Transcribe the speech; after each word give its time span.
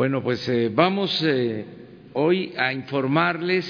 Bueno, 0.00 0.22
pues 0.22 0.48
eh, 0.48 0.70
vamos 0.74 1.22
eh, 1.22 1.62
hoy 2.14 2.54
a 2.56 2.72
informarles 2.72 3.66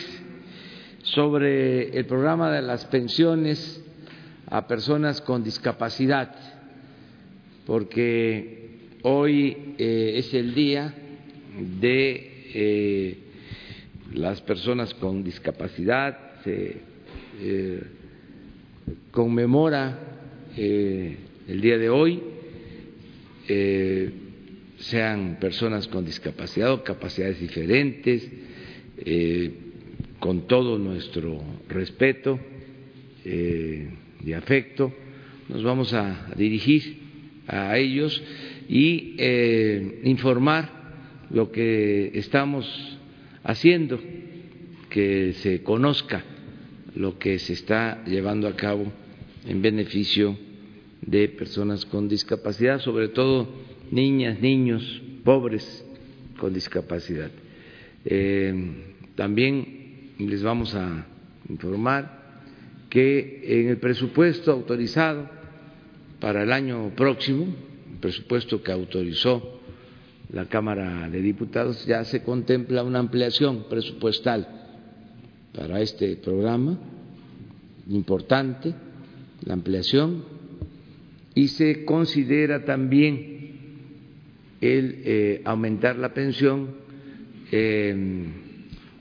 sobre 1.03 1.89
el 1.89 2.07
programa 2.07 2.53
de 2.53 2.63
las 2.63 2.85
pensiones 2.85 3.83
a 4.47 4.65
personas 4.69 5.21
con 5.23 5.43
discapacidad, 5.43 6.33
porque 7.67 8.79
hoy 9.03 9.75
eh, 9.77 10.13
es 10.19 10.33
el 10.33 10.55
día 10.55 10.95
de 11.81 13.19
las 14.15 14.41
personas 14.43 14.95
con 14.95 15.25
discapacidad, 15.25 16.17
se 16.45 16.77
conmemora 19.11 19.99
el 20.57 21.61
día 21.61 21.77
de 21.77 21.91
hoy 21.91 22.23
sean 24.81 25.37
personas 25.41 25.87
con 25.89 26.05
discapacidad 26.05 26.73
o 26.73 26.83
capacidades 26.83 27.39
diferentes, 27.41 28.29
eh, 28.99 29.53
con 30.19 30.47
todo 30.47 30.79
nuestro 30.79 31.43
respeto 31.69 32.39
eh, 33.25 33.91
y 34.25 34.33
afecto, 34.33 34.93
nos 35.49 35.63
vamos 35.63 35.93
a 35.93 36.33
dirigir 36.37 36.99
a 37.47 37.77
ellos 37.77 38.23
y 38.69 39.17
eh, 39.19 40.01
informar 40.05 41.27
lo 41.31 41.51
que 41.51 42.13
estamos 42.15 42.67
haciendo, 43.43 44.01
que 44.89 45.35
se 45.35 45.63
conozca 45.63 46.25
lo 46.95 47.19
que 47.19 47.39
se 47.39 47.53
está 47.53 48.05
llevando 48.05 48.49
a 48.49 48.57
cabo 48.57 48.93
en 49.47 49.63
beneficio 49.63 50.37
de 51.03 51.29
personas 51.29 51.85
con 51.87 52.09
discapacidad, 52.09 52.81
sobre 52.81 53.09
todo 53.09 53.49
niñas, 53.91 54.41
niños 54.41 55.03
pobres 55.25 55.85
con 56.39 56.55
discapacidad. 56.55 57.31
Eh, 58.05 58.55
también 59.15 60.13
les 60.19 60.43
vamos 60.43 60.75
a 60.75 61.07
informar 61.49 62.21
que 62.89 63.43
en 63.45 63.69
el 63.69 63.79
presupuesto 63.79 64.53
autorizado 64.53 65.29
para 66.19 66.43
el 66.43 66.53
año 66.53 66.91
próximo, 66.97 67.47
el 67.93 67.99
presupuesto 67.99 68.63
que 68.63 68.73
autorizó 68.73 69.61
la 70.33 70.47
Cámara 70.47 71.09
de 71.09 71.21
Diputados, 71.21 71.87
ya 71.87 72.05
se 72.05 72.23
contempla 72.23 72.83
una 72.83 72.99
ampliación 72.99 73.65
presupuestal 73.69 74.47
para 75.55 75.81
este 75.81 76.17
programa, 76.17 76.79
importante 77.89 78.75
la 79.45 79.55
ampliación, 79.55 80.25
y 81.35 81.49
se 81.49 81.85
considera 81.85 82.65
también 82.65 83.40
el 84.61 85.03
eh, 85.05 85.43
aumentar 85.45 85.97
la 85.97 86.13
pensión 86.13 86.75
eh, 87.51 88.27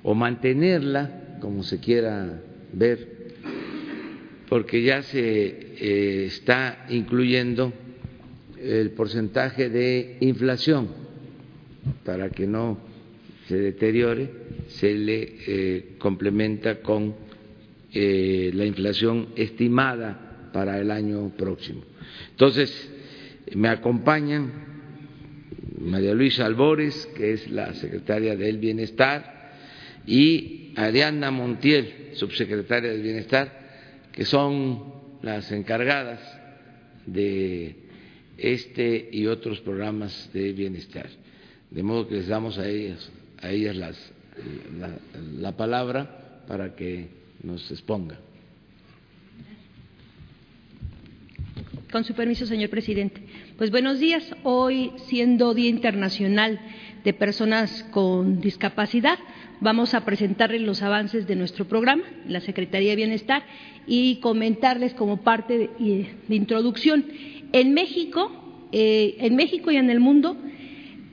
o 0.04 0.16
mantenerla, 0.16 1.38
como 1.42 1.64
se 1.64 1.80
quiera 1.80 2.42
ver, 2.74 3.20
porque 4.48 4.82
ya 4.82 5.02
se 5.04 5.22
eh, 5.22 6.26
está 6.26 6.86
incluyendo 6.90 7.74
el 8.62 8.92
porcentaje 8.92 9.70
de 9.70 10.18
inflación 10.22 10.90
para 12.04 12.30
que 12.30 12.48
no 12.48 12.78
se 13.48 13.58
deteriore, 13.58 14.30
se 14.68 14.94
le 14.94 15.96
complementa 15.98 16.82
con 16.82 17.16
la 17.94 18.66
inflación 18.66 19.30
estimada 19.36 20.52
para 20.54 20.80
el 20.80 20.92
año 20.92 21.30
próximo. 21.36 21.82
Entonces, 22.32 22.92
me 23.56 23.70
acompañan 23.70 24.69
María 25.78 26.14
Luisa 26.14 26.46
Albores, 26.46 27.08
que 27.16 27.34
es 27.34 27.50
la 27.50 27.74
secretaria 27.74 28.36
del 28.36 28.58
Bienestar, 28.58 29.52
y 30.06 30.74
Ariana 30.76 31.32
Montiel, 31.32 32.12
subsecretaria 32.14 32.92
del 32.92 33.02
Bienestar, 33.02 33.60
que 34.12 34.26
son 34.26 34.94
las 35.22 35.52
encargadas 35.52 36.20
de 37.06 37.76
este 38.38 39.10
y 39.12 39.28
otros 39.28 39.60
programas 39.62 40.30
de 40.34 40.54
bienestar. 40.54 41.10
De 41.70 41.84
modo 41.84 42.08
que 42.08 42.16
les 42.16 42.28
damos 42.28 42.58
a 42.58 42.68
ellas, 42.68 43.12
a 43.42 43.52
ellas 43.52 43.76
las, 43.76 44.12
la, 44.80 44.98
la 45.38 45.58
palabra 45.58 46.44
para 46.48 46.76
que 46.76 47.08
nos 47.44 47.70
expongan. 47.72 48.20
Con 51.92 52.04
su 52.04 52.14
permiso, 52.14 52.46
señor 52.46 52.70
presidente. 52.70 53.22
Pues 53.60 53.72
buenos 53.72 54.00
días. 54.00 54.24
Hoy, 54.44 54.94
siendo 55.08 55.54
Día 55.54 55.68
Internacional 55.68 56.62
de 57.04 57.12
Personas 57.12 57.86
con 57.92 58.40
Discapacidad, 58.40 59.20
vamos 59.60 59.94
a 59.94 60.06
presentarles 60.06 60.62
los 60.62 60.82
avances 60.82 61.28
de 61.28 61.36
nuestro 61.36 61.68
programa, 61.68 62.04
la 62.26 62.40
Secretaría 62.40 62.92
de 62.92 62.96
Bienestar, 62.96 63.44
y 63.86 64.22
comentarles 64.22 64.94
como 64.94 65.18
parte 65.18 65.58
de, 65.78 66.10
introducción. 66.30 67.04
En 67.52 67.74
México, 67.74 68.32
eh, 68.72 69.18
en 69.20 69.36
México 69.36 69.72
y 69.72 69.76
en 69.76 69.90
el 69.90 70.00
mundo, 70.00 70.38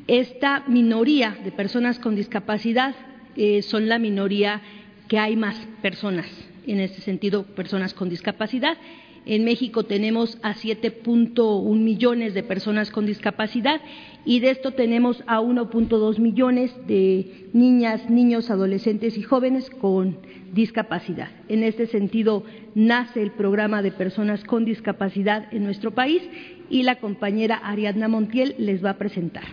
esta 0.07 0.63
minoría 0.69 1.37
de 1.43 1.51
personas 1.51 1.99
con 1.99 2.15
discapacidad 2.15 2.95
eh, 3.35 3.63
son 3.63 3.89
la 3.89 3.99
minoría 3.99 4.63
que 5.09 5.19
hay 5.19 5.35
más 5.35 5.57
personas, 5.83 6.29
en 6.65 6.79
este 6.79 7.01
sentido, 7.01 7.43
personas 7.43 7.93
con 7.93 8.09
discapacidad 8.09 8.79
en 9.27 9.45
México 9.45 9.83
tenemos 9.85 10.39
a 10.43 10.55
7.1 10.55 11.77
millones 11.77 12.33
de 12.33 12.45
personas 12.45 12.91
con 12.91 13.07
discapacidad 13.07 13.81
y 14.25 14.39
de 14.41 14.51
esto 14.51 14.73
tenemos 14.73 15.23
a 15.27 15.41
1.2 15.41 16.19
millones 16.19 16.73
de 16.87 17.49
niñas, 17.53 18.09
niños, 18.09 18.51
adolescentes 18.51 19.19
y 19.19 19.23
jóvenes 19.23 19.69
con 19.69 20.19
discapacidad. 20.53 21.29
En 21.49 21.65
este 21.65 21.87
sentido, 21.89 22.45
nace 22.75 23.21
el 23.21 23.33
programa 23.33 23.83
de 23.83 23.91
personas 23.91 24.45
con 24.45 24.65
discapacidad 24.65 25.53
en 25.53 25.65
nuestro 25.65 25.91
país 25.91 26.23
y 26.71 26.85
la 26.85 26.97
compañera 26.97 27.57
Ariadna 27.57 28.09
Montiel 28.09 28.55
les 28.59 28.85
va 28.85 28.91
a 28.91 28.99
presentar. 28.99 29.45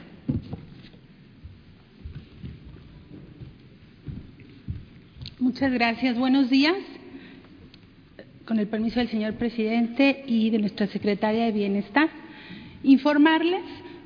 Muchas 5.40 5.73
gracias. 5.73 6.17
Buenos 6.17 6.50
días 6.50 6.92
con 8.45 8.59
el 8.59 8.67
permiso 8.67 8.99
del 8.99 9.09
señor 9.09 9.33
presidente 9.35 10.23
y 10.27 10.49
de 10.49 10.59
nuestra 10.59 10.87
secretaria 10.87 11.45
de 11.45 11.51
Bienestar, 11.51 12.09
informarles, 12.83 13.61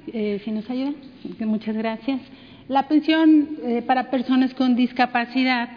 eh, 0.07 0.41
si 0.45 0.51
nos 0.51 0.69
ayudan, 0.69 0.95
muchas 1.39 1.75
gracias. 1.75 2.21
La 2.67 2.87
pensión 2.87 3.57
eh, 3.63 3.81
para 3.81 4.11
personas 4.11 4.53
con 4.53 4.75
discapacidad 4.75 5.69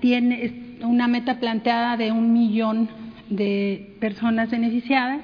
tiene 0.00 0.76
una 0.82 1.08
meta 1.08 1.38
planteada 1.38 1.96
de 1.96 2.12
un 2.12 2.30
millón 2.32 2.88
de 3.30 3.96
personas 4.00 4.50
beneficiadas. 4.50 5.20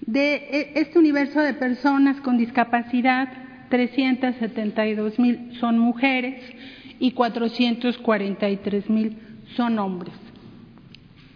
De 0.00 0.36
e, 0.36 0.72
este 0.76 0.96
universo 0.96 1.40
de 1.40 1.54
personas 1.54 2.20
con 2.20 2.38
discapacidad, 2.38 3.28
372 3.68 5.18
mil 5.18 5.56
son 5.58 5.80
mujeres 5.80 6.40
y 7.00 7.10
443 7.10 8.88
mil 8.88 9.18
son 9.56 9.80
hombres. 9.80 10.14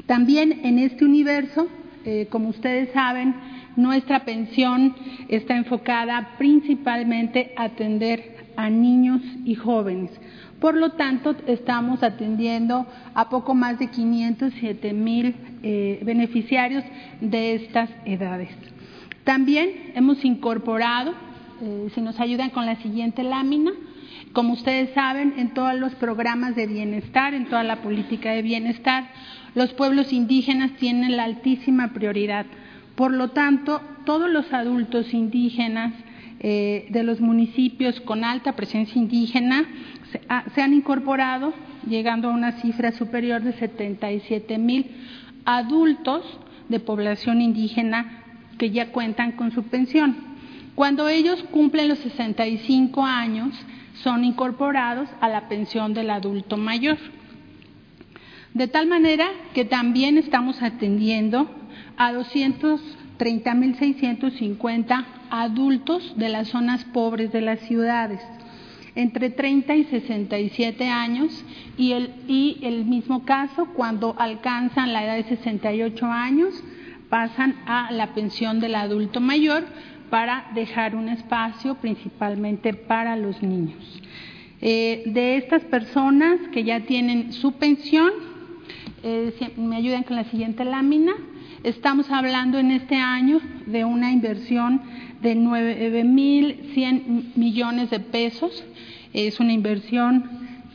También 0.07 0.61
en 0.63 0.79
este 0.79 1.05
universo, 1.05 1.67
eh, 2.05 2.29
como 2.31 2.51
ustedes 2.51 2.93
saben, 2.93 3.35
nuestra 3.75 4.25
pensión 4.25 4.95
está 5.29 5.57
enfocada 5.57 6.37
principalmente 6.39 7.53
a 7.57 7.65
atender 7.65 8.40
a 8.61 8.69
niños 8.69 9.23
y 9.45 9.55
jóvenes. 9.55 10.11
Por 10.61 10.77
lo 10.77 10.91
tanto, 10.91 11.35
estamos 11.47 12.03
atendiendo 12.03 12.87
a 13.15 13.31
poco 13.31 13.55
más 13.55 13.79
de 13.79 13.87
507 13.89 14.93
mil 14.93 15.35
eh, 15.63 16.01
beneficiarios 16.05 16.85
de 17.23 17.55
estas 17.55 17.89
edades. 18.05 18.51
También 19.25 19.93
hemos 19.95 20.23
incorporado, 20.25 21.15
eh, 21.63 21.89
si 21.95 22.03
nos 22.03 22.21
ayudan 22.21 22.51
con 22.51 22.67
la 22.67 22.77
siguiente 22.77 23.23
lámina, 23.23 23.73
como 24.33 24.53
ustedes 24.53 24.93
saben, 24.93 25.35
en 25.39 25.55
todos 25.55 25.75
los 25.75 25.95
programas 25.95 26.55
de 26.55 26.67
bienestar, 26.67 27.33
en 27.33 27.47
toda 27.47 27.63
la 27.63 27.77
política 27.77 28.33
de 28.33 28.43
bienestar, 28.43 29.09
los 29.55 29.73
pueblos 29.73 30.13
indígenas 30.13 30.73
tienen 30.73 31.17
la 31.17 31.25
altísima 31.25 31.95
prioridad. 31.95 32.45
Por 32.95 33.13
lo 33.13 33.29
tanto, 33.31 33.81
todos 34.05 34.29
los 34.31 34.53
adultos 34.53 35.15
indígenas 35.15 35.95
eh, 36.43 36.87
de 36.89 37.03
los 37.03 37.21
municipios 37.21 38.01
con 38.01 38.25
alta 38.25 38.57
presencia 38.57 38.99
indígena 38.99 39.69
se, 40.55 40.63
han 40.63 40.73
incorporado, 40.73 41.53
llegando 41.87 42.29
a 42.29 42.33
una 42.33 42.53
cifra 42.53 42.93
superior 42.93 43.43
de 43.43 43.53
77 43.53 44.57
mil 44.57 44.91
adultos 45.45 46.25
de 46.71 46.81
población 46.81 47.43
indígena 47.43 48.25
que 48.59 48.71
ya 48.71 48.91
cuentan 48.91 49.33
con 49.33 49.53
su 49.53 49.65
pensión. 49.65 50.17
Cuando 50.75 51.09
ellos 51.09 51.43
cumplen 51.51 51.89
los 51.89 51.99
65 51.99 53.05
años, 53.05 53.55
son 54.03 54.25
incorporados 54.25 55.11
a 55.21 55.29
la 55.29 55.47
pensión 55.49 55.93
del 55.93 56.09
adulto 56.09 56.57
mayor. 56.57 56.97
De 58.55 58.67
tal 58.67 58.87
manera 58.87 59.29
que 59.53 59.67
también 59.67 60.17
estamos 60.17 60.63
atendiendo 60.63 61.51
a 61.99 62.13
230.650 63.21 65.05
adultos 65.31 66.15
de 66.17 66.29
las 66.31 66.49
zonas 66.49 66.85
pobres 66.87 67.31
de 67.33 67.43
las 67.43 67.61
ciudades, 67.61 68.21
entre 68.95 69.31
30 69.31 69.77
y 69.77 69.85
67 69.85 70.89
años, 70.89 71.45
y 71.77 71.93
el, 71.93 72.13
y 72.27 72.59
el 72.63 72.85
mismo 72.87 73.25
caso 73.25 73.67
cuando 73.75 74.17
alcanzan 74.19 74.93
la 74.93 75.05
edad 75.05 75.17
de 75.17 75.25
68 75.25 76.07
años, 76.07 76.55
pasan 77.09 77.57
a 77.67 77.93
la 77.93 78.15
pensión 78.15 78.61
del 78.61 78.75
adulto 78.75 79.21
mayor 79.21 79.65
para 80.11 80.51
dejar 80.55 80.97
un 80.97 81.09
espacio 81.09 81.77
principalmente 81.77 82.75
para 82.75 83.17
los 83.17 83.43
niños. 83.43 84.01
Eh, 84.61 85.05
de 85.07 85.37
estas 85.37 85.63
personas 85.65 86.39
que 86.53 86.65
ya 86.65 86.81
tienen 86.81 87.33
su 87.33 87.53
pensión, 87.53 88.11
eh, 89.03 89.33
me 89.57 89.77
ayudan 89.77 90.03
con 90.03 90.17
la 90.17 90.25
siguiente 90.25 90.65
lámina. 90.65 91.13
Estamos 91.63 92.11
hablando 92.11 92.59
en 92.59 92.71
este 92.71 92.97
año 92.97 93.39
de 93.67 93.85
una 93.85 94.13
inversión 94.13 94.81
de 95.21 95.37
9.100 95.37 97.37
millones 97.37 97.91
de 97.91 98.01
pesos. 98.01 98.65
Es 99.13 99.41
una 99.41 99.53
inversión 99.53 100.25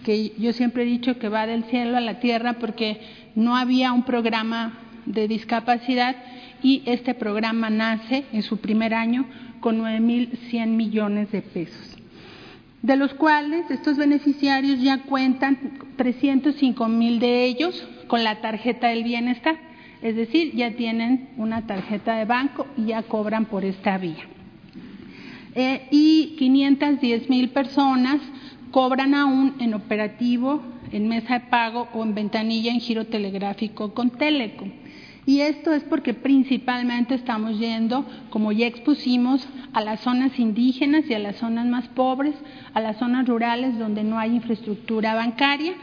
que 0.04 0.34
yo 0.38 0.54
siempre 0.54 0.84
he 0.84 0.86
dicho 0.86 1.18
que 1.18 1.28
va 1.28 1.48
del 1.48 1.64
cielo 1.64 1.98
a 1.98 2.02
la 2.02 2.20
tierra 2.20 2.60
porque 2.60 3.00
no 3.34 3.58
había 3.58 3.94
un 3.94 4.04
programa 4.04 4.78
de 5.08 5.28
discapacidad 5.28 6.18
y 6.62 6.84
este 6.86 7.16
programa 7.16 7.72
nace 7.72 8.26
en 8.32 8.44
su 8.44 8.58
primer 8.58 8.94
año 8.94 9.26
con 9.62 9.82
9.100 9.82 10.68
millones 10.68 11.32
de 11.32 11.42
pesos, 11.42 11.98
de 12.84 12.96
los 12.96 13.16
cuales 13.16 13.72
estos 13.72 13.98
beneficiarios 13.98 14.84
ya 14.84 15.02
cuentan 15.02 15.80
305 15.98 16.88
mil 16.90 17.20
de 17.20 17.46
ellos 17.46 17.88
con 18.06 18.24
la 18.24 18.40
tarjeta 18.42 18.90
del 18.90 19.04
bienestar, 19.04 19.58
es 20.02 20.16
decir, 20.16 20.54
ya 20.56 20.72
tienen 20.72 21.30
una 21.38 21.66
tarjeta 21.68 22.16
de 22.16 22.26
banco 22.26 22.68
y 22.78 22.86
ya 22.86 23.04
cobran 23.04 23.46
por 23.46 23.66
esta 23.66 23.98
vía. 23.98 24.24
Eh, 25.56 25.88
y 25.90 26.36
510 26.38 27.30
mil 27.30 27.50
personas 27.50 28.20
cobran 28.72 29.16
aún 29.16 29.56
en 29.60 29.74
operativo, 29.74 30.62
en 30.92 31.08
mesa 31.08 31.40
de 31.40 31.46
pago 31.48 31.88
o 31.94 32.04
en 32.04 32.14
ventanilla 32.14 32.72
en 32.72 32.82
giro 32.82 33.06
telegráfico 33.06 33.94
con 33.94 34.10
Telecom. 34.12 34.70
Y 35.26 35.40
esto 35.40 35.74
es 35.74 35.84
porque 35.84 36.14
principalmente 36.14 37.16
estamos 37.16 37.58
yendo, 37.58 38.06
como 38.30 38.52
ya 38.52 38.68
expusimos, 38.68 39.48
a 39.74 39.82
las 39.82 40.02
zonas 40.02 40.38
indígenas 40.38 41.06
y 41.10 41.14
a 41.16 41.20
las 41.20 41.38
zonas 41.38 41.66
más 41.66 41.88
pobres, 41.88 42.36
a 42.74 42.82
las 42.82 42.98
zonas 42.98 43.28
rurales 43.28 43.80
donde 43.80 44.04
no 44.04 44.20
hay 44.20 44.36
infraestructura 44.36 45.16
bancaria 45.16 45.74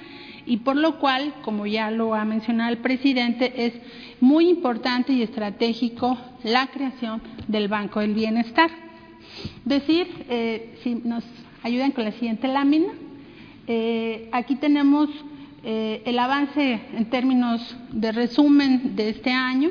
y 0.46 0.58
por 0.58 0.76
lo 0.76 0.98
cual, 0.98 1.34
como 1.42 1.66
ya 1.66 1.90
lo 1.90 2.14
ha 2.14 2.24
mencionado 2.24 2.70
el 2.70 2.78
presidente, 2.78 3.66
es 3.66 3.74
muy 4.20 4.48
importante 4.48 5.12
y 5.12 5.22
estratégico 5.22 6.18
la 6.42 6.66
creación 6.68 7.22
del 7.48 7.68
Banco 7.68 8.00
del 8.00 8.14
Bienestar. 8.14 8.70
Decir, 9.64 10.08
eh, 10.28 10.78
si 10.82 10.96
nos 10.96 11.24
ayudan 11.62 11.92
con 11.92 12.04
la 12.04 12.12
siguiente 12.12 12.48
lámina, 12.48 12.92
eh, 13.66 14.28
aquí 14.32 14.56
tenemos 14.56 15.08
eh, 15.64 16.02
el 16.04 16.18
avance 16.18 16.80
en 16.94 17.04
términos 17.06 17.76
de 17.92 18.12
resumen 18.12 18.96
de 18.96 19.10
este 19.10 19.30
año, 19.30 19.70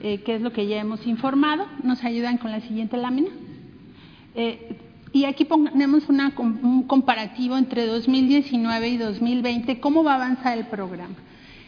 que 0.00 0.34
es 0.34 0.42
lo 0.42 0.52
que 0.52 0.66
ya 0.66 0.78
hemos 0.78 1.06
informado, 1.06 1.64
nos 1.82 2.04
ayudan 2.04 2.36
con 2.36 2.50
la 2.50 2.60
siguiente 2.60 2.98
lámina. 2.98 3.30
Y 5.14 5.26
aquí 5.26 5.44
ponemos 5.44 6.08
una, 6.08 6.34
un 6.36 6.82
comparativo 6.82 7.56
entre 7.56 7.86
2019 7.86 8.88
y 8.88 8.96
2020, 8.96 9.78
cómo 9.78 10.02
va 10.02 10.14
a 10.14 10.16
avanzar 10.16 10.58
el 10.58 10.66
programa. 10.66 11.14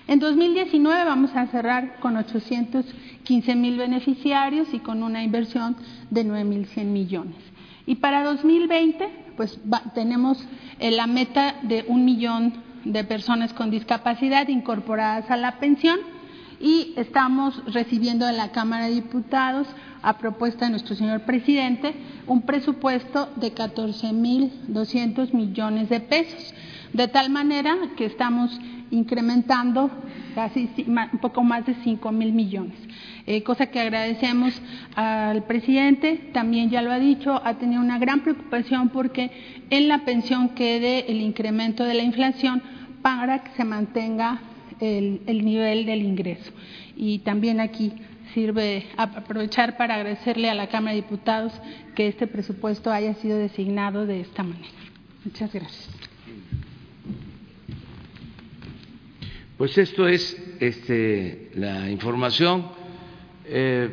En 0.09 0.19
2019 0.19 1.05
vamos 1.05 1.31
a 1.37 1.47
cerrar 1.47 2.01
con 2.01 2.17
815 2.17 3.55
mil 3.55 3.79
beneficiarios 3.79 4.75
y 4.75 4.81
con 4.81 5.05
una 5.05 5.23
inversión 5.23 5.77
de 6.11 6.27
9.100 6.27 6.85
millones. 6.87 7.37
Y 7.87 7.95
para 7.95 8.25
2020, 8.25 9.09
pues 9.37 9.61
tenemos 9.95 10.45
la 10.81 11.07
meta 11.07 11.55
de 11.63 11.85
un 11.87 12.05
millón 12.05 12.53
de 12.85 13.05
personas 13.05 13.53
con 13.53 13.71
discapacidad 13.71 14.49
incorporadas 14.49 15.31
a 15.31 15.37
la 15.37 15.61
pensión 15.61 16.01
y 16.61 16.95
estamos 16.97 17.63
recibiendo 17.73 18.29
en 18.29 18.37
la 18.37 18.53
Cámara 18.53 18.87
de 18.87 18.95
Diputados, 18.95 19.67
a 20.03 20.19
propuesta 20.19 20.67
de 20.67 20.71
nuestro 20.71 20.95
señor 20.95 21.23
presidente, 21.23 21.95
un 22.27 22.43
presupuesto 22.43 23.29
de 23.37 23.55
14.200 23.55 25.33
millones 25.33 25.89
de 25.89 26.01
pesos, 26.01 26.55
de 26.93 27.09
tal 27.09 27.31
manera 27.31 27.77
que 27.97 28.07
estamos 28.07 28.59
incrementando 28.91 29.91
casi 30.35 30.71
un 30.87 31.19
poco 31.21 31.43
más 31.43 31.67
de 31.67 31.75
5 31.83 32.13
mil 32.13 32.33
millones. 32.33 32.79
Eh, 33.27 33.43
cosa 33.43 33.67
que 33.67 33.81
agradecemos 33.81 34.61
al 34.95 35.43
presidente, 35.45 36.31
también 36.33 36.71
ya 36.71 36.83
lo 36.83 36.93
ha 36.93 36.99
dicho, 36.99 37.41
ha 37.45 37.55
tenido 37.55 37.81
una 37.81 37.99
gran 37.99 38.21
preocupación 38.21 38.91
porque 38.91 39.31
en 39.71 39.89
la 39.89 40.05
pensión 40.05 40.51
quede 40.51 41.11
el 41.11 41.21
incremento 41.21 41.85
de 41.85 41.95
la 41.95 42.03
inflación 42.03 42.63
para 43.03 43.43
que 43.43 43.51
se 43.57 43.65
mantenga 43.65 44.41
el, 44.81 45.21
el 45.27 45.45
nivel 45.45 45.87
del 45.87 46.03
ingreso. 46.03 46.53
Y 46.97 47.21
también 47.21 47.61
aquí 47.61 47.93
sirve 48.35 48.87
aprovechar 48.97 49.77
para 49.77 49.95
agradecerle 49.95 50.51
a 50.51 50.55
la 50.55 50.69
Cámara 50.69 50.95
de 50.95 51.03
Diputados 51.03 51.53
que 51.95 52.09
este 52.09 52.27
presupuesto 52.27 52.91
haya 52.91 53.15
sido 53.15 53.39
designado 53.39 54.07
de 54.07 54.21
esta 54.21 54.43
manera. 54.43 54.69
Muchas 55.25 55.53
gracias. 55.53 55.89
Pues 59.57 59.79
esto 59.79 60.07
es 60.07 60.37
este, 60.61 61.51
la 61.55 61.91
información. 61.91 62.67
Eh, 63.47 63.89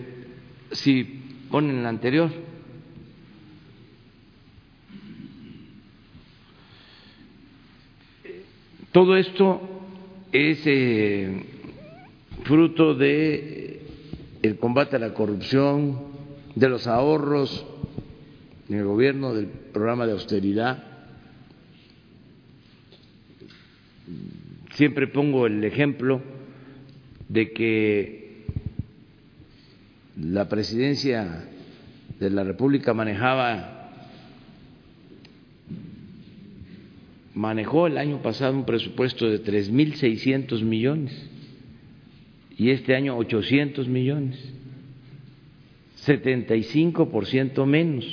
si 0.73 1.03
ponen 1.49 1.83
la 1.83 1.89
anterior. 1.89 2.29
Todo 8.91 9.15
esto 9.15 9.72
es 10.33 11.29
fruto 12.43 12.95
de 12.95 13.81
el 14.41 14.57
combate 14.57 14.97
a 14.97 14.99
la 14.99 15.13
corrupción, 15.13 16.11
de 16.55 16.69
los 16.69 16.87
ahorros 16.87 17.65
en 18.67 18.77
el 18.77 18.85
gobierno 18.85 19.33
del 19.33 19.47
programa 19.47 20.05
de 20.05 20.13
austeridad. 20.13 20.83
Siempre 24.73 25.07
pongo 25.07 25.45
el 25.45 25.63
ejemplo 25.63 26.21
de 27.29 27.51
que 27.51 28.45
la 30.19 30.49
presidencia 30.49 31.45
de 32.19 32.29
la 32.29 32.43
República 32.43 32.93
manejaba 32.93 33.72
manejó 37.33 37.87
el 37.87 37.97
año 37.97 38.21
pasado 38.21 38.53
un 38.53 38.65
presupuesto 38.65 39.27
de 39.29 39.43
3.600 39.43 40.61
millones 40.61 41.29
y 42.57 42.69
este 42.69 42.95
año 42.95 43.17
800 43.17 43.87
millones, 43.87 44.39
75% 46.05 47.65
menos, 47.65 48.05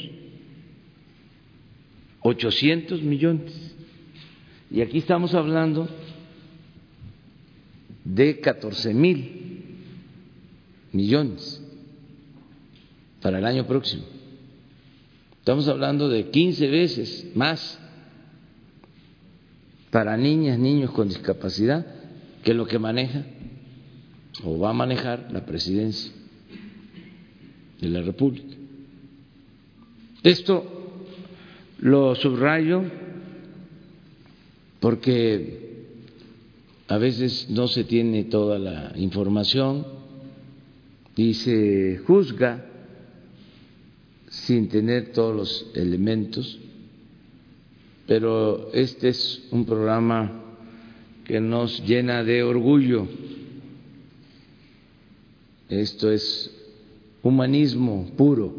800 2.20 3.02
millones. 3.02 3.76
Y 4.70 4.80
aquí 4.80 4.98
estamos 4.98 5.34
hablando 5.34 5.88
de 8.04 8.40
14 8.40 8.94
mil 8.94 9.40
millones 10.92 11.62
para 13.20 13.38
el 13.38 13.44
año 13.44 13.66
próximo. 13.66 14.04
Estamos 15.38 15.68
hablando 15.68 16.08
de 16.08 16.30
15 16.30 16.68
veces 16.68 17.26
más 17.34 17.79
para 19.90 20.16
niñas, 20.16 20.58
niños 20.58 20.90
con 20.92 21.08
discapacidad, 21.08 21.86
que 22.42 22.52
es 22.52 22.56
lo 22.56 22.66
que 22.66 22.78
maneja 22.78 23.24
o 24.44 24.58
va 24.58 24.70
a 24.70 24.74
manejar 24.74 25.28
la 25.32 25.44
presidencia 25.44 26.12
de 27.80 27.88
la 27.88 28.02
República. 28.02 28.56
Esto 30.22 30.64
lo 31.78 32.14
subrayo 32.14 32.82
porque 34.80 35.84
a 36.88 36.98
veces 36.98 37.48
no 37.50 37.68
se 37.68 37.84
tiene 37.84 38.24
toda 38.24 38.58
la 38.58 38.92
información 38.96 39.86
y 41.16 41.34
se 41.34 41.98
juzga 42.06 42.66
sin 44.28 44.68
tener 44.68 45.12
todos 45.12 45.36
los 45.36 45.70
elementos 45.74 46.58
pero 48.10 48.72
este 48.72 49.10
es 49.10 49.40
un 49.52 49.64
programa 49.64 50.32
que 51.24 51.40
nos 51.40 51.86
llena 51.86 52.24
de 52.24 52.42
orgullo. 52.42 53.06
Esto 55.68 56.10
es 56.10 56.50
humanismo 57.22 58.10
puro. 58.16 58.52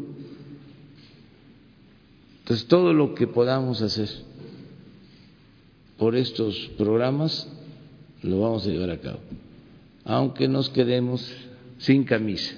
Entonces, 2.38 2.66
todo 2.66 2.94
lo 2.94 3.14
que 3.14 3.26
podamos 3.26 3.82
hacer 3.82 4.08
por 5.98 6.16
estos 6.16 6.70
programas 6.78 7.46
lo 8.22 8.40
vamos 8.40 8.66
a 8.66 8.70
llevar 8.70 8.88
a 8.88 9.00
cabo, 9.02 9.20
aunque 10.06 10.48
nos 10.48 10.70
quedemos 10.70 11.30
sin 11.76 12.04
camisa 12.04 12.54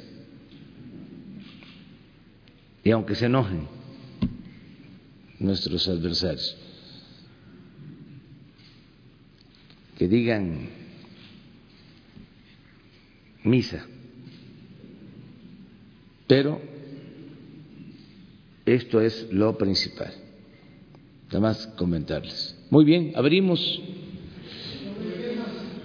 y 2.85 2.93
aunque 2.93 3.17
se 3.17 3.27
enojen 3.27 3.67
nuestros 5.41 5.89
adversarios, 5.89 6.57
que 9.97 10.09
digan 10.09 10.69
misa, 13.45 13.87
pero 16.27 16.61
esto 18.67 19.01
es 19.01 19.29
lo 19.31 19.57
principal. 19.59 20.13
Nada 21.27 21.41
más 21.41 21.67
comentarles. 21.77 22.57
Muy 22.71 22.85
bien, 22.85 23.13
abrimos 23.15 23.61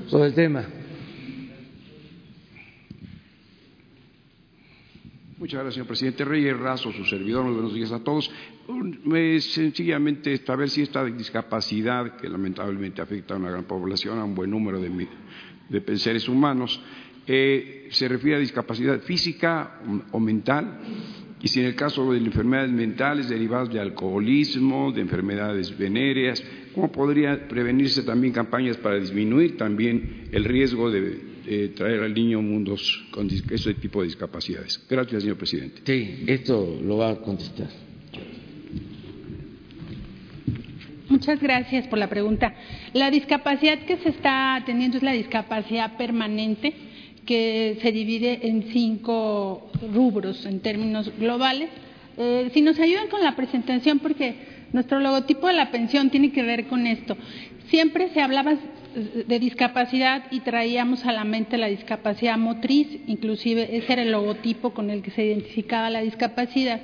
sobre 0.07 0.27
el 0.27 0.33
tema. 0.33 0.78
Muchas 5.49 5.61
gracias, 5.61 5.73
señor 5.73 5.87
presidente. 5.87 6.25
Reyes 6.25 6.59
Razo, 6.59 6.91
su 6.91 7.05
servidor, 7.05 7.43
muy 7.43 7.53
buenos 7.53 7.73
días 7.73 7.91
a 7.91 8.03
todos. 8.03 8.29
Sencillamente, 9.39 10.37
saber 10.45 10.69
si 10.69 10.83
esta 10.83 11.03
discapacidad, 11.03 12.17
que 12.17 12.29
lamentablemente 12.29 13.01
afecta 13.01 13.33
a 13.33 13.37
una 13.37 13.49
gran 13.49 13.63
población, 13.63 14.19
a 14.19 14.25
un 14.25 14.35
buen 14.35 14.51
número 14.51 14.79
de, 14.79 15.07
de 15.69 15.97
seres 15.97 16.29
humanos, 16.29 16.79
eh, 17.25 17.87
se 17.89 18.07
refiere 18.07 18.37
a 18.37 18.39
discapacidad 18.39 18.99
física 18.99 19.81
o 20.11 20.19
mental, 20.19 20.81
y 21.41 21.47
si 21.47 21.61
en 21.61 21.65
el 21.65 21.73
caso 21.73 22.11
de 22.11 22.19
enfermedades 22.19 22.69
mentales 22.69 23.27
derivadas 23.27 23.73
de 23.73 23.79
alcoholismo, 23.79 24.91
de 24.91 25.01
enfermedades 25.01 25.75
venéreas, 25.75 26.43
¿cómo 26.75 26.91
podría 26.91 27.47
prevenirse 27.47 28.03
también 28.03 28.33
campañas 28.33 28.77
para 28.77 28.99
disminuir 28.99 29.57
también 29.57 30.25
el 30.31 30.43
riesgo 30.43 30.91
de, 30.91 31.28
traer 31.75 32.03
al 32.03 32.13
niño 32.13 32.41
mundos 32.41 33.05
con 33.11 33.27
ese 33.29 33.73
tipo 33.75 34.01
de 34.01 34.07
discapacidades? 34.07 34.85
Gracias, 34.89 35.23
señor 35.23 35.37
presidente. 35.37 35.81
Sí, 35.85 36.23
esto 36.27 36.79
lo 36.83 36.97
va 36.97 37.11
a 37.11 37.15
contestar. 37.15 37.67
Muchas 41.09 41.41
gracias 41.41 41.87
por 41.87 41.97
la 41.97 42.07
pregunta. 42.07 42.53
La 42.93 43.09
discapacidad 43.09 43.79
que 43.79 43.97
se 43.97 44.09
está 44.09 44.55
atendiendo 44.55 44.97
es 44.97 45.03
la 45.03 45.13
discapacidad 45.13 45.97
permanente 45.97 46.71
que 47.25 47.79
se 47.81 47.91
divide 47.91 48.47
en 48.47 48.71
cinco 48.71 49.71
rubros 49.91 50.45
en 50.45 50.59
términos 50.59 51.11
globales. 51.17 51.69
Eh, 52.17 52.51
si 52.53 52.61
nos 52.61 52.79
ayudan 52.79 53.07
con 53.07 53.23
la 53.23 53.35
presentación, 53.35 53.99
porque 53.99 54.35
nuestro 54.71 54.99
logotipo 54.99 55.47
de 55.47 55.53
la 55.53 55.71
pensión 55.71 56.11
tiene 56.11 56.31
que 56.31 56.43
ver 56.43 56.67
con 56.67 56.85
esto. 56.85 57.17
Siempre 57.69 58.09
se 58.13 58.21
hablaba 58.21 58.53
de 58.95 59.39
discapacidad 59.39 60.23
y 60.31 60.39
traíamos 60.39 61.05
a 61.05 61.11
la 61.11 61.23
mente 61.23 61.57
la 61.57 61.67
discapacidad 61.67 62.37
motriz, 62.37 62.87
inclusive 63.07 63.77
ese 63.77 63.93
era 63.93 64.01
el 64.01 64.11
logotipo 64.11 64.71
con 64.71 64.89
el 64.89 65.01
que 65.01 65.11
se 65.11 65.25
identificaba 65.25 65.89
la 65.89 66.01
discapacidad. 66.01 66.81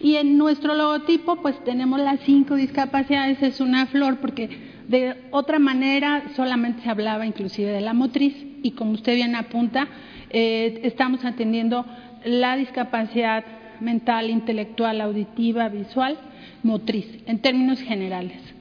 Y 0.00 0.16
en 0.16 0.36
nuestro 0.38 0.74
logotipo 0.74 1.36
pues 1.36 1.62
tenemos 1.64 2.00
las 2.00 2.20
cinco 2.20 2.56
discapacidades, 2.56 3.42
es 3.42 3.60
una 3.60 3.86
flor 3.86 4.18
porque 4.18 4.48
de 4.88 5.14
otra 5.30 5.58
manera 5.58 6.24
solamente 6.34 6.82
se 6.82 6.90
hablaba 6.90 7.26
inclusive 7.26 7.70
de 7.70 7.80
la 7.80 7.94
motriz 7.94 8.34
y 8.62 8.72
como 8.72 8.92
usted 8.92 9.14
bien 9.14 9.34
apunta, 9.36 9.88
eh, 10.30 10.80
estamos 10.82 11.24
atendiendo 11.24 11.86
la 12.24 12.56
discapacidad 12.56 13.44
mental, 13.80 14.30
intelectual, 14.30 15.00
auditiva, 15.00 15.68
visual, 15.68 16.18
motriz, 16.62 17.06
en 17.26 17.38
términos 17.38 17.80
generales. 17.80 18.55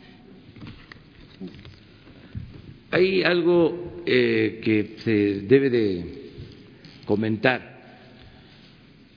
Hay 2.96 3.24
algo 3.24 4.04
eh, 4.06 4.62
que 4.64 4.96
se 5.00 5.42
debe 5.42 5.70
de 5.70 6.06
comentar, 7.04 7.82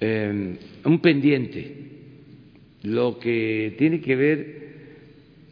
eh, 0.00 0.58
un 0.84 1.00
pendiente, 1.00 1.76
lo 2.82 3.20
que 3.20 3.76
tiene 3.78 4.00
que 4.00 4.16
ver 4.16 4.68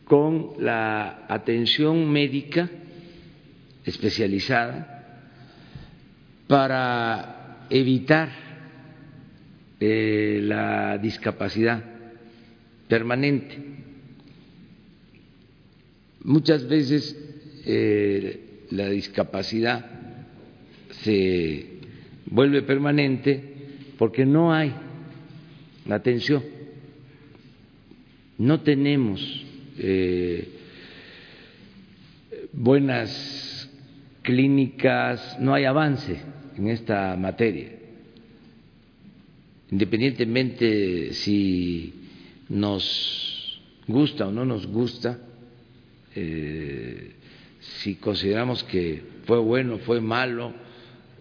con 0.06 0.54
la 0.58 1.24
atención 1.28 2.10
médica 2.10 2.68
especializada 3.84 5.28
para 6.48 7.68
evitar 7.70 8.28
eh, 9.78 10.40
la 10.42 10.98
discapacidad 10.98 11.80
permanente. 12.88 13.56
Muchas 16.24 16.66
veces 16.66 17.25
eh, 17.66 18.66
la 18.70 18.88
discapacidad 18.88 19.84
se 21.02 21.66
vuelve 22.26 22.62
permanente 22.62 23.42
porque 23.98 24.24
no 24.24 24.52
hay 24.52 24.72
atención, 25.90 26.42
no 28.38 28.60
tenemos 28.60 29.44
eh, 29.78 30.48
buenas 32.52 33.70
clínicas, 34.22 35.38
no 35.40 35.54
hay 35.54 35.64
avance 35.64 36.16
en 36.56 36.68
esta 36.68 37.16
materia. 37.16 37.72
Independientemente 39.70 41.12
si 41.12 41.92
nos 42.48 43.60
gusta 43.86 44.28
o 44.28 44.32
no 44.32 44.44
nos 44.44 44.66
gusta, 44.66 45.18
eh, 46.14 47.12
si 47.82 47.96
consideramos 47.96 48.64
que 48.64 49.02
fue 49.24 49.38
bueno, 49.38 49.78
fue 49.78 50.00
malo, 50.00 50.54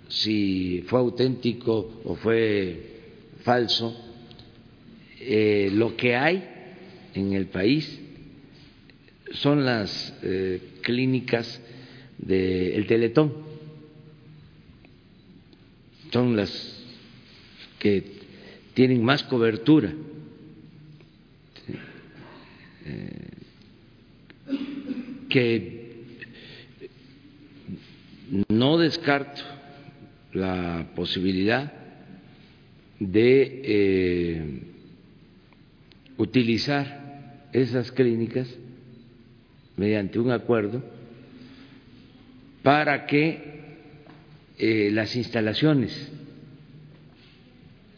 si 0.07 0.83
fue 0.87 0.99
auténtico 0.99 2.01
o 2.03 2.15
fue 2.15 2.93
falso, 3.43 3.95
eh, 5.19 5.69
lo 5.73 5.95
que 5.95 6.15
hay 6.15 6.43
en 7.13 7.33
el 7.33 7.47
país 7.47 7.99
son 9.31 9.65
las 9.65 10.13
eh, 10.23 10.61
clínicas 10.81 11.61
del 12.17 12.85
Teletón 12.87 13.45
son 16.15 16.33
las 16.37 16.49
que 17.77 18.01
tienen 18.73 19.03
más 19.03 19.21
cobertura. 19.23 19.93
Eh, 22.85 23.29
que 25.27 25.84
no 28.49 28.77
descarto 28.77 29.41
la 30.33 30.87
posibilidad 30.95 31.71
de 32.99 33.61
eh, 33.63 34.59
utilizar 36.17 37.47
esas 37.53 37.91
clínicas 37.91 38.47
mediante 39.77 40.19
un 40.19 40.31
acuerdo 40.31 40.83
para 42.63 43.05
que 43.05 43.55
eh, 44.57 44.89
las 44.91 45.15
instalaciones 45.15 46.11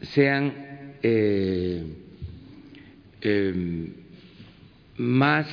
sean 0.02 0.54
eh, 1.02 1.84
más 4.98 5.48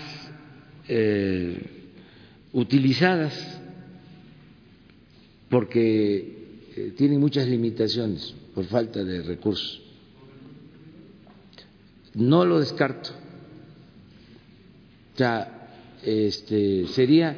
utilizadas 2.52 3.62
porque 5.48 6.92
tienen 6.96 7.20
muchas 7.20 7.46
limitaciones 7.48 8.34
por 8.54 8.64
falta 8.66 9.04
de 9.04 9.22
recursos. 9.22 9.82
No 12.14 12.44
lo 12.44 12.60
descarto. 12.60 13.10
O 15.14 15.18
sea, 15.18 15.68
este, 16.02 16.86
sería 16.88 17.36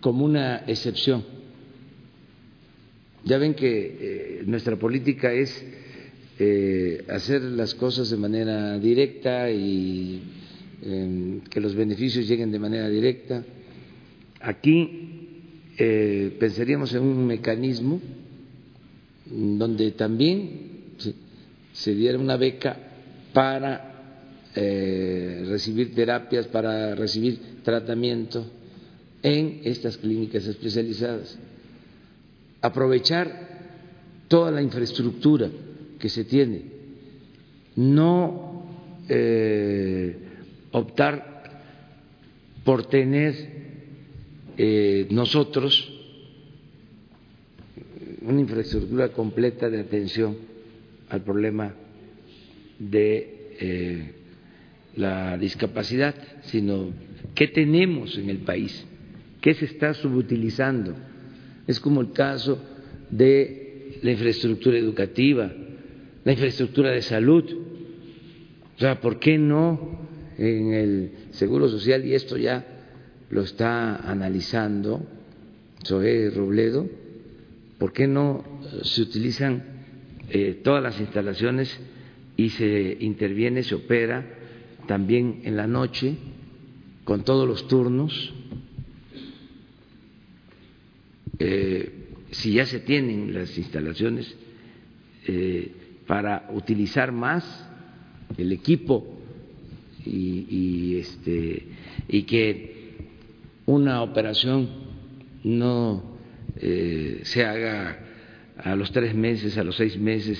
como 0.00 0.24
una 0.24 0.64
excepción 0.66 1.34
ya 3.24 3.38
ven 3.38 3.54
que 3.54 3.96
eh, 4.00 4.42
nuestra 4.46 4.76
política 4.76 5.32
es 5.32 5.64
eh, 6.38 7.04
hacer 7.08 7.40
las 7.42 7.74
cosas 7.74 8.10
de 8.10 8.16
manera 8.18 8.78
directa 8.78 9.50
y 9.50 10.22
em, 10.82 11.40
que 11.40 11.60
los 11.60 11.74
beneficios 11.74 12.28
lleguen 12.28 12.52
de 12.52 12.58
manera 12.58 12.88
directa. 12.88 13.42
Aquí 14.40 15.13
eh, 15.76 16.36
pensaríamos 16.38 16.92
en 16.94 17.02
un 17.02 17.26
mecanismo 17.26 18.00
donde 19.26 19.92
también 19.92 20.74
se 21.72 21.94
diera 21.94 22.18
una 22.18 22.36
beca 22.36 22.76
para 23.32 23.90
recibir 24.54 25.92
terapias, 25.94 26.46
para 26.46 26.94
recibir 26.94 27.62
tratamiento 27.64 28.46
en 29.24 29.62
estas 29.64 29.96
clínicas 29.96 30.46
especializadas. 30.46 31.36
Aprovechar 32.60 33.54
toda 34.28 34.50
la 34.50 34.62
infraestructura 34.62 35.50
que 35.98 36.08
se 36.10 36.24
tiene, 36.24 36.62
no 37.76 38.66
eh, 39.08 40.16
optar 40.72 41.62
por 42.62 42.86
tener 42.86 43.63
eh, 44.56 45.06
nosotros 45.10 45.92
una 48.24 48.40
infraestructura 48.40 49.10
completa 49.10 49.68
de 49.68 49.80
atención 49.80 50.36
al 51.10 51.22
problema 51.22 51.74
de 52.78 53.56
eh, 53.60 54.12
la 54.96 55.36
discapacidad, 55.36 56.14
sino 56.42 56.90
qué 57.34 57.48
tenemos 57.48 58.16
en 58.16 58.30
el 58.30 58.38
país, 58.38 58.84
qué 59.40 59.54
se 59.54 59.66
está 59.66 59.94
subutilizando. 59.94 60.94
Es 61.66 61.80
como 61.80 62.00
el 62.00 62.12
caso 62.12 62.58
de 63.10 63.98
la 64.02 64.12
infraestructura 64.12 64.78
educativa, 64.78 65.52
la 66.24 66.32
infraestructura 66.32 66.90
de 66.90 67.02
salud. 67.02 67.44
O 68.76 68.80
sea, 68.80 69.00
¿por 69.00 69.18
qué 69.18 69.38
no 69.38 70.08
en 70.38 70.72
el 70.72 71.10
Seguro 71.32 71.68
Social? 71.68 72.04
Y 72.04 72.14
esto 72.14 72.36
ya 72.36 72.73
lo 73.30 73.42
está 73.42 73.96
analizando 73.96 75.06
Zoé 75.84 76.30
Robledo, 76.30 76.88
¿por 77.78 77.92
qué 77.92 78.06
no 78.06 78.44
se 78.82 79.02
utilizan 79.02 79.62
eh, 80.30 80.60
todas 80.62 80.82
las 80.82 80.98
instalaciones 81.00 81.78
y 82.36 82.50
se 82.50 82.96
interviene, 83.00 83.62
se 83.62 83.74
opera 83.74 84.24
también 84.86 85.42
en 85.44 85.56
la 85.56 85.66
noche 85.66 86.16
con 87.04 87.24
todos 87.24 87.46
los 87.46 87.68
turnos? 87.68 88.32
Eh, 91.38 91.92
si 92.30 92.52
ya 92.52 92.64
se 92.66 92.80
tienen 92.80 93.34
las 93.34 93.56
instalaciones 93.58 94.34
eh, 95.26 95.72
para 96.06 96.50
utilizar 96.52 97.12
más 97.12 97.68
el 98.36 98.52
equipo 98.52 99.18
y, 100.04 100.46
y, 100.48 100.96
este, 100.96 101.66
y 102.08 102.22
que 102.22 102.73
una 103.66 104.02
operación 104.02 104.68
no 105.42 106.16
eh, 106.56 107.20
se 107.24 107.44
haga 107.44 107.98
a 108.58 108.76
los 108.76 108.92
tres 108.92 109.14
meses, 109.14 109.58
a 109.58 109.64
los 109.64 109.76
seis 109.76 109.98
meses, 109.98 110.38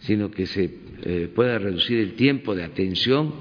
sino 0.00 0.30
que 0.30 0.46
se 0.46 0.70
eh, 1.02 1.30
pueda 1.34 1.58
reducir 1.58 1.98
el 1.98 2.14
tiempo 2.14 2.54
de 2.54 2.64
atención. 2.64 3.34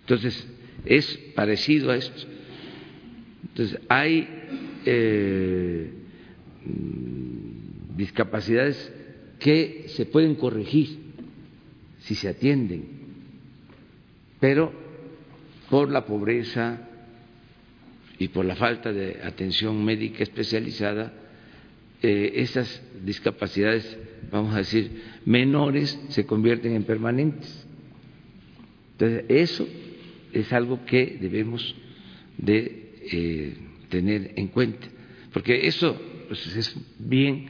Entonces, 0.00 0.46
es 0.84 1.16
parecido 1.34 1.90
a 1.90 1.96
esto. 1.96 2.26
Entonces, 3.48 3.78
hay 3.88 4.28
eh, 4.84 5.90
discapacidades 7.96 8.92
que 9.38 9.86
se 9.88 10.06
pueden 10.06 10.34
corregir 10.34 10.98
si 12.00 12.14
se 12.14 12.28
atienden, 12.28 12.84
pero 14.40 14.81
por 15.72 15.90
la 15.90 16.04
pobreza 16.04 16.86
y 18.18 18.28
por 18.28 18.44
la 18.44 18.56
falta 18.56 18.92
de 18.92 19.20
atención 19.24 19.82
médica 19.82 20.22
especializada, 20.22 21.14
eh, 22.02 22.32
esas 22.34 22.82
discapacidades, 23.02 23.98
vamos 24.30 24.54
a 24.54 24.58
decir, 24.58 24.90
menores 25.24 25.98
se 26.10 26.26
convierten 26.26 26.74
en 26.74 26.82
permanentes. 26.82 27.66
Entonces, 28.92 29.24
eso 29.30 29.66
es 30.34 30.52
algo 30.52 30.84
que 30.84 31.16
debemos 31.18 31.74
de 32.36 32.92
eh, 33.10 33.56
tener 33.88 34.34
en 34.36 34.48
cuenta, 34.48 34.86
porque 35.32 35.66
eso 35.68 35.98
pues, 36.28 36.54
es 36.54 36.76
bien, 36.98 37.46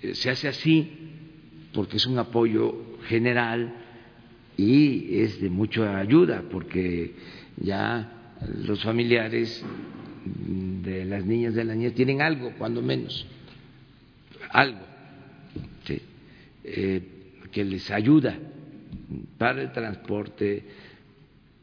eh, 0.00 0.14
se 0.14 0.30
hace 0.30 0.46
así 0.46 0.92
porque 1.72 1.96
es 1.96 2.06
un 2.06 2.20
apoyo 2.20 3.00
general 3.08 3.81
y 4.56 5.20
es 5.20 5.40
de 5.40 5.50
mucha 5.50 5.98
ayuda, 5.98 6.42
porque 6.50 7.14
ya 7.56 8.36
los 8.64 8.82
familiares 8.82 9.64
de 10.24 11.04
las 11.04 11.24
niñas 11.24 11.54
de 11.54 11.64
la 11.64 11.74
niña 11.74 11.90
tienen 11.90 12.22
algo, 12.22 12.52
cuando 12.58 12.82
menos, 12.82 13.26
algo 14.50 14.92
eh, 16.64 17.02
que 17.50 17.64
les 17.64 17.90
ayuda 17.90 18.38
para 19.36 19.60
el 19.62 19.72
transporte, 19.72 20.62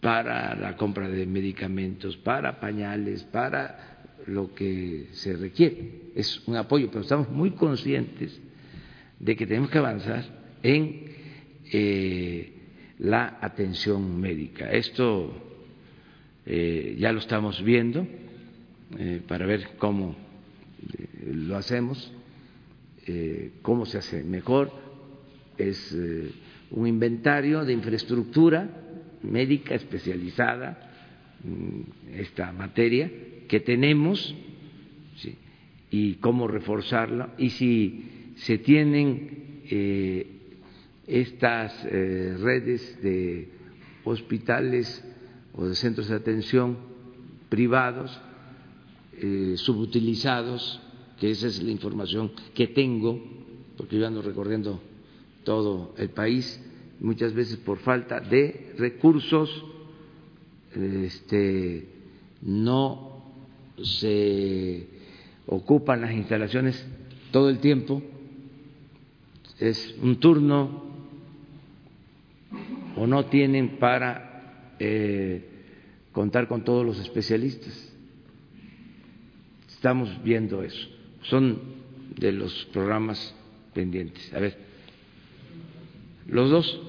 para 0.02 0.56
la 0.56 0.76
compra 0.76 1.08
de 1.10 1.26
medicamentos, 1.26 2.18
para 2.18 2.60
pañales, 2.60 3.24
para 3.24 4.04
lo 4.28 4.54
que 4.54 5.08
se 5.14 5.36
requiere. 5.36 6.12
Es 6.16 6.48
un 6.48 6.58
apoyo, 6.58 6.90
pero 6.90 7.02
estamos 7.02 7.30
muy 7.30 7.52
conscientes 7.52 8.40
de 9.20 9.36
que 9.36 9.48
tenemos 9.48 9.72
que 9.72 9.78
avanzar 9.78 10.26
en 10.62 11.06
eh, 11.72 12.59
la 13.00 13.38
atención 13.42 14.20
médica. 14.20 14.72
Esto 14.72 15.34
eh, 16.46 16.96
ya 17.00 17.12
lo 17.12 17.20
estamos 17.20 17.64
viendo 17.64 18.06
eh, 18.98 19.22
para 19.28 19.46
ver 19.46 19.72
cómo 19.78 20.16
eh, 20.16 21.34
lo 21.34 21.58
hacemos, 21.58 22.14
cómo 23.64 23.88
se 23.88 23.98
hace 23.98 24.24
mejor. 24.24 24.72
Es 25.58 25.98
un 26.70 26.86
inventario 26.86 27.66
de 27.66 27.74
infraestructura 27.74 28.70
médica 29.24 29.74
especializada 29.74 30.92
esta 32.14 32.52
materia 32.52 33.10
que 33.48 33.62
tenemos 33.62 34.36
¿sí? 35.16 35.36
y 35.90 36.14
cómo 36.16 36.48
reforzarla 36.48 37.34
y 37.40 37.50
si 37.50 38.34
se 38.36 38.60
tienen 38.60 39.64
estas 41.10 41.74
eh, 41.86 42.38
redes 42.40 43.02
de 43.02 43.50
hospitales 44.06 45.04
o 45.54 45.66
de 45.66 45.76
centros 45.76 46.08
de 46.08 46.16
atención 46.16 46.78
privados 47.50 48.22
eh, 49.18 49.56
subutilizados, 49.58 50.80
que 51.20 51.32
esa 51.32 51.48
es 51.48 51.62
la 51.64 51.72
información 51.72 52.32
que 52.54 52.68
tengo, 52.68 53.20
porque 53.76 53.98
yo 53.98 54.08
ando 54.08 54.22
recorriendo 54.22 54.80
todo 55.44 55.96
el 55.98 56.10
país, 56.12 56.64
muchas 57.00 57.34
veces 57.34 57.58
por 57.58 57.80
falta 57.80 58.20
de 58.20 58.74
recursos, 58.78 59.50
este, 60.76 61.88
no 62.44 63.24
se 63.82 64.88
ocupan 65.48 66.02
las 66.02 66.12
instalaciones 66.12 66.86
todo 67.32 67.50
el 67.50 67.58
tiempo, 67.58 68.04
es 69.60 69.96
un 70.02 70.20
turno 70.20 70.89
o 73.00 73.08
no 73.08 73.26
tienen 73.26 73.78
para 73.78 74.74
eh, 74.78 75.42
contar 76.12 76.50
con 76.50 76.66
todos 76.66 76.86
los 76.86 77.00
especialistas. 77.00 77.94
Estamos 79.70 80.22
viendo 80.22 80.62
eso. 80.64 80.90
Son 81.22 81.60
de 82.18 82.34
los 82.34 82.66
programas 82.74 83.34
pendientes. 83.74 84.34
A 84.34 84.40
ver, 84.40 84.58
los 86.28 86.50
dos. 86.50 86.82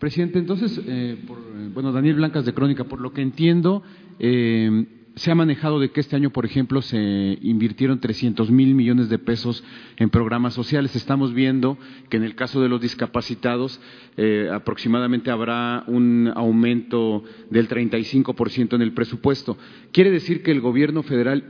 Presidente, 0.00 0.40
entonces, 0.40 0.80
eh, 0.84 1.18
por, 1.24 1.38
bueno, 1.72 1.92
Daniel 1.92 2.16
Blancas 2.16 2.44
de 2.44 2.54
Crónica, 2.54 2.84
por 2.84 3.00
lo 3.00 3.12
que 3.12 3.22
entiendo, 3.22 3.84
eh, 4.18 4.86
se 5.18 5.30
ha 5.30 5.34
manejado 5.34 5.80
de 5.80 5.90
que 5.90 6.00
este 6.00 6.16
año, 6.16 6.30
por 6.30 6.44
ejemplo, 6.44 6.80
se 6.80 7.38
invirtieron 7.42 7.98
300 7.98 8.50
mil 8.50 8.74
millones 8.74 9.08
de 9.08 9.18
pesos 9.18 9.64
en 9.96 10.10
programas 10.10 10.54
sociales. 10.54 10.94
Estamos 10.94 11.34
viendo 11.34 11.76
que 12.08 12.16
en 12.16 12.22
el 12.22 12.36
caso 12.36 12.60
de 12.60 12.68
los 12.68 12.80
discapacitados 12.80 13.80
eh, 14.16 14.48
aproximadamente 14.52 15.30
habrá 15.30 15.82
un 15.88 16.30
aumento 16.34 17.24
del 17.50 17.68
35% 17.68 18.74
en 18.74 18.82
el 18.82 18.92
presupuesto. 18.92 19.58
Quiere 19.92 20.10
decir 20.10 20.42
que 20.42 20.52
el 20.52 20.60
gobierno 20.60 21.02
federal, 21.02 21.46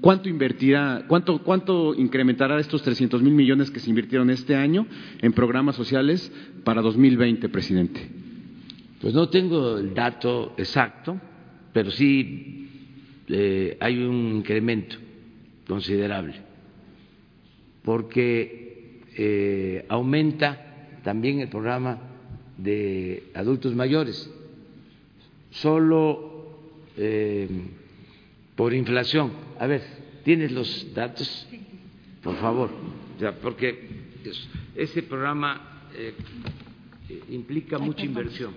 ¿cuánto 0.00 0.28
invertirá, 0.28 1.04
cuánto, 1.08 1.42
cuánto 1.42 1.94
incrementará 1.94 2.60
estos 2.60 2.82
300 2.82 3.20
mil 3.22 3.34
millones 3.34 3.70
que 3.70 3.80
se 3.80 3.90
invirtieron 3.90 4.30
este 4.30 4.54
año 4.54 4.86
en 5.20 5.32
programas 5.32 5.74
sociales 5.74 6.32
para 6.62 6.82
2020, 6.82 7.48
presidente? 7.48 8.08
Pues 9.00 9.12
no 9.12 9.28
tengo 9.28 9.78
el 9.78 9.92
dato 9.92 10.54
exacto, 10.56 11.20
pero 11.72 11.90
sí 11.90 12.67
eh, 13.30 13.76
hay 13.78 13.98
un 13.98 14.36
incremento 14.36 14.96
considerable, 15.66 16.34
porque 17.82 19.02
eh, 19.16 19.84
aumenta 19.88 20.98
también 21.04 21.40
el 21.40 21.48
programa 21.48 21.98
de 22.56 23.24
adultos 23.34 23.74
mayores, 23.74 24.30
solo 25.50 26.58
eh, 26.96 27.48
por 28.56 28.72
inflación. 28.72 29.32
A 29.58 29.66
ver, 29.66 29.82
¿tienes 30.24 30.50
los 30.50 30.94
datos? 30.94 31.48
Por 32.22 32.36
favor, 32.36 32.70
ya, 33.20 33.32
porque 33.32 33.88
ese 34.74 35.02
programa 35.02 35.82
implica 37.30 37.78
mucha 37.78 38.04
inversión. 38.04 38.54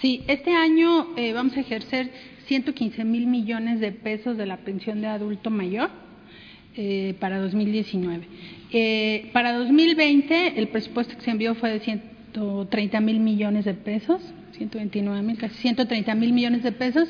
Sí, 0.00 0.24
este 0.26 0.54
año 0.54 1.08
vamos 1.34 1.54
a 1.56 1.60
ejercer 1.60 2.10
115 2.50 3.04
mil 3.04 3.28
millones 3.28 3.78
de 3.78 3.92
pesos 3.92 4.36
de 4.36 4.44
la 4.44 4.56
pensión 4.56 5.00
de 5.00 5.06
adulto 5.06 5.50
mayor. 5.50 5.88
eh, 6.76 7.14
para 7.20 7.38
2019. 7.38 8.26
Eh, 8.72 9.30
para 9.32 9.52
2020 9.52 10.58
el 10.58 10.68
presupuesto 10.68 11.16
que 11.16 11.22
se 11.22 11.30
envió 11.30 11.54
fue 11.54 11.70
de 11.70 11.80
130 11.80 13.00
mil 13.00 13.20
millones 13.20 13.64
de 13.64 13.74
pesos, 13.74 14.20
129 14.56 15.22
mil, 15.22 15.36
casi 15.38 15.54
130 15.56 16.14
mil 16.14 16.32
millones 16.32 16.62
de 16.62 16.72
pesos. 16.72 17.08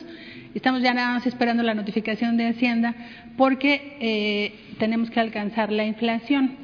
Estamos 0.55 0.83
ya 0.83 0.93
nada 0.93 1.15
más 1.15 1.27
esperando 1.27 1.63
la 1.63 1.75
notificación 1.75 2.37
de 2.37 2.49
Hacienda 2.49 2.95
porque 3.37 3.97
eh, 4.01 4.53
tenemos 4.79 5.11
que 5.11 5.21
alcanzar 5.21 5.73
la 5.73 5.85
inflación. 5.85 6.57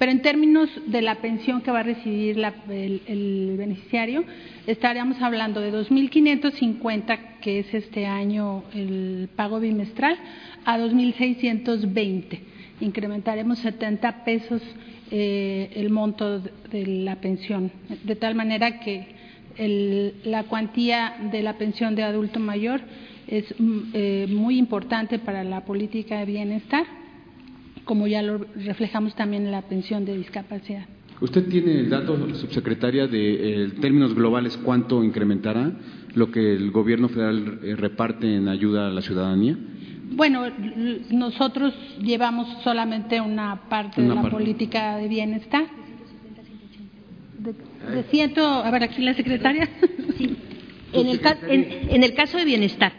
Pero 0.00 0.12
en 0.12 0.22
términos 0.22 0.70
de 0.86 1.02
la 1.02 1.16
pensión 1.16 1.60
que 1.60 1.70
va 1.70 1.80
a 1.80 1.82
recibir 1.82 2.38
el, 2.38 3.02
el, 3.06 3.54
beneficiario, 3.58 4.24
estaríamos 4.66 5.20
hablando 5.20 5.60
de 5.60 5.70
2.550, 5.74 7.18
que 7.42 7.58
es 7.58 7.74
este 7.74 8.06
año 8.06 8.64
el 8.72 9.28
pago 9.36 9.60
bimestral, 9.60 10.16
a 10.64 10.78
2.620. 10.78 12.40
Incrementaremos 12.80 13.58
70 13.58 14.24
pesos 14.24 14.62
eh, 15.10 15.70
el 15.74 15.90
monto 15.90 16.38
de 16.38 16.86
la 16.86 17.16
pensión, 17.16 17.70
de 18.02 18.16
tal 18.16 18.34
manera 18.34 18.80
que 18.80 19.06
el, 19.58 20.14
la 20.24 20.44
cuantía 20.44 21.16
de 21.30 21.42
la 21.42 21.58
pensión 21.58 21.94
de 21.94 22.04
adulto 22.04 22.40
mayor 22.40 22.80
es 23.28 23.44
mm, 23.58 23.80
eh, 23.92 24.26
muy 24.30 24.56
importante 24.56 25.18
para 25.18 25.44
la 25.44 25.66
política 25.66 26.20
de 26.20 26.24
bienestar, 26.24 26.86
como 27.90 28.06
ya 28.06 28.22
lo 28.22 28.46
reflejamos 28.54 29.16
también 29.16 29.46
en 29.46 29.50
la 29.50 29.62
pensión 29.62 30.04
de 30.04 30.16
discapacidad. 30.16 30.86
¿Usted 31.20 31.48
tiene 31.48 31.72
el 31.80 31.90
dato, 31.90 32.32
subsecretaria, 32.36 33.08
de 33.08 33.64
eh, 33.64 33.68
términos 33.80 34.14
globales 34.14 34.56
cuánto 34.58 35.02
incrementará 35.02 35.72
lo 36.14 36.30
que 36.30 36.52
el 36.52 36.70
gobierno 36.70 37.08
federal 37.08 37.58
eh, 37.64 37.74
reparte 37.74 38.32
en 38.32 38.46
ayuda 38.46 38.86
a 38.86 38.90
la 38.90 39.02
ciudadanía? 39.02 39.58
Bueno, 40.12 40.44
nosotros 41.10 41.74
llevamos 42.00 42.62
solamente 42.62 43.20
una 43.20 43.68
parte 43.68 44.02
de 44.02 44.14
la 44.14 44.22
política 44.22 44.96
de 44.96 45.08
bienestar. 45.08 45.64
De, 47.40 47.54
de 47.92 48.02
ciento, 48.04 48.46
a 48.46 48.70
ver, 48.70 48.84
aquí 48.84 49.02
la 49.02 49.14
secretaria. 49.14 49.68
Sí. 50.16 50.36
En 50.92 51.08
el, 51.08 51.20
en, 51.48 51.90
en 51.90 52.04
el 52.04 52.14
caso 52.14 52.38
de 52.38 52.44
bienestar, 52.44 52.92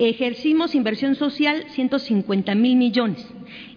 ejercimos 0.00 0.74
inversión 0.74 1.14
social 1.14 1.66
150 1.68 2.52
mil 2.56 2.76
millones 2.76 3.24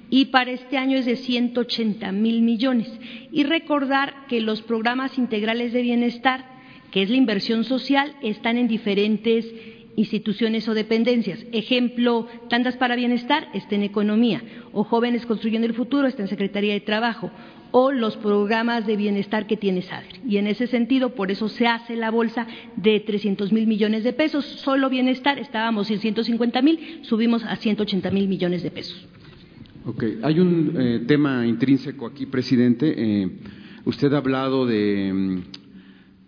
y 0.10 0.26
para 0.26 0.52
este 0.52 0.78
año 0.78 0.98
es 0.98 1.06
de 1.06 1.16
180 1.16 2.12
mil 2.12 2.42
millones. 2.42 2.92
Y 3.32 3.44
recordar 3.44 4.26
que 4.28 4.42
los 4.42 4.62
programas 4.62 5.18
integrales 5.18 5.74
de 5.74 5.82
bienestar, 5.82 6.46
que 6.92 7.02
es 7.02 7.10
la 7.10 7.18
inversión 7.18 7.64
social, 7.64 8.16
están 8.22 8.58
en 8.58 8.68
diferentes 8.68 9.46
instituciones 9.98 10.68
o 10.70 10.74
dependencias. 10.74 11.44
Ejemplo, 11.52 12.28
Tandas 12.50 12.78
para 12.78 12.96
Bienestar 12.96 13.50
está 13.54 13.76
en 13.76 13.84
Economía, 13.84 14.44
o 14.72 14.84
Jóvenes 14.84 15.26
Construyendo 15.26 15.68
el 15.68 15.74
Futuro 15.74 16.08
está 16.08 16.22
en 16.22 16.28
Secretaría 16.28 16.74
de 16.74 16.82
Trabajo, 16.82 17.32
o 17.72 17.92
los 17.92 18.16
programas 18.16 18.86
de 18.86 18.96
bienestar 18.96 19.48
que 19.48 19.58
tiene 19.58 19.82
SADER. 19.82 20.20
Y 20.26 20.38
en 20.38 20.48
ese 20.48 20.68
sentido, 20.68 21.16
por 21.16 21.32
eso 21.32 21.50
se 21.50 21.68
hace 21.68 21.96
la 21.96 22.12
bolsa 22.12 22.48
de 22.76 23.00
300 23.00 23.52
mil 23.52 23.68
millones 23.68 24.04
de 24.04 24.14
pesos. 24.14 24.46
Solo 24.46 24.90
bienestar 24.90 25.40
estábamos 25.40 25.90
en 25.92 26.00
150 26.00 26.62
mil, 26.62 27.00
subimos 27.02 27.44
a 27.44 27.56
180 27.56 28.10
mil 28.12 28.28
millones 28.28 28.64
de 28.64 28.72
pesos. 28.72 29.08
Ok, 29.90 30.04
hay 30.22 30.38
un 30.42 30.74
eh, 30.78 31.04
tema 31.08 31.48
intrínseco 31.48 32.08
aquí, 32.08 32.26
presidente. 32.26 32.94
Eh, 32.98 33.30
usted 33.86 34.12
ha 34.12 34.18
hablado 34.18 34.66
de, 34.66 35.14
mm, 35.14 35.38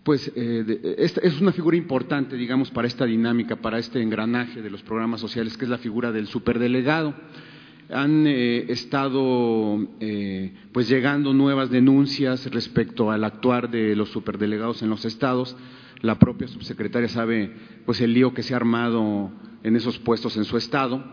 pues, 0.02 0.32
eh, 0.34 0.64
de, 0.66 0.96
esta, 0.98 1.20
es 1.20 1.42
una 1.42 1.52
figura 1.52 1.76
importante, 1.76 2.38
digamos, 2.38 2.72
para 2.72 2.88
esta 2.88 3.04
dinámica, 3.04 3.58
para 3.58 3.78
este 3.78 4.02
engranaje 4.02 4.62
de 4.62 4.70
los 4.70 4.82
programas 4.82 5.20
sociales, 5.20 5.58
que 5.58 5.66
es 5.66 5.70
la 5.70 5.78
figura 5.78 6.14
del 6.14 6.28
superdelegado 6.28 7.14
han 7.90 8.28
eh, 8.28 8.72
estado 8.72 9.80
eh, 10.00 10.54
pues 10.72 10.88
llegando 10.88 11.34
nuevas 11.34 11.72
denuncias 11.72 12.46
respecto 12.52 13.10
al 13.10 13.24
actuar 13.24 13.72
de 13.72 13.96
los 13.96 14.10
superdelegados 14.10 14.84
en 14.84 14.90
los 14.92 15.06
estados. 15.06 15.58
La 16.02 16.20
propia 16.20 16.48
subsecretaria 16.48 17.10
sabe 17.10 17.52
pues 17.86 18.00
el 18.02 18.14
lío 18.14 18.34
que 18.34 18.44
se 18.44 18.54
ha 18.54 18.58
armado 18.58 19.32
en 19.64 19.76
esos 19.76 19.98
puestos 19.98 20.38
en 20.38 20.46
su 20.46 20.56
estado. 20.56 21.04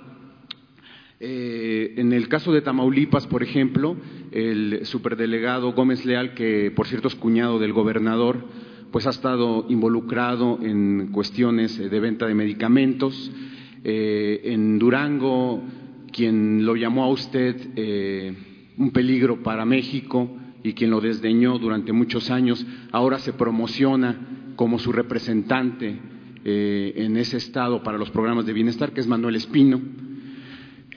Eh, 1.19 1.95
en 1.97 2.13
el 2.13 2.29
caso 2.29 2.53
de 2.53 2.61
Tamaulipas, 2.61 3.27
por 3.27 3.43
ejemplo, 3.43 3.97
el 4.33 4.81
superdelegado 4.85 5.73
Gómez 5.73 6.05
Leal, 6.05 6.35
que 6.35 6.71
por 6.75 6.87
cierto 6.87 7.09
es 7.09 7.15
cuñado 7.15 7.59
del 7.59 7.73
gobernador, 7.73 8.45
pues 8.91 9.07
ha 9.07 9.11
estado 9.11 9.67
involucrado 9.69 10.59
en 10.63 11.09
cuestiones 11.13 11.79
de 11.79 12.01
venta 12.01 12.27
de 12.27 12.35
medicamentos. 12.35 13.31
en 13.85 14.79
Durango 14.79 15.63
quien 16.17 16.65
lo 16.65 16.77
llamó 16.77 17.05
a 17.05 17.11
usted 17.11 17.57
eh, 17.77 18.33
un 18.79 18.91
peligro 18.91 19.43
para 19.43 19.67
México 19.67 20.31
y 20.63 20.73
quien 20.73 20.91
lo 20.91 21.03
desdeñó 21.03 21.59
durante 21.59 21.93
muchos 21.93 22.31
años, 22.31 22.67
ahora 22.91 23.19
se 23.19 23.35
promociona 23.35 24.17
como 24.57 24.79
su 24.79 24.93
representante 24.93 25.95
eh, 26.43 26.95
en 26.97 27.19
ese 27.19 27.37
estado 27.37 27.83
para 27.83 27.99
los 27.99 28.11
programas 28.11 28.47
de 28.47 28.55
bienestar, 28.55 28.93
que 28.93 29.01
es 29.01 29.07
Manuel 29.07 29.37
Espino. 29.37 29.79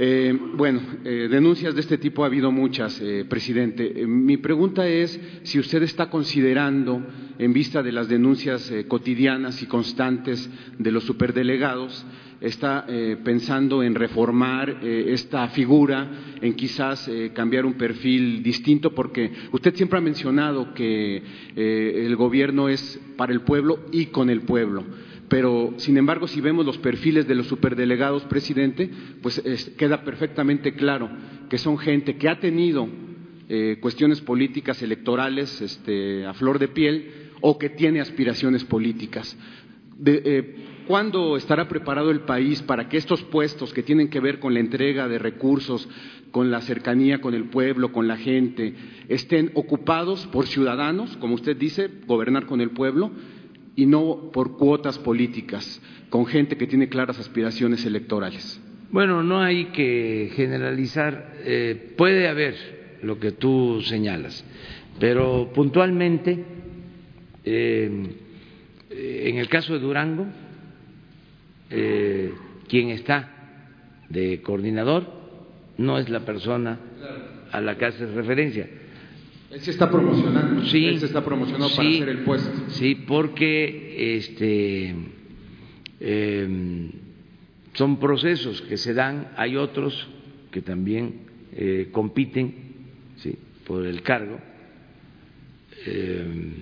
Eh, 0.01 0.33
bueno, 0.55 0.81
eh, 1.03 1.27
denuncias 1.29 1.75
de 1.75 1.81
este 1.81 1.97
tipo 1.97 2.23
ha 2.23 2.27
habido 2.27 2.53
muchas, 2.53 3.01
eh, 3.01 3.25
presidente. 3.27 4.01
Eh, 4.01 4.07
mi 4.07 4.37
pregunta 4.37 4.87
es 4.87 5.19
si 5.43 5.59
usted 5.59 5.83
está 5.83 6.09
considerando, 6.09 7.05
en 7.37 7.51
vista 7.51 7.83
de 7.83 7.91
las 7.91 8.07
denuncias 8.07 8.71
cotidianas 8.87 9.61
y 9.61 9.65
constantes 9.65 10.49
de 10.77 10.91
los 10.91 11.03
superdelegados, 11.03 12.05
está 12.41 12.85
eh, 12.87 13.17
pensando 13.23 13.83
en 13.83 13.95
reformar 13.95 14.79
eh, 14.81 15.05
esta 15.09 15.47
figura, 15.49 16.09
en 16.41 16.53
quizás 16.53 17.07
eh, 17.07 17.31
cambiar 17.33 17.65
un 17.65 17.73
perfil 17.73 18.41
distinto, 18.41 18.93
porque 18.93 19.31
usted 19.51 19.75
siempre 19.75 19.97
ha 19.97 20.01
mencionado 20.01 20.73
que 20.73 21.21
el 21.55 22.15
gobierno 22.15 22.69
es 22.69 22.99
para 23.17 23.33
el 23.33 23.41
pueblo 23.41 23.79
y 23.91 24.07
con 24.07 24.29
el 24.29 24.41
pueblo. 24.41 24.83
Pero, 25.29 25.73
sin 25.77 25.97
embargo, 25.97 26.27
si 26.27 26.41
vemos 26.41 26.65
los 26.65 26.77
perfiles 26.79 27.27
de 27.27 27.35
los 27.35 27.47
superdelegados, 27.47 28.23
presidente, 28.23 28.89
pues 29.21 29.37
es, 29.45 29.69
queda 29.77 30.03
perfectamente 30.03 30.73
claro 30.73 31.09
que 31.49 31.57
son 31.57 31.77
gente 31.77 32.17
que 32.17 32.29
ha 32.29 32.39
tenido 32.39 32.89
cuestiones 33.81 34.21
políticas 34.21 34.79
electorales 34.83 35.59
este, 35.59 36.23
a 36.23 36.35
flor 36.35 36.59
de 36.59 36.67
piel 36.67 37.11
o 37.41 37.57
que 37.57 37.69
tiene 37.69 37.99
aspiraciones 37.99 38.63
políticas. 38.63 39.35
Eh, 40.05 40.55
¿Cuándo 40.87 41.37
estará 41.37 41.67
preparado 41.67 42.09
el 42.09 42.21
país 42.21 42.61
para 42.63 42.89
que 42.89 42.97
estos 42.97 43.21
puestos 43.23 43.73
que 43.73 43.83
tienen 43.83 44.09
que 44.09 44.19
ver 44.19 44.39
con 44.39 44.53
la 44.53 44.59
entrega 44.59 45.07
de 45.07 45.19
recursos, 45.19 45.87
con 46.31 46.49
la 46.49 46.61
cercanía 46.61 47.21
con 47.21 47.35
el 47.35 47.45
pueblo, 47.45 47.91
con 47.91 48.07
la 48.07 48.17
gente, 48.17 48.73
estén 49.07 49.51
ocupados 49.53 50.25
por 50.27 50.47
ciudadanos, 50.47 51.15
como 51.17 51.35
usted 51.35 51.55
dice, 51.57 51.89
gobernar 52.07 52.47
con 52.47 52.59
el 52.61 52.71
pueblo, 52.71 53.11
y 53.79 53.85
no 53.85 54.29
por 54.33 54.57
cuotas 54.57 54.99
políticas, 54.99 55.81
con 56.09 56.25
gente 56.25 56.57
que 56.57 56.67
tiene 56.67 56.89
claras 56.89 57.17
aspiraciones 57.17 57.85
electorales? 57.85 58.59
Bueno, 58.91 59.23
no 59.23 59.39
hay 59.39 59.67
que 59.67 60.31
generalizar, 60.35 61.33
eh, 61.45 61.93
puede 61.95 62.27
haber 62.27 62.55
lo 63.03 63.19
que 63.19 63.31
tú 63.31 63.81
señalas, 63.81 64.43
pero 64.99 65.51
puntualmente, 65.53 66.43
eh, 67.45 68.15
en 68.89 69.37
el 69.37 69.47
caso 69.47 69.71
de 69.71 69.79
Durango, 69.79 70.25
eh, 71.69 72.33
quien 72.67 72.89
está 72.89 73.29
de 74.09 74.41
coordinador 74.41 75.07
no 75.77 75.99
es 75.99 76.09
la 76.09 76.25
persona 76.25 76.79
a 77.49 77.61
la 77.61 77.77
que 77.77 77.85
hace 77.85 78.07
referencia. 78.07 78.67
Él 79.51 79.61
se 79.61 79.71
está 79.71 79.89
promocionando. 79.89 80.65
Sí, 80.65 80.85
Él 80.85 80.99
se 80.99 81.07
está 81.07 81.23
promocionando 81.23 81.69
sí, 81.69 81.75
para 81.75 81.89
hacer 81.89 82.09
el 82.09 82.19
puesto. 82.19 82.51
Sí, 82.69 82.95
porque 82.95 84.17
este, 84.17 84.95
eh, 85.99 86.89
son 87.73 87.99
procesos 87.99 88.61
que 88.61 88.77
se 88.77 88.93
dan. 88.93 89.29
Hay 89.37 89.55
otros 89.55 90.07
que 90.51 90.61
también 90.61 91.21
eh, 91.53 91.89
compiten 91.91 92.53
¿sí? 93.17 93.35
por 93.65 93.85
el 93.85 94.01
cargo. 94.03 94.39
Eh, 95.85 96.53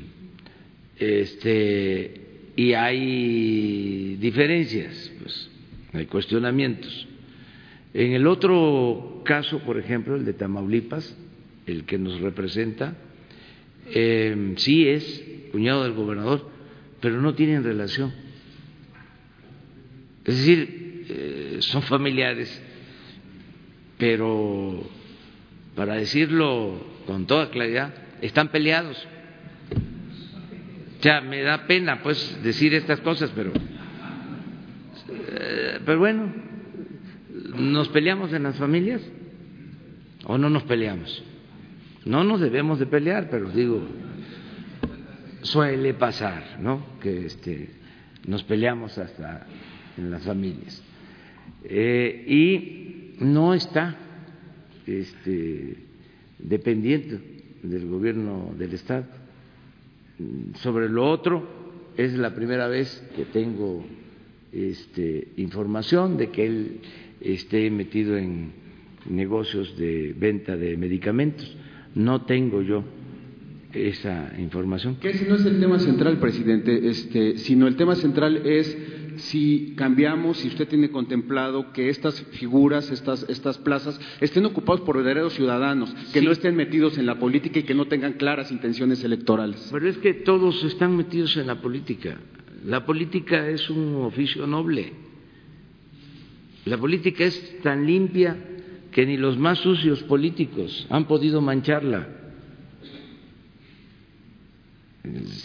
este, 0.98 2.22
y 2.56 2.74
hay 2.74 4.16
diferencias, 4.16 5.12
pues, 5.22 5.50
hay 5.94 6.06
cuestionamientos. 6.06 7.08
En 7.94 8.14
el 8.14 8.28
otro 8.28 9.22
caso, 9.26 9.60
por 9.60 9.78
ejemplo, 9.78 10.16
el 10.16 10.26
de 10.26 10.34
Tamaulipas, 10.34 11.16
el 11.68 11.86
que 11.86 11.98
nos 11.98 12.20
representa, 12.20 12.96
eh, 13.90 14.54
sí 14.58 14.88
es 14.88 15.24
cuñado 15.52 15.84
del 15.84 15.94
gobernador, 15.94 16.50
pero 17.00 17.22
no 17.22 17.36
tienen 17.36 17.64
relación. 17.64 18.14
Es 20.26 20.38
decir, 20.38 21.06
eh, 21.10 21.58
son 21.60 21.84
familiares, 21.84 22.62
pero 23.98 24.90
para 25.76 25.96
decirlo 25.96 26.84
con 27.06 27.28
toda 27.28 27.50
claridad, 27.52 27.94
están 28.22 28.50
peleados 28.50 29.08
ya 31.02 31.22
me 31.22 31.42
da 31.42 31.68
pena 31.68 32.02
pues 32.02 32.40
decir 32.44 32.74
estas 32.74 33.00
cosas, 33.02 33.32
pero 33.36 33.52
eh, 35.10 35.80
pero 35.86 36.00
bueno, 36.00 36.34
nos 37.56 37.90
peleamos 37.90 38.34
en 38.34 38.44
las 38.44 38.58
familias 38.58 39.02
o 40.26 40.38
no 40.38 40.50
nos 40.50 40.64
peleamos. 40.64 41.24
No 42.08 42.24
nos 42.24 42.40
debemos 42.40 42.80
de 42.80 42.86
pelear, 42.86 43.30
pero 43.30 43.50
digo, 43.50 43.82
suele 45.42 45.94
pasar, 45.94 46.58
¿no? 46.62 46.98
Que 47.02 47.26
este, 47.26 47.70
nos 48.26 48.44
peleamos 48.44 48.98
hasta 48.98 49.46
en 49.98 50.12
las 50.12 50.24
familias. 50.24 50.82
Eh, 51.64 52.24
y 52.28 53.24
no 53.24 53.54
está 53.54 53.96
este, 54.86 55.76
dependiendo 56.40 57.20
del 57.64 57.88
gobierno 57.88 58.54
del 58.58 58.74
Estado. 58.74 59.06
Sobre 60.56 60.90
lo 60.90 61.10
otro, 61.10 61.46
es 61.98 62.14
la 62.14 62.34
primera 62.34 62.68
vez 62.68 63.04
que 63.16 63.26
tengo 63.26 63.84
este, 64.52 65.28
información 65.38 66.18
de 66.18 66.30
que 66.30 66.46
él 66.46 66.80
esté 67.20 67.70
metido 67.70 68.18
en 68.18 68.52
negocios 69.10 69.78
de 69.78 70.14
venta 70.18 70.56
de 70.56 70.78
medicamentos. 70.78 71.56
No 71.98 72.22
tengo 72.22 72.62
yo 72.62 72.84
esa 73.74 74.32
información. 74.38 74.98
Que 74.98 75.10
ese 75.10 75.28
no 75.28 75.34
es 75.34 75.46
el 75.46 75.60
tema 75.60 75.80
central, 75.80 76.20
presidente, 76.20 76.88
este, 76.88 77.40
sino 77.40 77.66
el 77.66 77.76
tema 77.76 77.96
central 77.96 78.46
es 78.46 78.78
si 79.16 79.74
cambiamos, 79.76 80.38
si 80.38 80.48
usted 80.48 80.68
tiene 80.68 80.92
contemplado 80.92 81.74
que 81.74 81.90
estas 81.90 82.22
figuras, 82.34 82.92
estas, 82.92 83.28
estas 83.30 83.58
plazas, 83.58 84.00
estén 84.22 84.46
ocupados 84.46 84.82
por 84.82 84.98
verdaderos 84.98 85.34
ciudadanos, 85.34 85.92
que 86.14 86.22
no 86.22 86.32
estén 86.32 86.56
metidos 86.56 87.00
en 87.00 87.08
la 87.08 87.18
política 87.18 87.60
y 87.60 87.64
que 87.64 87.74
no 87.74 87.88
tengan 87.88 88.14
claras 88.14 88.52
intenciones 88.52 89.04
electorales. 89.04 89.68
Pero 89.72 89.90
es 89.90 89.98
que 89.98 90.14
todos 90.14 90.64
están 90.66 90.96
metidos 90.96 91.36
en 91.38 91.48
la 91.48 91.60
política. 91.62 92.20
La 92.64 92.86
política 92.86 93.50
es 93.50 93.72
un 93.72 94.04
oficio 94.04 94.46
noble. 94.46 94.94
La 96.66 96.78
política 96.78 97.24
es 97.24 97.60
tan 97.64 97.88
limpia 97.88 98.38
que 98.98 99.06
ni 99.06 99.16
los 99.16 99.38
más 99.38 99.60
sucios 99.60 100.02
políticos 100.02 100.88
han 100.90 101.06
podido 101.06 101.40
mancharla. 101.40 102.08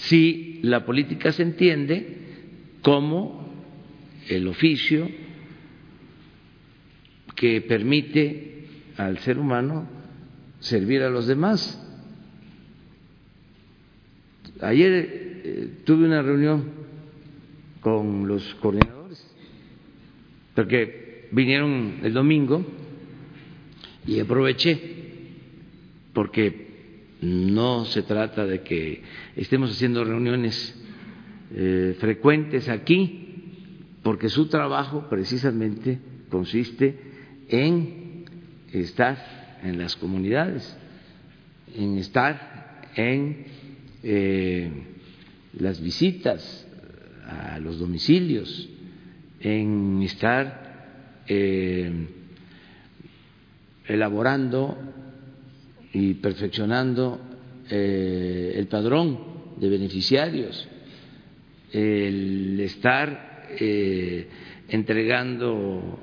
Si 0.09 0.61
la 0.63 0.87
política 0.87 1.33
se 1.33 1.43
entiende 1.43 2.17
como 2.81 3.47
el 4.27 4.49
oficio 4.49 5.07
que 7.37 7.61
permite 7.61 8.69
al 8.97 9.19
ser 9.19 9.39
humano 9.39 9.87
servir 10.61 11.03
a 11.03 11.11
los 11.11 11.27
demás. 11.27 11.79
Ayer 14.63 14.93
eh, 15.45 15.71
tuve 15.85 16.07
una 16.07 16.23
reunión 16.23 16.71
con 17.83 18.27
los 18.27 18.55
coordinadores, 18.55 19.23
porque 20.55 21.29
vinieron 21.33 21.99
el 22.03 22.15
domingo 22.15 22.81
y 24.07 24.21
aproveché, 24.21 24.79
porque 26.13 26.73
no 27.21 27.85
se 27.85 28.03
trata 28.03 28.45
de 28.47 28.63
que 28.63 29.03
estemos 29.37 29.71
haciendo 29.71 30.05
reuniones 30.05 30.75
eh, 31.55 31.97
frecuentes 32.01 32.69
aquí, 32.69 33.23
porque 34.03 34.29
su 34.29 34.49
trabajo 34.49 35.09
precisamente 35.09 35.99
consiste 36.29 36.99
en 37.49 38.25
estar 38.73 39.61
en 39.63 39.79
las 39.79 39.95
comunidades, 39.97 40.77
en 41.77 41.99
estar 41.99 42.91
en 42.97 43.45
eh, 44.03 44.71
las 45.59 45.81
visitas 45.81 46.67
a 47.27 47.59
los 47.61 47.79
domicilios, 47.79 48.69
en 49.41 50.03
estar 50.03 51.23
eh, 51.29 52.09
elaborando 53.87 54.77
y 55.93 56.15
perfeccionando 56.15 57.21
eh, 57.71 58.53
el 58.57 58.67
padrón 58.67 59.19
de 59.57 59.69
beneficiarios, 59.69 60.69
el 61.73 62.59
estar 62.61 63.47
eh, 63.59 64.27
entregando 64.69 65.99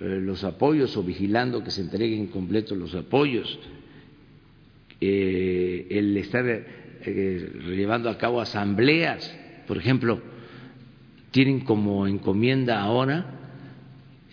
eh, 0.00 0.20
los 0.20 0.44
apoyos 0.44 0.96
o 0.96 1.02
vigilando 1.02 1.62
que 1.62 1.70
se 1.70 1.82
entreguen 1.82 2.28
completos 2.28 2.76
los 2.76 2.94
apoyos, 2.94 3.58
el 5.00 6.16
estar 6.16 6.44
llevando 7.06 8.10
a 8.10 8.18
cabo 8.18 8.40
asambleas, 8.40 9.32
por 9.68 9.78
ejemplo, 9.78 10.20
tienen 11.30 11.60
como 11.60 12.08
encomienda 12.08 12.80
ahora 12.80 13.38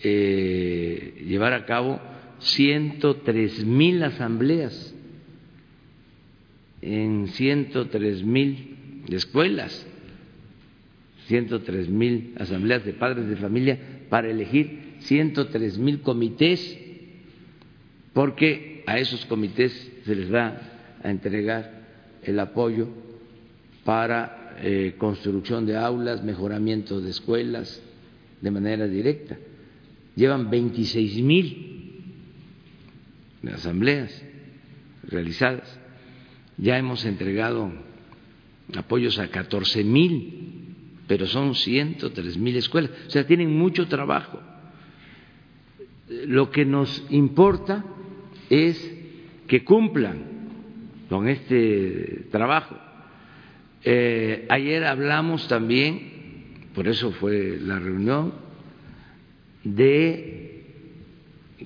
llevar 0.01 1.53
a 1.53 1.65
cabo 1.65 1.99
103 2.39 3.65
mil 3.65 4.03
asambleas 4.03 4.93
en 6.81 7.27
103 7.29 8.23
mil 8.23 9.03
escuelas 9.09 9.87
103 11.27 11.89
mil 11.89 12.33
asambleas 12.37 12.85
de 12.85 12.93
padres 12.93 13.27
de 13.27 13.35
familia 13.35 13.79
para 14.09 14.29
elegir 14.29 14.95
103 14.99 15.77
mil 15.77 16.01
comités, 16.01 16.77
porque 18.13 18.83
a 18.85 18.99
esos 18.99 19.25
comités 19.25 19.91
se 20.05 20.15
les 20.15 20.33
va 20.33 20.61
a 21.03 21.09
entregar 21.09 21.85
el 22.23 22.39
apoyo 22.39 22.87
para 23.83 24.55
eh, 24.61 24.95
construcción 24.97 25.65
de 25.65 25.77
aulas, 25.77 26.23
mejoramiento 26.23 27.01
de 27.01 27.09
escuelas 27.09 27.81
de 28.41 28.51
manera 28.51 28.87
directa. 28.87 29.37
Llevan 30.15 30.49
26 30.49 31.21
mil 31.23 31.74
asambleas 33.53 34.23
realizadas. 35.03 35.79
Ya 36.57 36.77
hemos 36.77 37.05
entregado 37.05 37.71
apoyos 38.75 39.19
a 39.19 39.27
14 39.27 39.83
mil 39.83 40.55
pero 41.07 41.27
son 41.27 41.55
103 41.55 42.37
mil 42.37 42.55
escuelas, 42.57 42.91
o 43.07 43.09
sea, 43.09 43.25
tienen 43.25 43.55
mucho 43.55 43.87
trabajo. 43.87 44.41
Lo 46.07 46.51
que 46.51 46.65
nos 46.65 47.05
importa 47.09 47.83
es 48.49 48.93
que 49.47 49.63
cumplan 49.63 50.23
con 51.09 51.27
este 51.27 52.25
trabajo. 52.31 52.75
Eh, 53.83 54.47
ayer 54.49 54.83
hablamos 54.85 55.47
también, 55.47 56.69
por 56.73 56.87
eso 56.87 57.11
fue 57.11 57.57
la 57.59 57.79
reunión, 57.79 58.33
de 59.63 60.63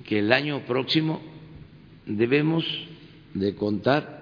que 0.04 0.18
el 0.18 0.32
año 0.32 0.60
próximo 0.66 1.22
debemos 2.06 2.64
de 3.34 3.54
contar 3.54 4.20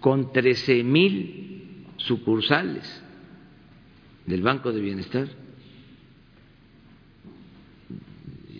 con 0.00 0.32
13 0.32 0.82
mil 0.84 1.86
sucursales 1.96 3.02
del 4.26 4.42
Banco 4.42 4.72
de 4.72 4.80
Bienestar. 4.80 5.28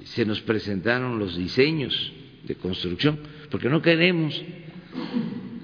Se 0.04 0.24
nos 0.24 0.40
presentaron 0.40 1.18
los 1.18 1.36
diseños 1.36 2.12
de 2.46 2.54
construcción, 2.56 3.18
porque 3.50 3.68
no 3.68 3.82
queremos 3.82 4.42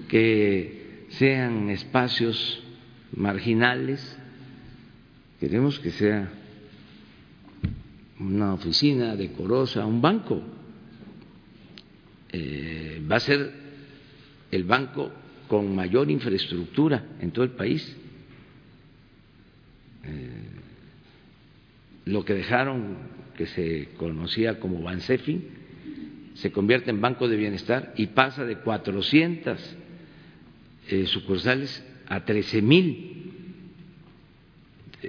que 0.09 1.07
sean 1.11 1.71
espacios 1.71 2.63
marginales, 3.15 4.19
queremos 5.39 5.79
que 5.79 5.91
sea 5.91 6.33
una 8.19 8.55
oficina 8.55 9.17
decorosa, 9.17 9.87
un 9.87 10.01
banco. 10.01 10.43
Eh, 12.33 13.03
va 13.11 13.17
a 13.17 13.21
ser 13.21 13.53
el 14.51 14.65
banco 14.65 15.11
con 15.49 15.75
mayor 15.75 16.11
infraestructura 16.11 17.05
en 17.21 17.33
todo 17.33 17.45
el 17.45 17.51
país 17.51 17.97
eh, 20.05 20.51
lo 22.07 22.25
que 22.25 22.35
dejaron, 22.35 22.97
que 23.37 23.47
se 23.47 23.89
conocía 23.97 24.59
como 24.59 24.83
Bansefi, 24.83 25.41
se 26.35 26.51
convierte 26.51 26.91
en 26.91 27.01
Banco 27.01 27.29
de 27.29 27.37
Bienestar 27.37 27.93
y 27.97 28.09
pasa 28.09 28.45
de 28.45 28.57
400 28.57 29.77
eh, 30.89 31.07
sucursales 31.07 31.85
a 32.09 32.25
13 32.25 32.63
mil. 32.63 33.33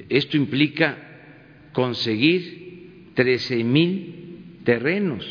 Esto 0.10 0.38
implica 0.38 0.98
conseguir 1.72 3.12
13 3.16 3.64
mil 3.64 4.60
terrenos 4.64 5.26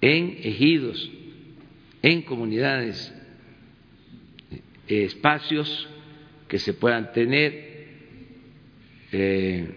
en 0.00 0.38
ejidos, 0.42 1.10
en 2.02 2.22
comunidades, 2.22 3.12
espacios 4.86 5.88
que 6.48 6.58
se 6.58 6.72
puedan 6.72 7.12
tener, 7.12 7.68
eh, 9.12 9.68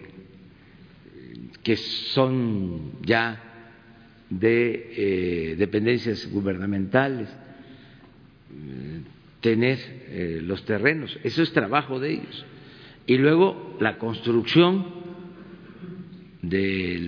que 1.62 1.76
son 1.76 2.92
ya 3.02 3.42
de 4.30 4.92
eh, 4.96 5.56
dependencias 5.56 6.28
gubernamentales, 6.30 7.28
tener 9.40 9.78
eh, 10.08 10.40
los 10.42 10.64
terrenos, 10.64 11.18
eso 11.22 11.42
es 11.42 11.52
trabajo 11.52 12.00
de 12.00 12.12
ellos. 12.12 12.46
Y 13.06 13.18
luego 13.18 13.76
la 13.80 13.98
construcción 13.98 14.86
de 16.40 16.98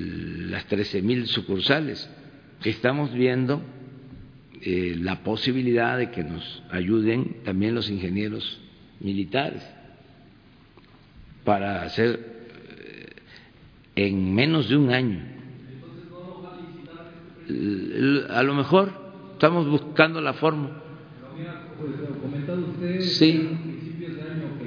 las 0.50 0.66
trece 0.66 1.00
mil 1.00 1.27
sucursales, 1.27 2.09
estamos 2.70 3.12
viendo 3.12 3.62
eh, 4.61 4.96
la 4.98 5.22
posibilidad 5.22 5.98
de 5.98 6.11
que 6.11 6.24
nos 6.24 6.62
ayuden 6.70 7.42
también 7.44 7.74
los 7.74 7.90
ingenieros 7.90 8.61
militares 9.00 9.62
para 11.44 11.83
hacer 11.83 12.18
eh, 12.79 13.07
en 13.96 14.35
menos 14.35 14.68
de 14.68 14.77
un 14.77 14.90
año. 14.90 15.20
A 18.31 18.42
lo 18.42 18.55
mejor 18.55 18.90
estamos 19.33 19.68
buscando 19.68 20.20
la 20.22 20.33
forma. 20.33 20.83
Sí, 23.00 23.50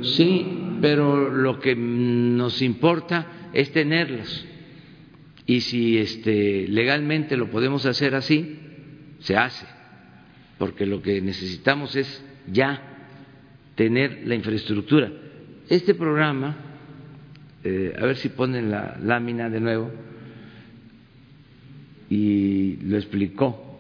sí, 0.02 0.78
pero 0.82 1.30
lo 1.32 1.60
que 1.60 1.76
nos 1.76 2.62
importa 2.62 3.50
es 3.54 3.72
tenerlos. 3.72 4.46
Y 5.48 5.62
si 5.62 5.98
este, 5.98 6.68
legalmente 6.68 7.36
lo 7.38 7.50
podemos 7.50 7.86
hacer 7.86 8.14
así, 8.14 8.60
se 9.20 9.36
hace 9.36 9.66
porque 10.58 10.86
lo 10.86 11.02
que 11.02 11.22
necesitamos 11.22 11.96
es 11.96 12.24
ya 12.52 12.82
tener 13.76 14.26
la 14.26 14.36
infraestructura. 14.36 15.12
Este 15.70 15.94
programa, 15.94 16.56
eh, 17.64 17.94
a 17.98 18.06
ver 18.06 18.18
si 18.18 18.30
ponen 18.30 18.72
la 18.72 18.98
lámina 19.02 19.50
de 19.50 19.60
nuevo, 19.60 19.92
y 22.10 22.78
lo 22.78 22.98
explicó 22.98 23.80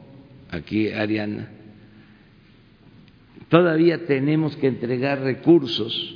aquí 0.52 0.90
Ariana, 0.90 1.50
todavía 3.50 4.06
tenemos 4.06 4.56
que 4.58 4.68
entregar 4.68 5.22
recursos 5.22 6.16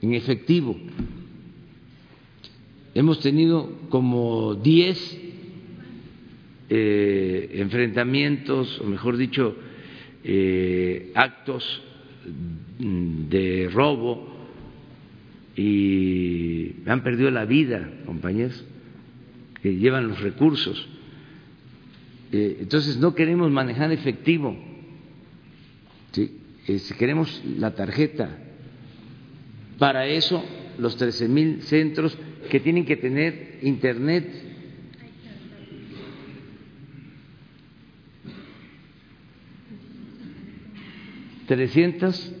en 0.00 0.14
efectivo. 0.14 0.76
Hemos 2.94 3.18
tenido 3.18 3.72
como 3.88 4.54
10 4.54 5.20
eh, 6.70 7.50
enfrentamientos, 7.54 8.80
o 8.80 8.84
mejor 8.84 9.16
dicho, 9.16 9.56
eh, 10.22 11.10
actos 11.16 11.82
de 12.78 13.68
robo 13.72 14.28
y 15.56 16.72
han 16.86 17.02
perdido 17.02 17.32
la 17.32 17.44
vida, 17.44 17.90
compañeros, 18.06 18.64
que 19.60 19.74
llevan 19.74 20.06
los 20.06 20.20
recursos. 20.20 20.88
Eh, 22.30 22.58
entonces 22.60 22.96
no 22.98 23.14
queremos 23.14 23.50
manejar 23.50 23.90
efectivo, 23.90 24.56
queremos 26.96 27.42
la 27.58 27.74
tarjeta. 27.74 28.38
Para 29.78 30.06
eso 30.06 30.44
los 30.78 30.96
13 30.96 31.28
mil 31.28 31.62
centros 31.62 32.16
que 32.50 32.60
tienen 32.60 32.84
que 32.84 32.96
tener 32.96 33.58
internet. 33.62 34.26
300 41.46 42.32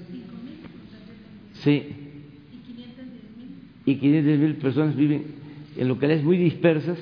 sí. 1.62 1.88
Y 3.86 3.96
500 3.96 4.38
mil 4.38 4.54
personas 4.56 4.96
viven 4.96 5.26
en 5.76 5.88
localidades 5.88 6.24
muy 6.24 6.38
dispersas. 6.38 6.98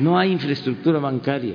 No 0.00 0.18
hay 0.18 0.32
infraestructura 0.32 0.98
bancaria. 0.98 1.54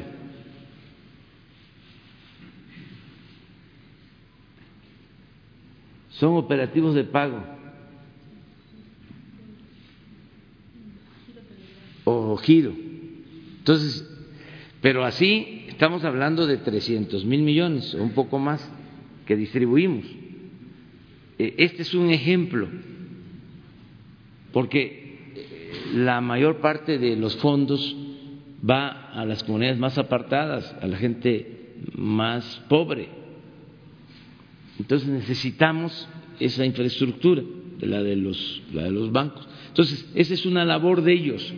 Son 6.11 6.37
operativos 6.37 6.95
de 6.95 7.03
pago 7.03 7.60
entonces 12.47 14.07
pero 14.81 15.05
así 15.05 15.65
estamos 15.67 16.03
hablando 16.03 16.47
de 16.47 16.57
300 16.57 17.23
mil 17.23 17.43
millones 17.43 17.93
un 17.93 18.11
poco 18.11 18.39
más 18.39 18.67
que 19.25 19.35
distribuimos. 19.35 20.05
Eh, 21.37 21.55
este 21.59 21.83
es 21.83 21.93
un 21.93 22.09
ejemplo, 22.09 22.67
porque 24.51 25.31
la 25.93 26.19
mayor 26.19 26.57
parte 26.61 26.97
de 26.97 27.15
los 27.15 27.35
fondos 27.37 27.95
va 28.67 29.11
a 29.11 29.23
las 29.25 29.43
comunidades 29.43 29.79
más 29.79 29.97
apartadas, 29.99 30.75
a 30.81 30.87
la 30.87 30.97
gente 30.97 31.75
más 31.93 32.63
pobre. 32.67 33.09
Entonces 34.79 35.07
necesitamos 35.07 36.09
esa 36.39 36.65
infraestructura, 36.65 37.43
la 37.81 38.01
de 38.01 38.15
los, 38.15 38.63
la 38.73 38.83
de 38.83 38.91
los 38.91 39.11
bancos. 39.11 39.47
Entonces, 39.67 40.09
esa 40.15 40.33
es 40.33 40.45
una 40.45 40.65
labor 40.65 41.03
de 41.03 41.13
ellos. 41.13 41.53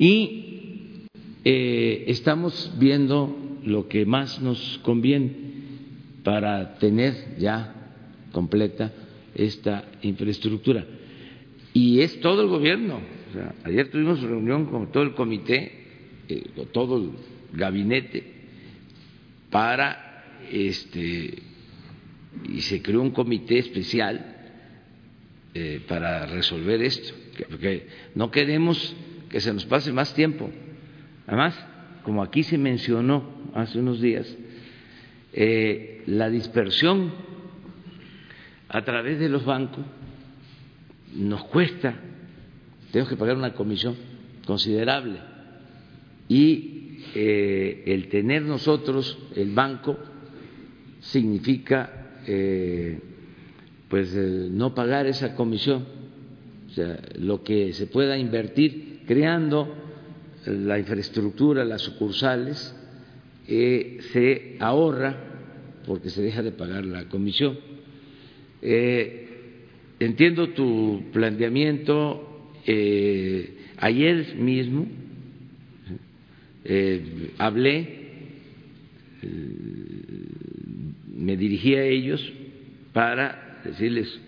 Y 0.00 1.04
eh, 1.44 2.04
estamos 2.06 2.72
viendo 2.78 3.36
lo 3.64 3.86
que 3.86 4.06
más 4.06 4.40
nos 4.40 4.80
conviene 4.82 5.30
para 6.24 6.78
tener 6.78 7.36
ya 7.38 7.74
completa 8.32 8.94
esta 9.34 9.84
infraestructura. 10.00 10.86
Y 11.74 12.00
es 12.00 12.18
todo 12.20 12.40
el 12.40 12.48
gobierno. 12.48 12.98
ayer 13.62 13.90
tuvimos 13.90 14.22
reunión 14.22 14.64
con 14.64 14.90
todo 14.90 15.02
el 15.02 15.12
comité, 15.12 15.70
eh, 16.30 16.44
con 16.56 16.68
todo 16.68 16.96
el 16.96 17.10
gabinete, 17.52 18.24
para 19.50 20.24
este 20.50 21.42
y 22.48 22.62
se 22.62 22.80
creó 22.80 23.02
un 23.02 23.10
comité 23.10 23.58
especial 23.58 24.36
eh, 25.52 25.82
para 25.86 26.24
resolver 26.24 26.80
esto, 26.80 27.12
porque 27.50 27.86
no 28.14 28.30
queremos 28.30 28.96
que 29.30 29.40
se 29.40 29.54
nos 29.54 29.64
pase 29.64 29.92
más 29.92 30.12
tiempo. 30.12 30.50
Además, 31.26 31.54
como 32.02 32.22
aquí 32.22 32.42
se 32.42 32.58
mencionó 32.58 33.24
hace 33.54 33.78
unos 33.78 34.00
días, 34.00 34.36
eh, 35.32 36.02
la 36.06 36.28
dispersión 36.28 37.12
a 38.68 38.82
través 38.84 39.18
de 39.20 39.28
los 39.28 39.44
bancos 39.44 39.84
nos 41.14 41.44
cuesta, 41.44 41.94
tenemos 42.90 43.08
que 43.08 43.16
pagar 43.16 43.36
una 43.36 43.54
comisión 43.54 43.96
considerable 44.46 45.18
y 46.28 46.98
eh, 47.14 47.84
el 47.86 48.08
tener 48.08 48.42
nosotros 48.42 49.18
el 49.34 49.52
banco 49.52 49.96
significa 51.00 52.10
eh, 52.26 53.00
pues 53.88 54.14
no 54.14 54.74
pagar 54.74 55.06
esa 55.06 55.34
comisión, 55.34 55.84
o 56.68 56.70
sea, 56.70 57.00
lo 57.18 57.42
que 57.42 57.72
se 57.72 57.86
pueda 57.86 58.16
invertir 58.16 58.89
creando 59.10 59.68
la 60.46 60.78
infraestructura, 60.78 61.64
las 61.64 61.82
sucursales, 61.82 62.72
eh, 63.48 63.98
se 64.12 64.56
ahorra 64.60 65.16
porque 65.84 66.10
se 66.10 66.22
deja 66.22 66.44
de 66.44 66.52
pagar 66.52 66.84
la 66.84 67.08
comisión. 67.08 67.58
Eh, 68.62 69.26
entiendo 69.98 70.50
tu 70.50 71.06
planteamiento. 71.12 72.52
Eh, 72.64 73.56
ayer 73.78 74.36
mismo 74.36 74.86
hablé, 77.38 78.10
me 81.16 81.36
dirigí 81.36 81.74
a 81.74 81.82
ellos 81.82 82.32
para 82.92 83.60
decirles 83.64 84.20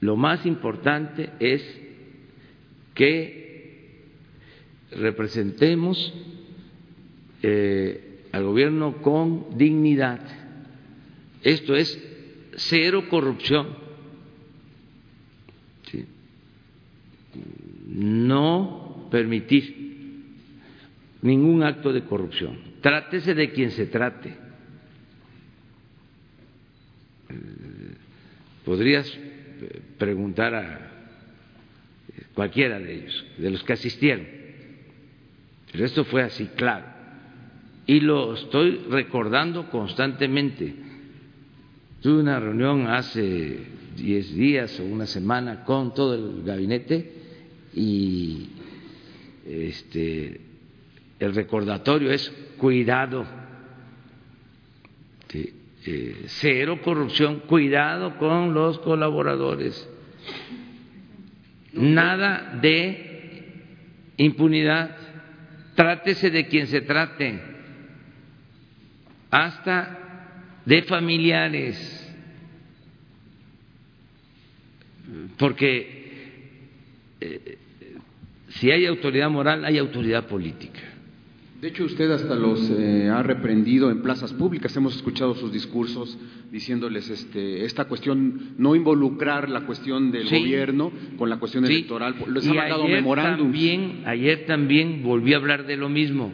lo 0.00 0.16
más 0.16 0.44
importante 0.44 1.30
es 1.38 1.81
que 2.94 3.42
representemos 4.92 6.12
eh, 7.42 8.26
al 8.32 8.44
gobierno 8.44 9.02
con 9.02 9.56
dignidad. 9.56 10.20
Esto 11.42 11.74
es 11.74 11.98
cero 12.56 13.04
corrupción. 13.08 13.82
No 17.86 19.08
permitir 19.10 19.82
ningún 21.20 21.62
acto 21.62 21.92
de 21.92 22.04
corrupción. 22.04 22.58
Trátese 22.80 23.34
de 23.34 23.52
quien 23.52 23.70
se 23.70 23.86
trate. 23.86 24.30
Eh, 27.28 27.34
podrías 28.64 29.06
eh, 29.08 29.80
preguntar 29.98 30.54
a 30.54 30.91
cualquiera 32.34 32.78
de 32.78 32.94
ellos, 32.94 33.24
de 33.38 33.50
los 33.50 33.62
que 33.62 33.72
asistieron. 33.74 34.26
Pero 35.70 35.84
esto 35.84 36.04
fue 36.04 36.22
así, 36.22 36.46
claro 36.56 36.92
y 37.86 38.00
lo 38.00 38.34
estoy 38.34 38.84
recordando 38.88 39.68
constantemente. 39.70 40.74
Tuve 42.00 42.20
una 42.20 42.38
reunión 42.38 42.86
hace 42.86 43.58
diez 43.96 44.34
días 44.34 44.78
o 44.80 44.84
una 44.84 45.06
semana 45.06 45.64
con 45.64 45.94
todo 45.94 46.14
el 46.14 46.42
gabinete 46.44 47.12
y 47.74 48.48
este, 49.46 50.40
el 51.18 51.34
recordatorio 51.34 52.10
es 52.10 52.30
cuidado, 52.56 53.24
eh, 55.84 56.22
cero 56.26 56.78
corrupción, 56.82 57.40
cuidado 57.40 58.16
con 58.18 58.54
los 58.54 58.78
colaboradores, 58.80 59.88
nada 61.72 62.58
de 62.60 63.44
impunidad. 64.16 64.96
Trátese 65.74 66.30
de 66.30 66.46
quien 66.46 66.66
se 66.66 66.82
trate, 66.82 67.40
hasta 69.30 69.98
de 70.66 70.82
familiares, 70.82 72.14
porque 75.38 76.02
eh, 77.20 77.58
si 78.50 78.70
hay 78.70 78.84
autoridad 78.86 79.30
moral, 79.30 79.64
hay 79.64 79.78
autoridad 79.78 80.26
política. 80.26 80.91
De 81.62 81.68
hecho, 81.68 81.84
usted 81.84 82.10
hasta 82.10 82.34
los 82.34 82.68
eh, 82.70 83.08
ha 83.08 83.22
reprendido 83.22 83.92
en 83.92 84.02
plazas 84.02 84.32
públicas. 84.32 84.76
Hemos 84.76 84.96
escuchado 84.96 85.36
sus 85.36 85.52
discursos 85.52 86.18
diciéndoles 86.50 87.08
este, 87.08 87.64
esta 87.64 87.84
cuestión, 87.84 88.54
no 88.58 88.74
involucrar 88.74 89.48
la 89.48 89.60
cuestión 89.60 90.10
del 90.10 90.28
gobierno 90.28 90.90
con 91.16 91.30
la 91.30 91.36
cuestión 91.38 91.64
electoral. 91.64 92.16
Les 92.34 92.48
ha 92.48 92.52
mandado 92.52 92.88
memorándums. 92.88 93.52
También, 93.52 94.02
ayer 94.06 94.44
también 94.44 95.04
volví 95.04 95.34
a 95.34 95.36
hablar 95.36 95.64
de 95.64 95.76
lo 95.76 95.88
mismo, 95.88 96.32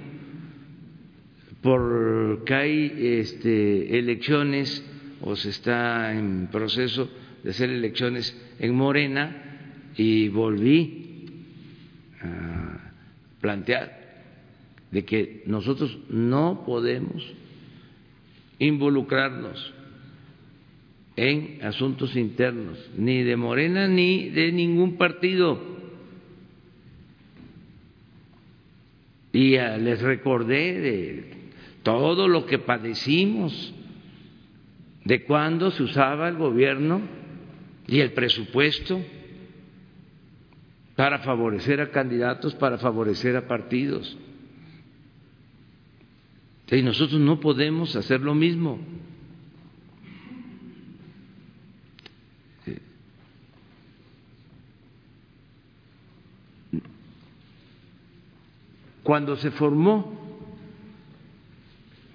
porque 1.60 2.54
hay 2.54 2.92
este, 2.98 3.98
elecciones 3.98 4.82
o 5.20 5.36
se 5.36 5.50
está 5.50 6.14
en 6.14 6.48
proceso 6.50 7.10
de 7.44 7.50
hacer 7.50 7.68
elecciones 7.68 8.34
en 8.60 8.74
Morena 8.74 9.90
y 9.94 10.28
volví 10.30 11.26
a 12.22 12.92
plantear 13.42 13.97
de 14.90 15.04
que 15.04 15.42
nosotros 15.46 15.96
no 16.08 16.64
podemos 16.64 17.22
involucrarnos 18.58 19.74
en 21.16 21.58
asuntos 21.64 22.14
internos, 22.16 22.78
ni 22.96 23.22
de 23.22 23.36
Morena 23.36 23.88
ni 23.88 24.28
de 24.30 24.52
ningún 24.52 24.96
partido. 24.96 25.60
Y 29.32 29.50
les 29.50 30.00
recordé 30.00 30.80
de 30.80 31.34
todo 31.82 32.28
lo 32.28 32.46
que 32.46 32.58
padecimos, 32.58 33.74
de 35.04 35.24
cuando 35.24 35.70
se 35.70 35.82
usaba 35.82 36.28
el 36.28 36.36
gobierno 36.36 37.00
y 37.86 38.00
el 38.00 38.12
presupuesto 38.12 39.00
para 40.94 41.20
favorecer 41.20 41.80
a 41.80 41.90
candidatos, 41.90 42.54
para 42.54 42.78
favorecer 42.78 43.36
a 43.36 43.48
partidos. 43.48 44.16
Y 46.70 46.82
nosotros 46.82 47.20
no 47.20 47.40
podemos 47.40 47.96
hacer 47.96 48.20
lo 48.20 48.34
mismo. 48.34 48.78
Cuando 59.02 59.36
se 59.36 59.50
formó 59.50 60.46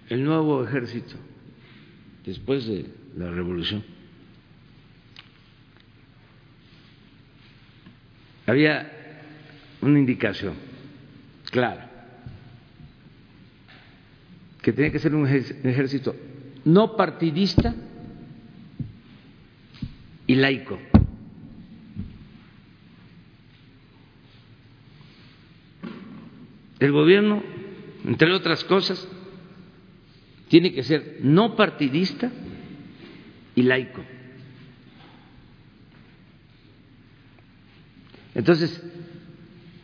el 0.10 0.24
nuevo 0.24 0.64
ejército, 0.64 1.16
después 2.24 2.68
de 2.68 2.86
la 3.18 3.32
revolución, 3.32 3.84
había 8.46 8.92
una 9.82 9.98
indicación 9.98 10.54
clara 11.50 11.93
que 14.64 14.72
tiene 14.72 14.92
que 14.92 15.00
ser 15.00 15.14
un 15.14 15.28
ejército 15.28 16.16
no 16.66 16.96
partidista 16.96 17.76
y 20.26 20.36
laico. 20.36 20.80
El 26.80 26.92
gobierno, 26.94 27.44
entre 28.06 28.32
otras 28.32 28.64
cosas, 28.64 29.06
tiene 30.48 30.74
que 30.74 30.84
ser 30.84 31.20
no 31.22 31.58
partidista 31.58 32.32
y 33.56 33.64
laico. 33.64 34.04
Entonces, 38.34 38.82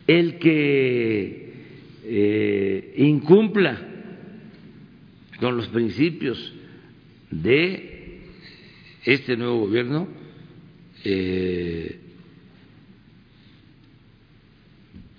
el 0.06 0.38
que 0.38 1.52
eh, 2.04 2.94
incumpla 2.96 3.89
con 5.40 5.56
los 5.56 5.68
principios 5.68 6.52
de 7.30 8.20
este 9.04 9.36
nuevo 9.36 9.60
gobierno 9.60 10.06
eh, 11.02 11.98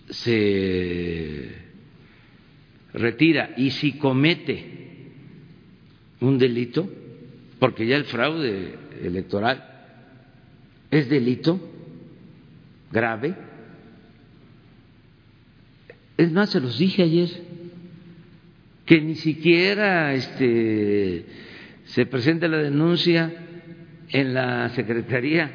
se 0.09 1.55
retira 2.93 3.53
y 3.57 3.71
si 3.71 3.93
comete 3.93 4.79
un 6.19 6.37
delito, 6.37 6.87
porque 7.59 7.87
ya 7.87 7.95
el 7.95 8.05
fraude 8.05 8.75
electoral 9.01 9.67
es 10.91 11.09
delito 11.09 11.59
grave, 12.91 13.35
es 16.17 16.31
más, 16.31 16.51
se 16.51 16.59
los 16.59 16.77
dije 16.77 17.01
ayer, 17.01 17.29
que 18.91 18.99
ni 18.99 19.15
siquiera 19.15 20.13
este, 20.13 21.25
se 21.85 22.05
presente 22.07 22.49
la 22.49 22.57
denuncia 22.57 23.31
en 24.09 24.33
la 24.33 24.67
Secretaría 24.71 25.49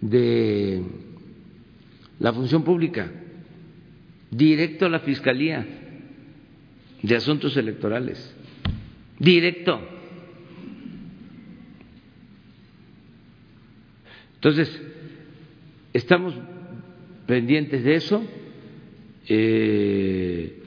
de 0.00 0.82
la 2.18 2.32
Función 2.32 2.64
Pública, 2.64 3.08
directo 4.32 4.86
a 4.86 4.88
la 4.88 4.98
Fiscalía 4.98 5.64
de 7.02 7.14
Asuntos 7.14 7.56
Electorales, 7.56 8.34
directo. 9.20 9.80
Entonces, 14.34 14.82
estamos 15.92 16.34
pendientes 17.28 17.84
de 17.84 17.94
eso. 17.94 18.24
Eh, 19.28 20.57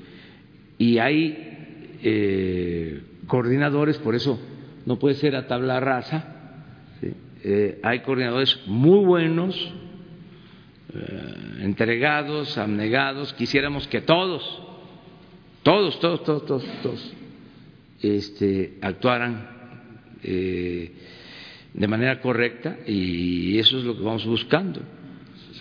y 0.82 0.97
hay 0.97 1.99
eh, 2.01 3.01
coordinadores, 3.27 3.99
por 3.99 4.15
eso 4.15 4.39
no 4.88 4.97
puede 4.97 5.13
ser 5.13 5.36
a 5.36 5.45
tabla 5.45 5.79
rasa, 5.79 6.57
eh, 7.43 7.79
hay 7.84 7.99
coordinadores 7.99 8.59
muy 8.65 9.05
buenos, 9.05 9.55
eh, 10.95 11.59
entregados, 11.59 12.57
abnegados, 12.57 13.32
quisiéramos 13.34 13.88
que 13.89 14.01
todos, 14.01 14.41
todos, 15.61 15.99
todos, 15.99 16.23
todos, 16.23 16.45
todos, 16.47 16.65
todos 16.82 17.13
este, 18.01 18.79
actuaran 18.82 19.61
de 20.23 21.88
manera 21.88 22.21
correcta 22.21 22.77
y 22.88 23.59
eso 23.59 23.77
es 23.77 23.84
lo 23.84 23.95
que 23.95 24.03
vamos 24.03 24.25
buscando. 24.25 24.82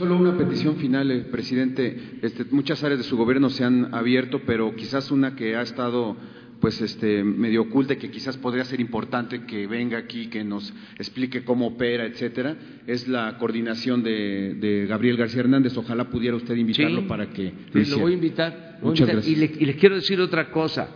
Solo 0.01 0.17
una 0.17 0.35
petición 0.35 0.77
final, 0.77 1.11
eh, 1.11 1.25
presidente. 1.31 1.95
Este, 2.23 2.47
muchas 2.53 2.83
áreas 2.83 3.01
de 3.01 3.05
su 3.05 3.19
gobierno 3.19 3.51
se 3.51 3.65
han 3.65 3.95
abierto, 3.95 4.41
pero 4.47 4.75
quizás 4.75 5.11
una 5.11 5.37
que 5.37 5.57
ha 5.57 5.61
estado 5.61 6.17
pues 6.59 6.81
este 6.81 7.23
medio 7.23 7.61
oculta 7.61 7.97
que 7.97 8.11
quizás 8.11 8.39
podría 8.39 8.65
ser 8.65 8.81
importante 8.81 9.45
que 9.45 9.67
venga 9.67 9.99
aquí 9.99 10.29
que 10.29 10.43
nos 10.43 10.73
explique 10.99 11.45
cómo 11.45 11.67
opera 11.67 12.07
etcétera 12.07 12.57
es 12.87 13.09
la 13.09 13.37
coordinación 13.37 14.03
de, 14.03 14.87
Gabriel 14.89 15.19
García 15.19 15.41
Hernández. 15.41 15.77
Ojalá 15.77 16.09
pudiera 16.09 16.35
usted 16.35 16.57
invitarlo 16.57 17.07
para 17.07 17.29
que 17.29 17.53
lo, 17.75 17.83
lo 17.83 17.99
voy 17.99 18.13
a 18.13 18.15
invitar, 18.15 18.79
Y, 19.27 19.35
les 19.35 19.77
quiero 19.77 19.97
decir 19.97 20.19
otra 20.19 20.51
cosa 20.51 20.89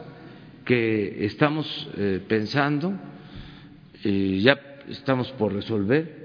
que 0.64 1.26
estamos 1.26 1.90
eh, 1.98 2.22
pensando 2.26 2.98
y 4.02 4.40
ya 4.40 4.58
estamos 4.88 5.30
por 5.32 5.52
resolver 5.52 6.24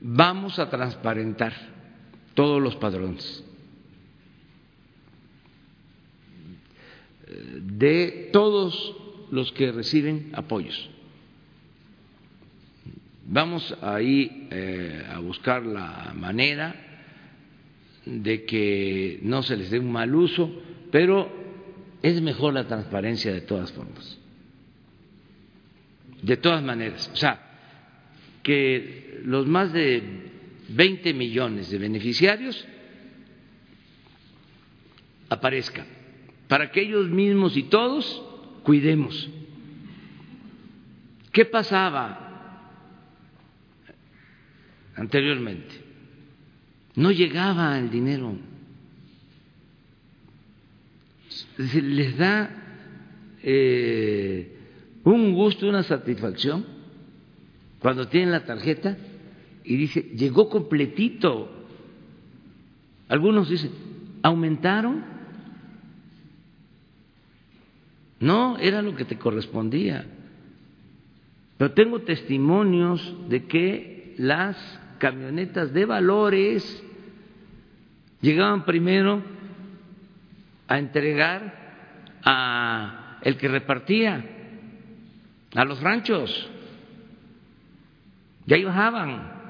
vamos 0.00 0.60
a 0.60 0.70
transparentar 0.70 1.71
todos 2.34 2.60
los 2.60 2.76
padrones 2.76 3.44
de 7.60 8.30
todos 8.32 8.96
los 9.30 9.52
que 9.52 9.72
reciben 9.72 10.30
apoyos. 10.34 10.90
Vamos 13.26 13.74
ahí 13.80 14.48
eh, 14.50 15.06
a 15.08 15.18
buscar 15.20 15.64
la 15.64 16.12
manera 16.14 16.74
de 18.04 18.44
que 18.44 19.20
no 19.22 19.42
se 19.42 19.56
les 19.56 19.70
dé 19.70 19.78
un 19.78 19.92
mal 19.92 20.14
uso, 20.14 20.50
pero 20.90 21.30
es 22.02 22.20
mejor 22.20 22.54
la 22.54 22.66
transparencia 22.66 23.32
de 23.32 23.42
todas 23.42 23.72
formas. 23.72 24.18
De 26.20 26.36
todas 26.36 26.62
maneras. 26.62 27.10
O 27.12 27.16
sea, 27.16 27.40
que 28.42 29.20
los 29.24 29.46
más 29.46 29.72
de 29.72 30.31
20 30.68 31.12
millones 31.14 31.70
de 31.70 31.78
beneficiarios 31.78 32.66
aparezcan, 35.28 35.86
para 36.48 36.70
que 36.70 36.82
ellos 36.82 37.08
mismos 37.08 37.56
y 37.56 37.64
todos 37.64 38.22
cuidemos. 38.62 39.30
¿Qué 41.32 41.46
pasaba 41.46 42.68
anteriormente? 44.94 45.74
No 46.94 47.10
llegaba 47.10 47.78
el 47.78 47.90
dinero. 47.90 48.36
les 51.56 52.16
da 52.16 52.50
eh, 53.42 54.58
un 55.04 55.32
gusto, 55.32 55.66
una 55.66 55.82
satisfacción 55.82 56.64
cuando 57.78 58.06
tienen 58.08 58.30
la 58.30 58.44
tarjeta 58.44 58.96
y 59.64 59.76
dice, 59.76 60.02
llegó 60.16 60.48
completito. 60.48 61.48
Algunos 63.08 63.48
dicen, 63.48 63.70
¿aumentaron? 64.22 65.04
No, 68.20 68.56
era 68.58 68.82
lo 68.82 68.94
que 68.94 69.04
te 69.04 69.18
correspondía. 69.18 70.06
Pero 71.58 71.72
tengo 71.72 72.00
testimonios 72.00 73.14
de 73.28 73.46
que 73.46 74.14
las 74.18 74.56
camionetas 74.98 75.72
de 75.72 75.84
valores 75.84 76.82
llegaban 78.20 78.64
primero 78.64 79.22
a 80.68 80.78
entregar 80.78 82.18
a 82.24 83.18
el 83.22 83.36
que 83.36 83.48
repartía 83.48 84.24
a 85.54 85.64
los 85.64 85.80
ranchos. 85.80 86.50
Y 88.46 88.54
ahí 88.54 88.64
bajaban 88.64 89.41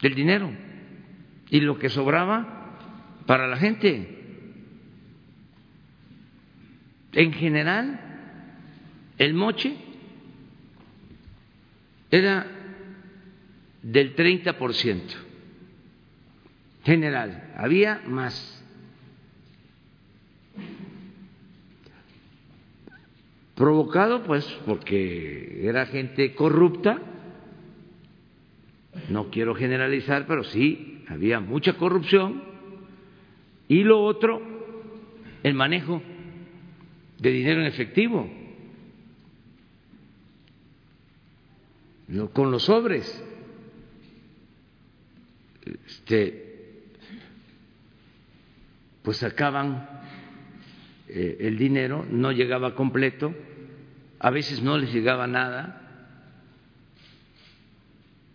del 0.00 0.14
dinero 0.14 0.50
y 1.50 1.60
lo 1.60 1.78
que 1.78 1.88
sobraba 1.88 2.76
para 3.26 3.46
la 3.46 3.56
gente. 3.56 4.16
En 7.12 7.32
general, 7.32 8.00
el 9.18 9.34
moche 9.34 9.76
era 12.10 12.46
del 13.82 14.14
30%. 14.14 15.02
General, 16.84 17.52
había 17.56 18.02
más. 18.06 18.54
Provocado 23.54 24.22
pues 24.22 24.44
porque 24.64 25.66
era 25.68 25.86
gente 25.86 26.34
corrupta, 26.34 27.00
no 29.08 29.30
quiero 29.30 29.54
generalizar, 29.54 30.26
pero 30.26 30.44
sí 30.44 31.04
había 31.08 31.40
mucha 31.40 31.74
corrupción. 31.74 32.42
Y 33.68 33.84
lo 33.84 34.02
otro, 34.02 34.40
el 35.42 35.54
manejo 35.54 36.02
de 37.18 37.30
dinero 37.30 37.60
en 37.60 37.66
efectivo, 37.66 38.30
con 42.32 42.50
los 42.50 42.64
sobres. 42.64 43.24
Este, 45.86 46.48
pues 49.02 49.18
sacaban 49.18 49.88
eh, 51.08 51.38
el 51.40 51.58
dinero, 51.58 52.06
no 52.10 52.32
llegaba 52.32 52.74
completo, 52.74 53.34
a 54.18 54.30
veces 54.30 54.62
no 54.62 54.78
les 54.78 54.92
llegaba 54.92 55.26
nada. 55.26 55.82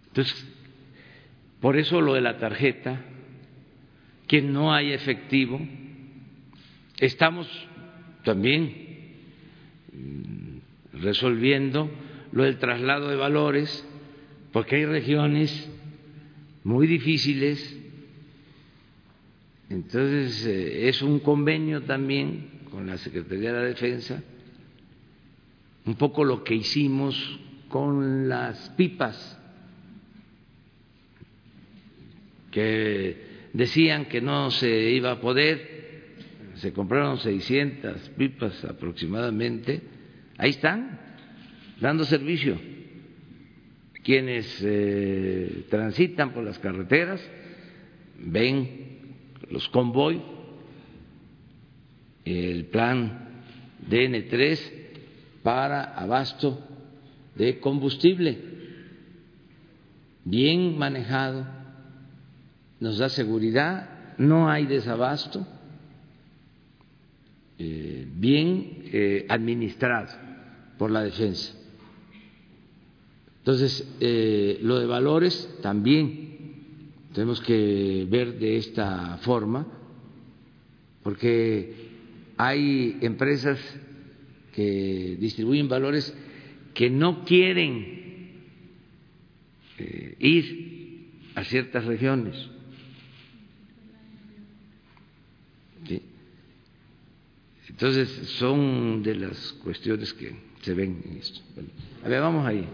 Entonces, 0.07 0.52
por 1.63 1.77
eso 1.77 2.01
lo 2.01 2.13
de 2.13 2.19
la 2.19 2.39
tarjeta, 2.39 2.99
que 4.27 4.41
no 4.41 4.73
hay 4.73 4.91
efectivo, 4.91 5.61
estamos 6.99 7.47
también 8.25 9.15
mm, 9.93 10.97
resolviendo 11.01 11.89
lo 12.33 12.43
del 12.43 12.57
traslado 12.57 13.07
de 13.07 13.15
valores, 13.15 13.87
porque 14.51 14.75
hay 14.75 14.85
regiones 14.87 15.71
muy 16.65 16.85
difíciles. 16.85 17.79
Entonces, 19.69 20.45
eh, 20.45 20.89
es 20.89 21.01
un 21.01 21.19
convenio 21.19 21.83
también 21.83 22.59
con 22.71 22.87
la 22.87 22.97
Secretaría 22.97 23.53
de 23.53 23.59
la 23.59 23.65
Defensa, 23.67 24.21
un 25.85 25.95
poco 25.95 26.25
lo 26.25 26.43
que 26.43 26.55
hicimos 26.55 27.39
con 27.69 28.27
las 28.27 28.69
pipas 28.71 29.39
que 32.53 33.49
decían 33.51 34.05
que 34.05 34.21
no 34.21 34.51
se 34.51 34.91
iba 34.91 35.11
a 35.11 35.19
poder, 35.19 36.13
se 36.55 36.71
compraron 36.71 37.17
600 37.17 38.09
pipas 38.15 38.63
aproximadamente, 38.63 39.81
ahí 40.37 40.51
están, 40.51 40.99
dando 41.81 42.05
servicio. 42.05 42.57
Quienes 44.03 44.61
eh, 44.63 45.65
transitan 45.69 46.33
por 46.33 46.43
las 46.43 46.59
carreteras 46.59 47.21
ven 48.19 49.15
los 49.49 49.67
convoy, 49.69 50.21
el 52.25 52.65
plan 52.65 53.43
DN3 53.89 54.59
para 55.41 55.83
abasto 55.95 56.59
de 57.35 57.59
combustible, 57.59 58.37
bien 60.25 60.77
manejado 60.77 61.62
nos 62.83 62.97
da 62.97 63.07
seguridad, 63.07 64.17
no 64.17 64.49
hay 64.49 64.65
desabasto, 64.65 65.47
eh, 67.57 68.05
bien 68.13 68.89
eh, 68.91 69.25
administrado 69.29 70.09
por 70.77 70.91
la 70.91 71.01
defensa. 71.01 71.53
Entonces, 73.37 73.87
eh, 74.01 74.59
lo 74.63 74.79
de 74.79 74.85
valores 74.85 75.49
también 75.61 76.35
tenemos 77.13 77.39
que 77.39 78.05
ver 78.09 78.37
de 78.37 78.57
esta 78.57 79.17
forma, 79.21 79.65
porque 81.03 81.73
hay 82.35 82.97
empresas 82.99 83.59
que 84.53 85.15
distribuyen 85.21 85.69
valores 85.69 86.13
que 86.73 86.89
no 86.89 87.23
quieren 87.23 88.03
ir 90.19 91.11
a 91.35 91.45
ciertas 91.45 91.85
regiones 91.85 92.49
Entonces, 97.69 98.09
son 98.37 99.03
de 99.03 99.15
las 99.15 99.53
cuestiones 99.63 100.13
que 100.13 100.35
se 100.61 100.73
ven 100.73 101.01
en 101.09 101.17
esto. 101.17 101.39
a 102.03 102.09
ver, 102.09 102.21
vamos 102.21 102.45
ahí. 102.45 102.65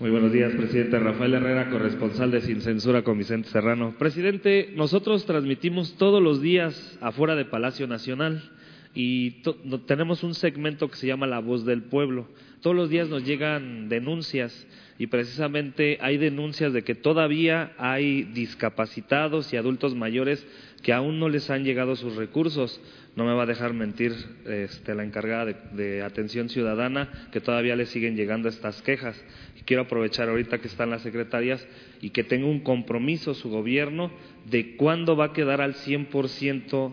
Muy 0.00 0.10
buenos 0.10 0.32
días, 0.32 0.52
presidente. 0.54 0.98
Rafael 0.98 1.34
Herrera, 1.34 1.70
corresponsal 1.70 2.30
de 2.30 2.40
Sin 2.40 2.60
Censura 2.60 3.02
con 3.02 3.16
Vicente 3.16 3.48
Serrano. 3.48 3.94
Presidente, 3.98 4.72
nosotros 4.74 5.24
transmitimos 5.24 5.96
todos 5.96 6.22
los 6.22 6.42
días 6.42 6.98
afuera 7.00 7.36
de 7.36 7.44
Palacio 7.44 7.86
Nacional 7.86 8.50
y 8.94 9.42
tenemos 9.86 10.22
un 10.22 10.34
segmento 10.34 10.88
que 10.88 10.96
se 10.96 11.06
llama 11.06 11.26
La 11.26 11.38
Voz 11.38 11.64
del 11.64 11.82
Pueblo. 11.82 12.28
Todos 12.60 12.74
los 12.74 12.90
días 12.90 13.08
nos 13.08 13.24
llegan 13.24 13.88
denuncias 13.88 14.66
y 14.98 15.08
precisamente 15.08 15.98
hay 16.00 16.18
denuncias 16.18 16.72
de 16.72 16.82
que 16.82 16.94
todavía 16.94 17.72
hay 17.78 18.22
discapacitados 18.22 19.52
y 19.52 19.56
adultos 19.56 19.94
mayores 19.94 20.46
que 20.82 20.92
aún 20.92 21.18
no 21.18 21.28
les 21.28 21.50
han 21.50 21.64
llegado 21.64 21.96
sus 21.96 22.16
recursos. 22.16 22.80
No 23.16 23.24
me 23.24 23.32
va 23.32 23.44
a 23.44 23.46
dejar 23.46 23.74
mentir 23.74 24.12
este, 24.46 24.94
la 24.94 25.04
encargada 25.04 25.44
de, 25.44 26.02
atención 26.02 26.48
ciudadana 26.48 27.28
que 27.32 27.40
todavía 27.40 27.76
le 27.76 27.86
siguen 27.86 28.16
llegando 28.16 28.48
estas 28.48 28.82
quejas. 28.82 29.22
quiero 29.64 29.82
aprovechar 29.82 30.28
ahorita 30.28 30.58
que 30.58 30.68
están 30.68 30.90
las 30.90 31.02
secretarias 31.02 31.66
y 32.00 32.10
que 32.10 32.24
tenga 32.24 32.46
un 32.46 32.60
compromiso 32.60 33.34
su 33.34 33.50
gobierno 33.50 34.10
de 34.50 34.76
cuándo 34.76 35.16
va 35.16 35.26
a 35.26 35.32
quedar 35.32 35.60
al 35.60 35.74
100% 35.74 36.92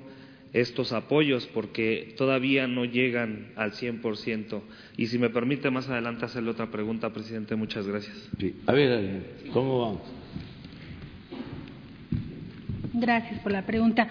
estos 0.53 0.91
apoyos 0.91 1.47
porque 1.47 2.13
todavía 2.17 2.67
no 2.67 2.85
llegan 2.85 3.51
al 3.55 3.71
100%. 3.71 4.61
Y 4.97 5.07
si 5.07 5.17
me 5.17 5.29
permite 5.29 5.71
más 5.71 5.89
adelante 5.89 6.25
hacerle 6.25 6.51
otra 6.51 6.69
pregunta, 6.69 7.11
presidente, 7.11 7.55
muchas 7.55 7.87
gracias. 7.87 8.29
A 8.67 8.73
ver, 8.73 9.23
¿cómo 9.51 9.79
vamos? 9.79 10.20
Gracias 12.93 13.39
por 13.39 13.53
la 13.53 13.61
pregunta. 13.61 14.05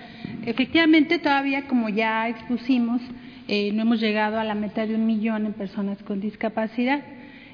Efectivamente, 0.46 1.18
todavía, 1.18 1.66
como 1.66 1.90
ya 1.90 2.28
expusimos, 2.28 3.02
eh, 3.46 3.72
no 3.74 3.82
hemos 3.82 4.00
llegado 4.00 4.38
a 4.38 4.44
la 4.44 4.54
meta 4.54 4.86
de 4.86 4.94
un 4.94 5.04
millón 5.04 5.44
en 5.44 5.52
personas 5.52 6.02
con 6.02 6.18
discapacidad. 6.18 7.02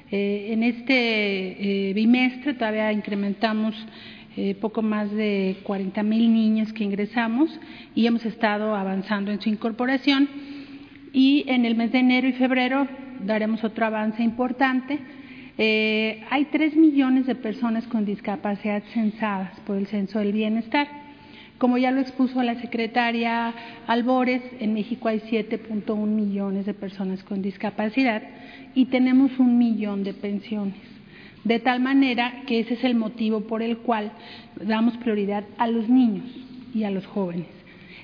Eh, 0.09 0.53
en 0.53 0.63
este 0.63 1.89
eh, 1.89 1.93
bimestre 1.93 2.53
todavía 2.53 2.91
incrementamos 2.93 3.75
poco 4.61 4.83
más 4.83 5.11
de 5.11 5.57
40 5.63 6.03
mil 6.03 6.31
niños 6.31 6.71
que 6.71 6.83
ingresamos 6.83 7.49
y 7.95 8.05
hemos 8.05 8.23
estado 8.23 8.75
avanzando 8.75 9.31
en 9.31 9.41
su 9.41 9.49
incorporación. 9.49 10.29
Y 11.11 11.43
en 11.47 11.65
el 11.65 11.75
mes 11.75 11.91
de 11.91 11.97
enero 11.97 12.27
y 12.27 12.33
febrero 12.33 12.87
daremos 13.21 13.63
otro 13.63 13.87
avance 13.87 14.21
importante. 14.21 14.99
hay 15.57 16.45
tres 16.51 16.75
millones 16.75 17.25
de 17.25 17.33
personas 17.33 17.87
con 17.87 18.05
discapacidad 18.05 18.83
censadas 18.93 19.59
por 19.61 19.75
el 19.75 19.87
Censo 19.87 20.19
del 20.19 20.33
Bienestar. 20.33 21.06
Como 21.57 21.79
ya 21.79 21.91
lo 21.91 22.01
expuso 22.01 22.43
la 22.43 22.61
secretaria 22.61 23.53
Albores, 23.87 24.43
en 24.59 24.73
México 24.73 25.07
hay 25.07 25.19
7.1 25.21 26.05
millones 26.05 26.67
de 26.67 26.75
personas 26.75 27.23
con 27.23 27.41
discapacidad 27.41 28.21
y 28.75 28.85
tenemos 28.85 29.39
un 29.39 29.57
millón 29.57 30.03
de 30.03 30.13
pensiones. 30.13 30.75
De 31.43 31.59
tal 31.59 31.79
manera 31.79 32.43
que 32.45 32.59
ese 32.59 32.75
es 32.75 32.83
el 32.83 32.95
motivo 32.95 33.41
por 33.41 33.63
el 33.63 33.77
cual 33.77 34.11
damos 34.61 34.97
prioridad 34.97 35.45
a 35.57 35.65
los 35.67 35.89
niños 35.89 36.29
y 36.75 36.83
a 36.83 36.91
los 36.91 37.07
jóvenes. 37.07 37.47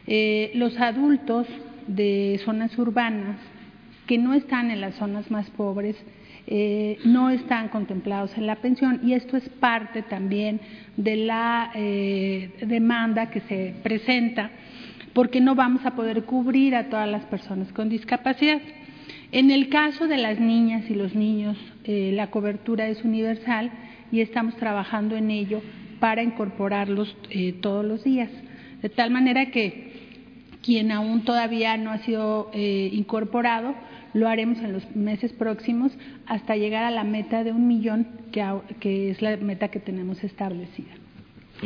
Eh, 0.08 0.52
los 0.56 0.80
adultos 0.80 1.46
de 1.88 2.42
zonas 2.46 2.76
urbanas 2.80 3.38
que 4.08 4.18
no 4.18 4.34
están 4.34 4.72
en 4.72 4.82
las 4.82 4.96
zonas 4.96 5.30
más 5.30 5.50
pobres, 5.52 5.96
eh, 6.46 7.00
no 7.06 7.30
están 7.30 7.70
contemplados 7.70 8.38
en 8.38 8.48
la 8.48 8.58
pensión 8.58 9.00
y 9.02 9.14
esto 9.14 9.38
es 9.38 9.48
parte 9.48 10.02
también 10.02 10.60
de 10.98 11.16
la 11.16 11.72
eh, 11.74 12.50
demanda 12.68 13.30
que 13.30 13.40
se 13.42 13.74
presenta 13.82 14.52
porque 15.14 15.40
no 15.40 15.56
vamos 15.56 15.86
a 15.86 15.96
poder 15.96 16.26
cubrir 16.26 16.76
a 16.76 16.90
todas 16.90 17.08
las 17.08 17.24
personas 17.26 17.72
con 17.72 17.88
discapacidad. 17.88 18.60
En 19.32 19.52
el 19.52 19.70
caso 19.70 20.08
de 20.08 20.18
las 20.18 20.38
niñas 20.40 20.90
y 20.90 20.96
los 20.96 21.16
niños, 21.16 21.58
eh, 21.86 22.12
la 22.14 22.30
cobertura 22.30 22.90
es 22.90 23.06
universal 23.06 23.72
y 24.12 24.20
estamos 24.20 24.58
trabajando 24.58 25.16
en 25.16 25.32
ello 25.32 25.62
para 26.02 26.24
incorporarlos 26.24 27.16
todos 27.62 27.86
los 27.86 28.04
días. 28.04 28.30
De 28.82 28.90
tal 28.90 29.12
manera 29.12 29.46
que 29.46 29.94
quien 30.62 30.92
aún 30.92 31.24
todavía 31.24 31.78
no 31.78 31.92
ha 31.92 32.00
sido 32.00 32.52
incorporado, 32.54 33.76
lo 34.14 34.28
haremos 34.28 34.60
en 34.60 34.74
los 34.74 34.96
meses 34.96 35.34
próximos 35.34 35.92
hasta 36.26 36.56
llegar 36.56 36.84
a 36.84 36.92
la 36.92 37.04
meta 37.04 37.44
de 37.44 37.52
un 37.52 37.68
millón, 37.68 38.08
que, 38.32 38.46
que 38.80 39.10
es 39.10 39.22
la 39.22 39.38
meta 39.38 39.70
que 39.70 39.80
tenemos 39.80 40.24
establecida. 40.24 40.94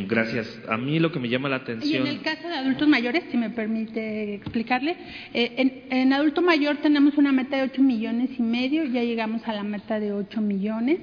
Gracias. 0.06 0.62
A 0.70 0.78
mí 0.78 1.00
lo 1.00 1.12
que 1.12 1.20
me 1.20 1.30
llama 1.30 1.50
la 1.50 1.58
atención. 1.58 2.06
Y 2.06 2.08
en 2.08 2.08
el 2.08 2.22
caso 2.22 2.48
de 2.48 2.54
adultos 2.54 2.88
mayores, 2.88 3.24
si 3.32 3.38
me 3.38 3.50
permite 3.50 4.36
explicarle, 4.36 4.96
eh, 5.34 5.86
en, 5.90 6.14
adulto 6.14 6.42
mayor 6.42 6.78
tenemos 6.78 7.18
una 7.18 7.32
meta 7.32 7.58
de 7.58 7.64
8 7.64 7.82
millones 7.82 8.30
y 8.38 8.44
medio, 8.44 8.84
ya 8.86 9.04
llegamos 9.04 9.48
a 9.48 9.54
la 9.54 9.64
meta 9.64 10.00
de 10.00 10.14
8 10.14 10.42
millones. 10.42 11.00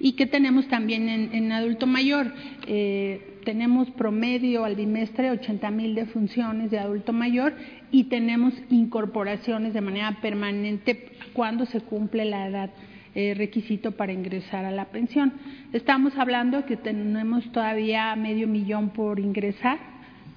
¿Y 0.00 0.14
qué 0.14 0.26
tenemos 0.26 0.66
también 0.66 1.08
en, 1.08 1.52
adulto 1.52 1.86
mayor? 1.86 2.32
Eh, 2.66 3.38
tenemos 3.44 3.90
promedio 3.90 4.64
al 4.64 4.74
bimestre 4.74 5.30
80 5.30 5.70
mil 5.70 5.94
defunciones 5.94 6.70
de 6.70 6.78
adulto 6.78 7.12
mayor 7.12 7.54
y 7.92 8.04
tenemos 8.04 8.54
incorporaciones 8.70 9.74
de 9.74 9.82
manera 9.82 10.18
permanente 10.20 11.12
cuando 11.34 11.66
se 11.66 11.82
cumple 11.82 12.24
la 12.24 12.48
edad 12.48 12.70
eh, 13.14 13.34
requisito 13.36 13.92
para 13.92 14.12
ingresar 14.12 14.64
a 14.64 14.70
la 14.70 14.86
pensión. 14.86 15.34
Estamos 15.74 16.16
hablando 16.16 16.64
que 16.64 16.78
tenemos 16.78 17.52
todavía 17.52 18.16
medio 18.16 18.48
millón 18.48 18.90
por 18.90 19.20
ingresar, 19.20 19.78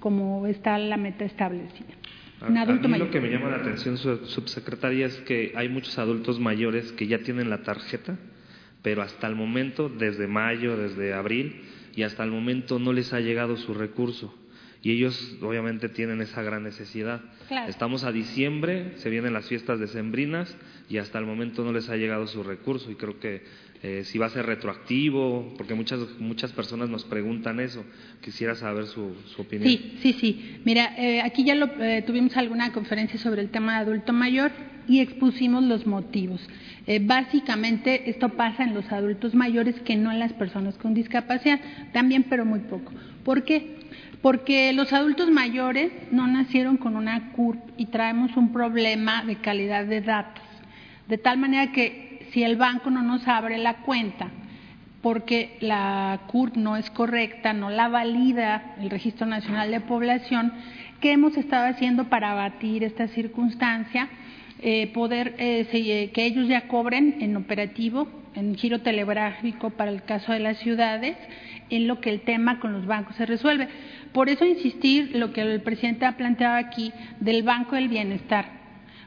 como 0.01 0.45
está 0.45 0.77
la 0.77 0.97
meta 0.97 1.23
establecida. 1.23 1.87
A, 2.41 2.49
mí 2.49 2.97
lo 2.97 3.09
que 3.09 3.21
me 3.21 3.29
llama 3.29 3.49
la 3.49 3.57
atención, 3.57 3.97
subsecretaria, 3.97 5.05
es 5.05 5.15
que 5.21 5.53
hay 5.55 5.69
muchos 5.69 5.97
adultos 5.97 6.37
mayores 6.37 6.91
que 6.91 7.07
ya 7.07 7.19
tienen 7.19 7.49
la 7.49 7.63
tarjeta, 7.63 8.17
pero 8.81 9.01
hasta 9.01 9.27
el 9.27 9.35
momento, 9.35 9.87
desde 9.87 10.27
mayo, 10.27 10.75
desde 10.75 11.13
abril, 11.13 11.61
y 11.95 12.03
hasta 12.03 12.25
el 12.25 12.31
momento 12.31 12.77
no 12.77 12.91
les 12.91 13.13
ha 13.13 13.21
llegado 13.21 13.55
su 13.55 13.73
recurso. 13.73 14.35
Y 14.85 14.91
ellos 14.91 15.35
obviamente 15.41 15.89
tienen 15.89 16.21
esa 16.21 16.43
gran 16.43 16.61
necesidad. 16.61 17.19
Estamos 17.67 18.03
a 18.03 18.11
diciembre, 18.11 18.91
se 18.97 19.09
vienen 19.09 19.33
las 19.33 19.47
fiestas 19.47 19.79
decembrinas 19.79 20.55
y 20.91 20.99
hasta 20.99 21.17
el 21.17 21.25
momento 21.25 21.63
no 21.63 21.73
les 21.73 21.89
ha 21.89 21.95
llegado 21.95 22.27
su 22.27 22.43
recurso 22.43 22.91
y 22.91 22.95
creo 22.95 23.19
que 23.19 23.41
eh, 23.81 24.03
si 24.03 24.19
va 24.19 24.27
a 24.27 24.29
ser 24.29 24.45
retroactivo, 24.45 25.55
porque 25.57 25.73
muchas, 25.73 26.01
muchas 26.19 26.51
personas 26.51 26.87
nos 26.87 27.03
preguntan 27.03 27.59
eso. 27.59 27.83
Quisiera 28.21 28.53
saber 28.53 28.85
su, 28.85 29.15
opinión. 29.39 29.67
Sí, 29.67 29.97
sí, 30.03 30.13
sí. 30.13 30.61
Mira, 30.65 30.93
eh, 30.99 31.19
aquí 31.23 31.43
ya 31.43 31.55
lo, 31.55 31.65
eh, 31.81 32.03
tuvimos 32.05 32.37
alguna 32.37 32.71
conferencia 32.71 33.19
sobre 33.19 33.41
el 33.41 33.49
tema 33.49 33.79
de 33.79 33.89
adulto 33.89 34.13
mayor 34.13 34.51
y 34.87 34.99
expusimos 34.99 35.63
los 35.63 35.87
motivos. 35.87 36.41
Eh, 36.87 36.99
básicamente 37.03 38.09
esto 38.09 38.29
pasa 38.29 38.63
en 38.63 38.75
los 38.75 38.91
adultos 38.91 39.33
mayores 39.33 39.75
que 39.81 39.95
no 39.95 40.11
en 40.11 40.19
las 40.19 40.33
personas 40.33 40.77
con 40.77 40.93
discapacidad, 40.93 41.59
también 41.91 42.25
pero 42.29 42.45
muy 42.45 42.59
poco. 42.59 42.91
¿Por 43.23 43.43
qué? 43.43 43.75
Porque 44.25 44.73
los 44.73 44.91
adultos 44.91 45.29
mayores 45.29 45.91
no 46.09 46.25
nacieron 46.25 46.77
con 46.77 46.95
una 46.95 47.31
CURP 47.33 47.59
y 47.77 47.85
traemos 47.85 48.35
un 48.35 48.51
problema 48.51 49.23
de 49.23 49.35
calidad 49.35 49.85
de 49.85 50.01
datos, 50.01 50.43
de 51.07 51.19
tal 51.19 51.37
manera 51.37 51.71
que 51.71 52.27
si 52.31 52.41
el 52.41 52.55
banco 52.55 52.89
no 52.89 53.03
nos 53.03 53.27
abre 53.27 53.59
la 53.59 53.83
cuenta, 53.83 54.31
porque 55.03 55.57
la 55.59 56.21
CURP 56.25 56.55
no 56.55 56.75
es 56.75 56.89
correcta, 56.89 57.53
no 57.53 57.69
la 57.69 57.87
valida 57.87 58.73
el 58.81 58.89
Registro 58.89 59.27
Nacional 59.27 59.69
de 59.69 59.81
Población, 59.81 60.53
¿qué 61.01 61.11
hemos 61.11 61.37
estado 61.37 61.67
haciendo 61.67 62.05
para 62.05 62.31
abatir 62.31 62.83
esta 62.83 63.07
circunstancia? 63.09 64.09
Eh, 64.59 64.87
poder 64.87 65.35
eh, 65.37 65.67
eh, 65.71 66.09
que 66.11 66.25
ellos 66.25 66.47
ya 66.47 66.67
cobren 66.67 67.17
en 67.19 67.37
operativo, 67.37 68.07
en 68.33 68.55
giro 68.55 68.81
telegráfico 68.81 69.69
para 69.69 69.91
el 69.91 70.01
caso 70.01 70.31
de 70.31 70.39
las 70.39 70.57
ciudades, 70.57 71.15
en 71.69 71.87
lo 71.87 72.01
que 72.01 72.09
el 72.09 72.21
tema 72.21 72.59
con 72.59 72.73
los 72.73 72.85
bancos 72.85 73.15
se 73.15 73.25
resuelve. 73.25 73.67
Por 74.13 74.29
eso 74.29 74.45
insistir 74.45 75.15
lo 75.15 75.33
que 75.33 75.41
el 75.41 75.61
presidente 75.61 76.05
ha 76.05 76.17
planteado 76.17 76.55
aquí 76.55 76.91
del 77.19 77.43
Banco 77.43 77.75
del 77.75 77.89
Bienestar, 77.89 78.45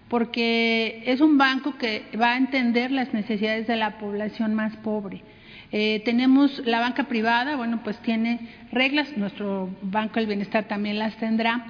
porque 0.09 1.03
es 1.07 1.21
un 1.21 1.39
banco 1.39 1.77
que 1.79 2.05
va 2.21 2.33
a 2.33 2.37
entender 2.37 2.91
las 2.91 3.13
necesidades 3.15 3.67
de 3.67 3.77
la 3.77 3.99
población 3.99 4.55
más 4.55 4.77
pobre. 4.79 5.23
tenemos 5.71 6.63
la 6.65 6.81
banca 6.81 7.05
privada, 7.05 7.57
bueno, 7.57 7.81
pues 7.85 7.99
tiene 7.99 8.41
reglas, 8.73 9.17
nuestro 9.17 9.69
Banco 9.83 10.15
del 10.15 10.27
Bienestar 10.27 10.65
también 10.65 10.99
las 10.99 11.17
tendrá, 11.17 11.67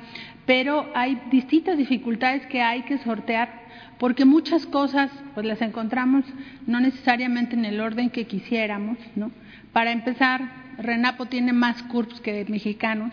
pero 0.46 0.90
hay 0.94 1.20
distintas 1.30 1.76
dificultades 1.76 2.46
que 2.46 2.62
hay 2.62 2.82
que 2.82 2.98
sortear 2.98 3.68
porque 3.98 4.24
muchas 4.24 4.64
cosas 4.66 5.10
pues 5.34 5.44
las 5.44 5.60
encontramos 5.60 6.24
no 6.66 6.80
necesariamente 6.80 7.54
en 7.54 7.64
el 7.64 7.80
orden 7.80 8.10
que 8.10 8.26
quisiéramos, 8.26 8.96
¿no? 9.16 9.30
Para 9.72 9.92
empezar, 9.92 10.40
Renapo 10.78 11.26
tiene 11.26 11.52
más 11.52 11.82
CURPS 11.84 12.20
que 12.20 12.44
mexicanos, 12.48 13.12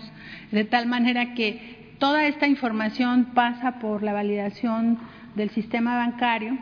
de 0.52 0.66
tal 0.66 0.86
manera 0.86 1.34
que 1.34 1.96
toda 2.00 2.28
esta 2.28 2.48
información 2.48 3.32
pasa 3.34 3.80
por 3.80 4.04
la 4.04 4.14
validación 4.14 5.00
del 5.36 5.50
sistema 5.50 5.98
bancario, 5.98 6.58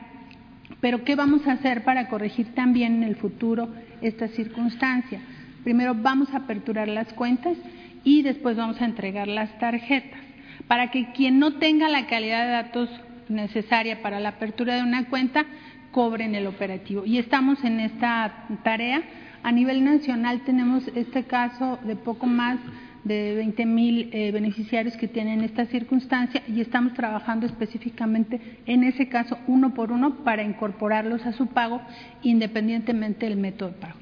pero 0.80 1.04
¿qué 1.04 1.16
vamos 1.16 1.48
a 1.48 1.54
hacer 1.54 1.84
para 1.84 2.08
corregir 2.08 2.56
también 2.56 2.96
en 2.96 3.04
el 3.04 3.16
futuro 3.16 3.70
esta 4.02 4.28
circunstancia? 4.30 5.20
Primero 5.64 5.94
vamos 5.96 6.34
a 6.34 6.38
aperturar 6.38 6.88
las 6.88 7.12
cuentas 7.14 7.58
y 8.04 8.22
después 8.22 8.58
vamos 8.58 8.82
a 8.82 8.86
entregar 8.86 9.28
las 9.28 9.58
tarjetas, 9.60 10.20
para 10.68 10.92
que 10.92 11.12
quien 11.14 11.40
no 11.40 11.54
tenga 11.54 11.90
la 11.90 12.08
calidad 12.08 12.46
de 12.46 12.52
datos 12.52 12.90
necesaria 13.30 14.02
para 14.02 14.20
la 14.20 14.30
apertura 14.30 14.76
de 14.76 14.84
una 14.84 15.06
cuenta 15.06 15.46
cobren 15.92 16.36
el 16.36 16.48
operativo. 16.48 17.06
Y 17.06 17.18
estamos 17.18 17.64
en 17.64 17.80
esta 17.80 18.46
tarea. 18.64 19.02
A 19.44 19.52
nivel 19.52 19.84
nacional 19.84 20.42
tenemos 20.46 20.88
este 20.96 21.26
caso 21.26 21.78
de 21.84 21.98
poco 21.98 22.26
más 22.26 22.60
de 23.04 23.36
20 23.36 23.66
mil 23.66 24.10
eh, 24.14 24.32
beneficiarios 24.32 24.96
que 24.96 25.10
tienen 25.10 25.42
esta 25.42 25.66
circunstancia 25.66 26.42
y 26.48 26.62
estamos 26.62 26.94
trabajando 26.94 27.46
específicamente 27.46 28.40
en 28.66 28.86
ese 28.86 29.10
caso 29.10 29.38
uno 29.48 29.74
por 29.74 29.92
uno 29.92 30.24
para 30.24 30.44
incorporarlos 30.44 31.26
a 31.26 31.34
su 31.34 31.48
pago 31.48 31.82
independientemente 32.22 33.28
del 33.28 33.38
método 33.38 33.72
de 33.72 33.76
pago. 33.76 33.96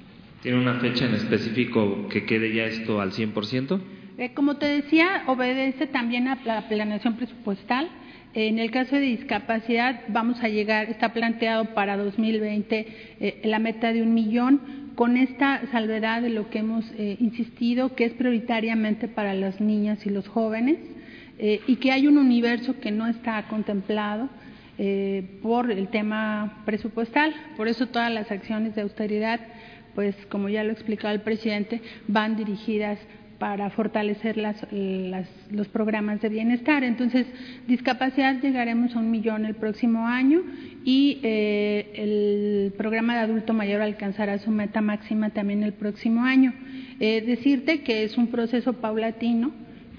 ¿Tiene 0.43 0.59
una 0.59 0.75
fecha 0.75 1.05
en 1.05 1.15
específico 1.15 2.07
que 2.09 2.25
quede 2.25 2.53
ya 2.53 2.65
esto 2.65 3.01
al 3.01 3.11
100%? 3.11 3.81
Eh, 4.19 4.33
como 4.35 4.57
te 4.57 4.67
decía, 4.67 5.23
obedece 5.25 5.87
también 5.87 6.27
a 6.27 6.37
la 6.45 6.67
planeación 6.67 7.15
presupuestal 7.15 7.89
en 8.33 8.59
el 8.59 8.71
caso 8.71 8.95
de 8.95 9.01
discapacidad 9.01 10.01
vamos 10.07 10.41
a 10.41 10.47
llegar, 10.47 10.89
está 10.89 11.11
planteado 11.11 11.73
para 11.73 11.97
2020 11.97 12.87
eh, 13.19 13.41
la 13.43 13.59
meta 13.59 13.91
de 13.91 14.01
un 14.01 14.13
millón, 14.13 14.80
con 15.01 15.17
esta 15.17 15.63
salvedad 15.71 16.21
de 16.21 16.29
lo 16.29 16.51
que 16.51 16.59
hemos 16.59 16.85
eh, 16.91 17.17
insistido, 17.19 17.95
que 17.95 18.05
es 18.05 18.13
prioritariamente 18.13 19.07
para 19.07 19.33
las 19.33 19.59
niñas 19.59 20.05
y 20.05 20.11
los 20.11 20.27
jóvenes, 20.27 20.77
eh, 21.39 21.59
y 21.65 21.77
que 21.77 21.91
hay 21.91 22.05
un 22.05 22.19
universo 22.19 22.79
que 22.79 22.91
no 22.91 23.07
está 23.07 23.47
contemplado 23.47 24.29
por 25.41 25.71
el 25.71 25.87
tema 25.87 26.61
presupuestal. 26.65 27.33
Por 27.57 27.67
eso 27.67 27.87
todas 27.87 28.11
las 28.11 28.31
acciones 28.31 28.75
de 28.75 28.81
austeridad, 28.83 29.39
pues 29.95 30.15
como 30.27 30.49
ya 30.49 30.63
lo 30.63 30.71
explicado 30.71 31.15
el 31.15 31.21
presidente, 31.21 31.81
van 32.07 32.35
dirigidas 32.35 32.99
para 33.41 33.71
fortalecer 33.71 34.37
los 35.49 35.67
programas 35.69 36.21
de 36.21 36.29
bienestar. 36.29 36.83
Entonces, 36.83 37.25
discapacidad 37.67 38.39
llegaremos 38.39 38.95
a 38.95 38.99
un 38.99 39.09
millón 39.09 39.47
el 39.47 39.55
próximo 39.55 40.05
año 40.05 40.43
y 40.85 41.17
eh, 41.23 41.91
el 41.95 42.73
programa 42.73 43.15
de 43.15 43.21
adulto 43.21 43.55
mayor 43.55 43.81
alcanzará 43.81 44.37
su 44.37 44.51
meta 44.51 44.81
máxima 44.81 45.31
también 45.31 45.63
el 45.63 45.73
próximo 45.73 46.23
año. 46.23 46.53
Eh, 46.99 47.23
decirte 47.25 47.81
que 47.81 48.03
es 48.03 48.15
un 48.15 48.27
proceso 48.27 48.73
paulatino, 48.73 49.51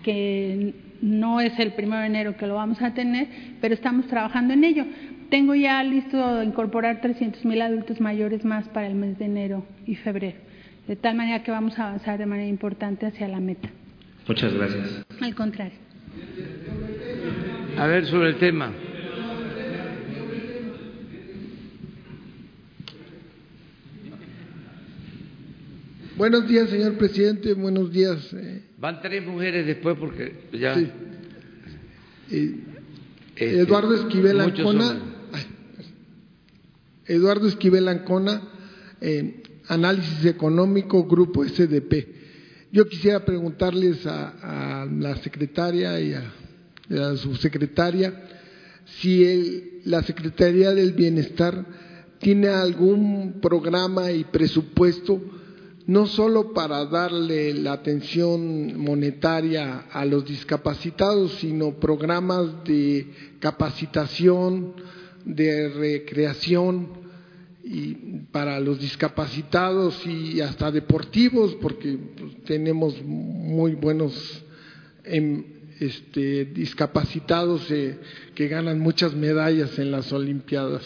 que 0.04 0.74
no 1.00 1.40
es 1.40 1.58
el 1.58 1.72
primero 1.72 2.02
de 2.02 2.06
enero 2.06 2.36
que 2.36 2.46
lo 2.46 2.54
vamos 2.54 2.80
a 2.80 2.94
tener, 2.94 3.26
pero 3.60 3.74
estamos 3.74 4.06
trabajando 4.06 4.54
en 4.54 4.62
ello. 4.62 4.84
Tengo 5.30 5.56
ya 5.56 5.82
listo 5.82 6.44
incorporar 6.44 7.00
300 7.00 7.44
mil 7.44 7.60
adultos 7.60 8.00
mayores 8.00 8.44
más 8.44 8.68
para 8.68 8.86
el 8.86 8.94
mes 8.94 9.18
de 9.18 9.24
enero 9.24 9.66
y 9.84 9.96
febrero 9.96 10.51
de 10.86 10.96
tal 10.96 11.14
manera 11.14 11.42
que 11.42 11.50
vamos 11.50 11.78
a 11.78 11.88
avanzar 11.88 12.18
de 12.18 12.26
manera 12.26 12.48
importante 12.48 13.06
hacia 13.06 13.28
la 13.28 13.40
meta. 13.40 13.68
Muchas 14.26 14.52
gracias. 14.52 15.04
Al 15.20 15.34
contrario. 15.34 15.78
A 17.78 17.86
ver, 17.86 18.06
sobre 18.06 18.30
el 18.30 18.36
tema. 18.36 18.72
Buenos 26.16 26.46
días, 26.46 26.68
señor 26.68 26.98
presidente. 26.98 27.54
Buenos 27.54 27.90
días. 27.90 28.32
Eh. 28.34 28.62
Van 28.78 29.00
tres 29.00 29.26
mujeres 29.26 29.66
después 29.66 29.96
porque 29.98 30.34
ya. 30.52 30.74
Sí. 30.74 30.90
Este, 33.34 33.60
Eduardo 33.60 33.94
Esquivel 33.94 34.40
Ancona. 34.40 35.00
ay, 35.32 35.46
Eduardo 37.06 37.48
Esquivel 37.48 37.88
Ancona, 37.88 38.42
eh, 39.00 39.41
Análisis 39.68 40.24
Económico, 40.24 41.04
Grupo 41.04 41.44
SDP. 41.44 42.08
Yo 42.72 42.88
quisiera 42.88 43.24
preguntarles 43.24 44.06
a, 44.06 44.86
la 44.90 45.16
secretaria 45.16 46.00
y 46.00 46.14
a, 46.14 46.20
a 46.20 46.32
la 46.88 47.16
subsecretaria 47.16 48.28
si 49.00 49.80
la 49.84 50.02
Secretaría 50.02 50.72
del 50.72 50.92
Bienestar 50.92 51.64
tiene 52.18 52.48
algún 52.48 53.40
programa 53.40 54.10
y 54.12 54.24
presupuesto 54.24 55.20
no 55.86 56.06
solo 56.06 56.52
para 56.52 56.84
darle 56.86 57.54
la 57.54 57.72
atención 57.72 58.78
monetaria 58.78 59.86
a 59.90 60.04
los 60.04 60.24
discapacitados, 60.24 61.38
sino 61.40 61.74
programas 61.74 62.64
de 62.64 63.08
capacitación, 63.40 64.74
de 65.24 65.68
recreación 65.68 67.01
y 67.64 67.94
para 68.32 68.58
los 68.60 68.80
discapacitados 68.80 70.04
y 70.06 70.40
hasta 70.40 70.70
deportivos, 70.70 71.56
porque 71.60 71.96
pues, 72.18 72.44
tenemos 72.44 73.00
muy 73.02 73.74
buenos 73.74 74.44
em, 75.04 75.44
este, 75.80 76.46
discapacitados 76.46 77.70
eh, 77.70 77.98
que 78.34 78.48
ganan 78.48 78.80
muchas 78.80 79.14
medallas 79.14 79.78
en 79.78 79.90
las 79.90 80.12
Olimpiadas 80.12 80.84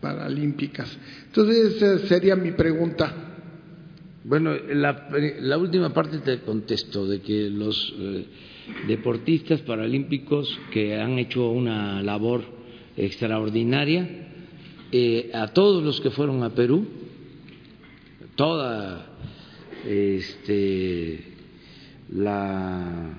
Paralímpicas. 0.00 0.98
Entonces, 1.26 1.76
esa 1.76 1.98
sería 2.06 2.34
mi 2.34 2.52
pregunta. 2.52 3.14
Bueno, 4.24 4.54
la, 4.54 5.08
la 5.40 5.58
última 5.58 5.92
parte 5.92 6.18
te 6.18 6.40
contesto 6.40 7.06
de 7.06 7.20
que 7.20 7.50
los 7.50 7.94
eh, 7.98 8.24
deportistas 8.86 9.60
paralímpicos 9.60 10.58
que 10.70 10.98
han 10.98 11.18
hecho 11.18 11.50
una 11.50 12.02
labor 12.02 12.42
extraordinaria, 12.96 14.29
eh, 14.92 15.30
a 15.34 15.48
todos 15.48 15.82
los 15.84 16.00
que 16.00 16.10
fueron 16.10 16.42
a 16.42 16.50
Perú, 16.50 16.86
toda 18.34 19.06
este, 19.86 21.20
la 22.12 23.12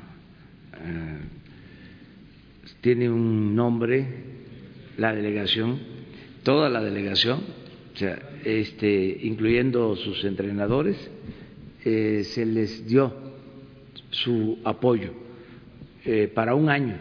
eh, 0.74 1.20
tiene 2.82 3.10
un 3.10 3.56
nombre 3.56 4.06
la 4.98 5.14
delegación, 5.16 5.80
toda 6.44 6.70
la 6.70 6.82
delegación, 6.82 7.40
o 7.94 7.98
sea, 7.98 8.20
este, 8.44 9.20
incluyendo 9.24 9.96
sus 9.96 10.24
entrenadores, 10.24 10.98
eh, 11.86 12.24
se 12.26 12.46
les 12.46 12.86
dio 12.86 13.14
su 14.10 14.60
apoyo 14.64 15.14
para 16.34 16.56
un 16.56 16.68
año 16.68 16.98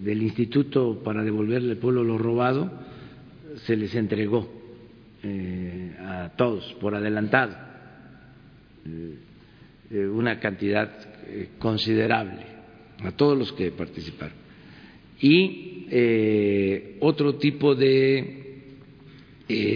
del 0.00 0.22
Instituto 0.22 1.00
para 1.02 1.22
devolverle 1.22 1.72
al 1.72 1.78
pueblo 1.78 2.04
lo 2.04 2.18
robado, 2.18 2.70
se 3.64 3.76
les 3.76 3.94
entregó 3.94 4.48
eh, 5.22 5.96
a 5.98 6.32
todos 6.36 6.74
por 6.74 6.94
adelantado 6.94 7.56
eh, 8.86 9.14
eh, 9.90 10.06
una 10.06 10.38
cantidad 10.38 10.90
considerable 11.58 12.42
a 13.02 13.12
todos 13.12 13.36
los 13.36 13.52
que 13.52 13.72
participaron. 13.72 14.36
Y 15.20 15.86
otro 17.00 17.36
tipo 17.36 17.74
de 17.74 18.60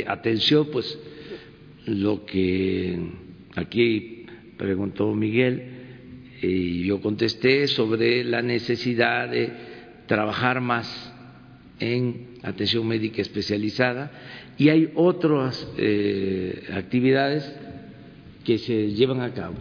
atención, 0.06 0.68
pues 0.70 0.98
lo 1.86 2.24
que 2.24 2.98
aquí 3.56 4.26
preguntó 4.56 5.14
Miguel 5.14 5.62
y 6.42 6.84
yo 6.84 7.00
contesté 7.00 7.66
sobre 7.66 8.22
la 8.24 8.42
necesidad 8.42 9.28
de 9.28 9.69
trabajar 10.10 10.60
más 10.60 11.14
en 11.78 12.30
atención 12.42 12.84
médica 12.84 13.22
especializada 13.22 14.10
y 14.58 14.68
hay 14.68 14.90
otras 14.96 15.68
eh, 15.78 16.68
actividades 16.74 17.48
que 18.44 18.58
se 18.58 18.90
llevan 18.90 19.20
a 19.20 19.32
cabo. 19.32 19.54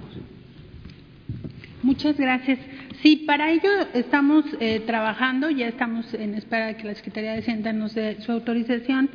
Muchas 1.83 2.17
gracias. 2.17 2.57
Sí, 3.03 3.25
para 3.27 3.51
ello 3.51 3.69
estamos 3.93 4.43
eh, 4.59 4.81
trabajando, 4.87 5.51
ya 5.51 5.67
estamos 5.67 6.11
en 6.15 6.33
espera 6.33 6.65
de 6.65 6.77
que 6.77 6.85
la 6.85 6.95
Secretaría 6.95 7.33
de 7.33 7.41
Hacienda 7.41 7.71
nos 7.71 7.93
dé 7.93 8.19
su 8.21 8.31
autorización, 8.31 9.07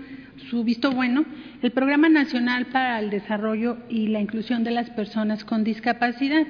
su 0.48 0.62
visto 0.62 0.92
bueno, 0.92 1.24
el 1.62 1.72
Programa 1.72 2.08
Nacional 2.08 2.66
para 2.66 3.00
el 3.00 3.10
Desarrollo 3.10 3.78
y 3.88 4.06
la 4.06 4.20
Inclusión 4.20 4.62
de 4.62 4.70
las 4.70 4.88
Personas 4.90 5.44
con 5.44 5.64
Discapacidad, 5.64 6.46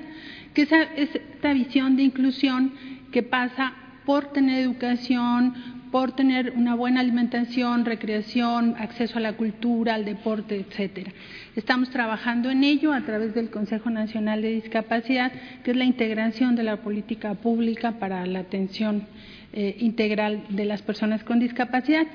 que 0.53 0.62
es 0.62 0.70
esta 0.95 1.55
visión 1.55 1.97
de 1.97 2.03
inclusión 2.03 2.74
que 3.11 3.22
pasa 3.22 3.72
por 4.05 4.33
tener 4.33 4.63
educación, 4.63 5.55
por 5.91 6.13
tener 6.13 6.53
una 6.57 6.75
buena 6.75 7.01
alimentación, 7.01 7.85
recreación, 7.85 8.75
acceso 8.79 9.19
a 9.19 9.21
la 9.21 9.35
cultura, 9.35 9.95
al 9.95 10.05
deporte, 10.05 10.57
etcétera. 10.57 11.13
Estamos 11.55 11.91
trabajando 11.91 12.51
en 12.51 12.65
ello 12.65 12.93
a 12.93 13.03
través 13.03 13.33
del 13.35 13.51
Consejo 13.51 13.91
Nacional 13.91 14.43
de 14.43 14.57
Discapacidad, 14.57 15.31
que 15.63 15.71
es 15.71 15.77
la 15.77 15.85
integración 15.85 16.57
de 16.57 16.65
la 16.65 16.79
política 16.79 17.35
pública 17.35 17.93
para 18.01 18.27
la 18.27 18.41
atención 18.41 19.07
eh, 19.53 19.77
integral 19.79 20.45
de 20.49 20.65
las 20.65 20.83
personas 20.83 21.23
con 21.23 21.39
discapacidad. 21.39 22.07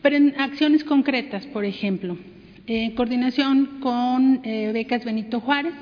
Pero 0.00 0.16
en 0.16 0.34
acciones 0.40 0.82
concretas, 0.82 1.46
por 1.48 1.66
ejemplo, 1.66 2.16
en 2.66 2.94
coordinación 2.94 3.80
con 3.80 4.40
eh, 4.42 4.70
Becas 4.72 5.04
Benito 5.04 5.40
Juárez, 5.40 5.74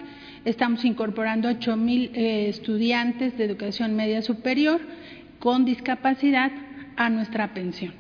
estamos 0.45 0.85
incorporando 0.85 1.49
8 1.49 1.77
mil 1.77 2.11
eh, 2.15 2.49
estudiantes 2.49 3.39
de 3.39 3.45
educación 3.45 3.95
media 3.95 4.21
superior 4.23 4.81
con 5.41 5.65
discapacidad 5.65 6.53
a 6.97 7.11
nuestra 7.11 7.53
pensión. 7.53 7.95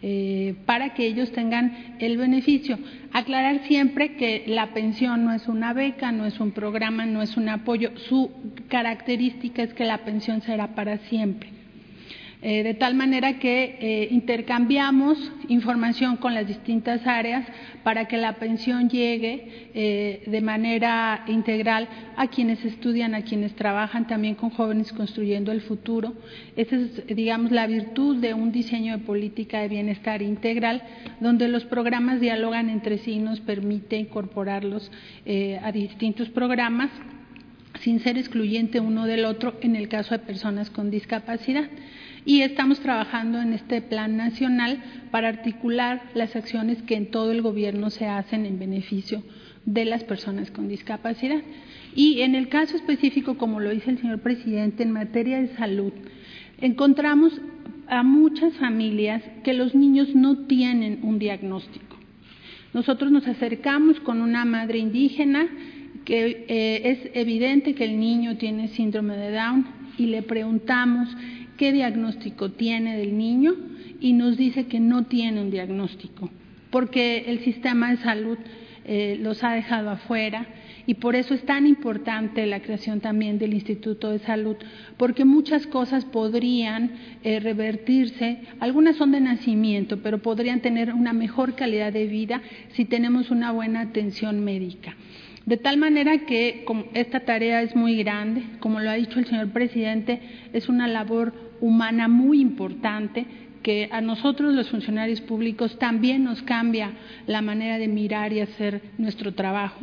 Eh, 0.00 0.54
para 0.64 0.94
que 0.94 1.06
ellos 1.06 1.32
tengan 1.32 1.96
el 1.98 2.16
beneficio. 2.16 2.78
Aclarar 3.12 3.66
siempre 3.66 4.14
que 4.14 4.44
la 4.46 4.72
pensión 4.72 5.24
no 5.24 5.32
es 5.32 5.48
una 5.48 5.72
beca, 5.72 6.12
no 6.12 6.24
es 6.24 6.38
un 6.38 6.52
programa, 6.52 7.04
no 7.04 7.20
es 7.20 7.36
un 7.36 7.48
apoyo. 7.48 7.90
Su 8.08 8.30
característica 8.68 9.62
es 9.62 9.74
que 9.74 9.84
la 9.84 9.98
pensión 9.98 10.40
será 10.42 10.74
para 10.74 10.98
siempre. 10.98 11.57
Eh, 12.40 12.62
de 12.62 12.74
tal 12.74 12.94
manera 12.94 13.40
que 13.40 13.78
eh, 13.80 14.08
intercambiamos 14.12 15.32
información 15.48 16.18
con 16.18 16.34
las 16.34 16.46
distintas 16.46 17.04
áreas 17.04 17.44
para 17.82 18.06
que 18.06 18.16
la 18.16 18.34
pensión 18.34 18.88
llegue 18.88 19.70
eh, 19.74 20.22
de 20.24 20.40
manera 20.40 21.24
integral 21.26 21.88
a 22.16 22.28
quienes 22.28 22.64
estudian, 22.64 23.16
a 23.16 23.22
quienes 23.22 23.56
trabajan, 23.56 24.06
también 24.06 24.36
con 24.36 24.50
jóvenes 24.50 24.92
construyendo 24.92 25.50
el 25.50 25.62
futuro. 25.62 26.14
Esa 26.54 26.76
es, 26.76 27.06
digamos, 27.08 27.50
la 27.50 27.66
virtud 27.66 28.18
de 28.18 28.34
un 28.34 28.52
diseño 28.52 28.96
de 28.96 29.04
política 29.04 29.60
de 29.60 29.68
bienestar 29.68 30.22
integral, 30.22 30.84
donde 31.18 31.48
los 31.48 31.64
programas 31.64 32.20
dialogan 32.20 32.70
entre 32.70 32.98
sí 32.98 33.14
y 33.14 33.18
nos 33.18 33.40
permite 33.40 33.96
incorporarlos 33.96 34.92
a 35.62 35.72
distintos 35.72 36.28
programas 36.28 36.90
sin 37.80 38.00
ser 38.00 38.16
excluyente 38.16 38.80
uno 38.80 39.06
del 39.06 39.24
otro 39.24 39.56
en 39.60 39.76
el 39.76 39.88
caso 39.88 40.16
de 40.16 40.20
personas 40.20 40.70
con 40.70 40.90
discapacidad 40.90 41.68
y 42.24 42.42
estamos 42.42 42.80
trabajando 42.80 43.40
en 43.40 43.52
este 43.52 43.80
plan 43.82 44.16
nacional 44.16 44.82
para 45.10 45.28
articular 45.28 46.02
las 46.14 46.36
acciones 46.36 46.82
que 46.82 46.96
en 46.96 47.10
todo 47.10 47.32
el 47.32 47.42
gobierno 47.42 47.90
se 47.90 48.06
hacen 48.06 48.46
en 48.46 48.58
beneficio 48.58 49.22
de 49.64 49.84
las 49.84 50.04
personas 50.04 50.50
con 50.50 50.68
discapacidad. 50.68 51.42
Y 51.94 52.20
en 52.20 52.34
el 52.34 52.48
caso 52.48 52.76
específico, 52.76 53.38
como 53.38 53.60
lo 53.60 53.70
dice 53.70 53.90
el 53.90 53.98
señor 53.98 54.20
presidente, 54.20 54.82
en 54.82 54.92
materia 54.92 55.40
de 55.40 55.54
salud, 55.56 55.92
encontramos 56.60 57.40
a 57.88 58.02
muchas 58.02 58.54
familias 58.54 59.22
que 59.44 59.54
los 59.54 59.74
niños 59.74 60.14
no 60.14 60.46
tienen 60.46 61.00
un 61.02 61.18
diagnóstico. 61.18 61.96
Nosotros 62.74 63.10
nos 63.10 63.26
acercamos 63.26 63.98
con 64.00 64.20
una 64.20 64.44
madre 64.44 64.78
indígena 64.78 65.48
que 66.04 66.46
eh, 66.48 66.82
es 66.84 67.10
evidente 67.14 67.74
que 67.74 67.84
el 67.84 67.98
niño 67.98 68.36
tiene 68.36 68.68
síndrome 68.68 69.16
de 69.16 69.32
Down 69.32 69.66
y 69.96 70.06
le 70.06 70.22
preguntamos 70.22 71.08
qué 71.58 71.72
diagnóstico 71.72 72.52
tiene 72.52 72.96
del 72.96 73.18
niño 73.18 73.54
y 74.00 74.14
nos 74.14 74.38
dice 74.38 74.66
que 74.66 74.80
no 74.80 75.04
tiene 75.04 75.42
un 75.42 75.50
diagnóstico, 75.50 76.30
porque 76.70 77.24
el 77.26 77.40
sistema 77.40 77.90
de 77.90 77.98
salud 77.98 78.38
eh, 78.86 79.18
los 79.20 79.44
ha 79.44 79.52
dejado 79.52 79.90
afuera 79.90 80.46
y 80.86 80.94
por 80.94 81.16
eso 81.16 81.34
es 81.34 81.44
tan 81.44 81.66
importante 81.66 82.46
la 82.46 82.60
creación 82.60 83.00
también 83.00 83.38
del 83.38 83.52
Instituto 83.52 84.10
de 84.10 84.20
Salud, 84.20 84.56
porque 84.96 85.26
muchas 85.26 85.66
cosas 85.66 86.06
podrían 86.06 86.92
eh, 87.22 87.40
revertirse, 87.40 88.38
algunas 88.60 88.96
son 88.96 89.12
de 89.12 89.20
nacimiento, 89.20 89.98
pero 90.02 90.22
podrían 90.22 90.60
tener 90.60 90.94
una 90.94 91.12
mejor 91.12 91.56
calidad 91.56 91.92
de 91.92 92.06
vida 92.06 92.40
si 92.72 92.86
tenemos 92.86 93.30
una 93.30 93.52
buena 93.52 93.82
atención 93.82 94.42
médica. 94.42 94.96
De 95.44 95.56
tal 95.56 95.76
manera 95.76 96.18
que 96.26 96.64
esta 96.94 97.20
tarea 97.20 97.62
es 97.62 97.74
muy 97.74 97.96
grande, 97.96 98.44
como 98.60 98.80
lo 98.80 98.88
ha 98.90 98.94
dicho 98.94 99.18
el 99.18 99.26
señor 99.26 99.48
presidente, 99.48 100.20
es 100.52 100.68
una 100.68 100.86
labor 100.88 101.47
humana 101.60 102.08
muy 102.08 102.40
importante 102.40 103.26
que 103.62 103.88
a 103.92 104.00
nosotros 104.00 104.54
los 104.54 104.70
funcionarios 104.70 105.20
públicos 105.20 105.78
también 105.78 106.24
nos 106.24 106.42
cambia 106.42 106.92
la 107.26 107.42
manera 107.42 107.78
de 107.78 107.88
mirar 107.88 108.32
y 108.32 108.40
hacer 108.40 108.82
nuestro 108.98 109.34
trabajo, 109.34 109.80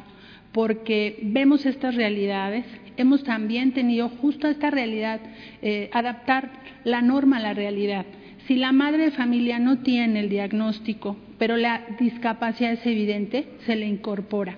porque 0.52 1.20
vemos 1.22 1.66
estas 1.66 1.96
realidades, 1.96 2.66
hemos 2.98 3.24
también 3.24 3.74
tenido 3.74 4.10
justo 4.10 4.48
esta 4.48 4.70
realidad, 4.70 5.20
eh, 5.62 5.90
adaptar 5.94 6.50
la 6.84 7.02
norma 7.02 7.38
a 7.38 7.42
la 7.42 7.54
realidad. 7.54 8.06
Si 8.48 8.56
la 8.56 8.72
madre 8.72 9.06
de 9.06 9.12
familia 9.12 9.60
no 9.60 9.80
tiene 9.80 10.20
el 10.22 10.30
diagnóstico, 10.30 11.18
pero 11.38 11.58
la 11.58 11.82
discapacidad 12.00 12.72
es 12.72 12.86
evidente, 12.86 13.48
se 13.66 13.76
le 13.76 13.88
incorpora, 13.88 14.58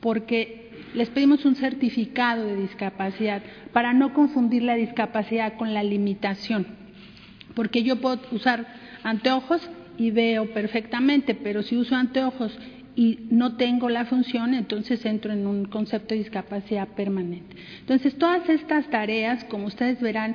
porque 0.00 0.65
les 0.96 1.10
pedimos 1.10 1.44
un 1.44 1.54
certificado 1.54 2.44
de 2.46 2.56
discapacidad 2.56 3.42
para 3.72 3.92
no 3.92 4.14
confundir 4.14 4.62
la 4.62 4.74
discapacidad 4.74 5.56
con 5.56 5.74
la 5.74 5.82
limitación, 5.82 6.66
porque 7.54 7.82
yo 7.82 8.00
puedo 8.00 8.20
usar 8.32 8.66
anteojos 9.04 9.60
y 9.98 10.10
veo 10.10 10.52
perfectamente, 10.52 11.34
pero 11.34 11.62
si 11.62 11.76
uso 11.76 11.94
anteojos 11.94 12.58
y 12.96 13.26
no 13.30 13.56
tengo 13.56 13.90
la 13.90 14.06
función, 14.06 14.54
entonces 14.54 15.04
entro 15.04 15.30
en 15.32 15.46
un 15.46 15.66
concepto 15.66 16.14
de 16.14 16.20
discapacidad 16.20 16.88
permanente. 16.88 17.54
Entonces, 17.80 18.16
todas 18.16 18.48
estas 18.48 18.88
tareas, 18.88 19.44
como 19.44 19.66
ustedes 19.66 20.00
verán, 20.00 20.34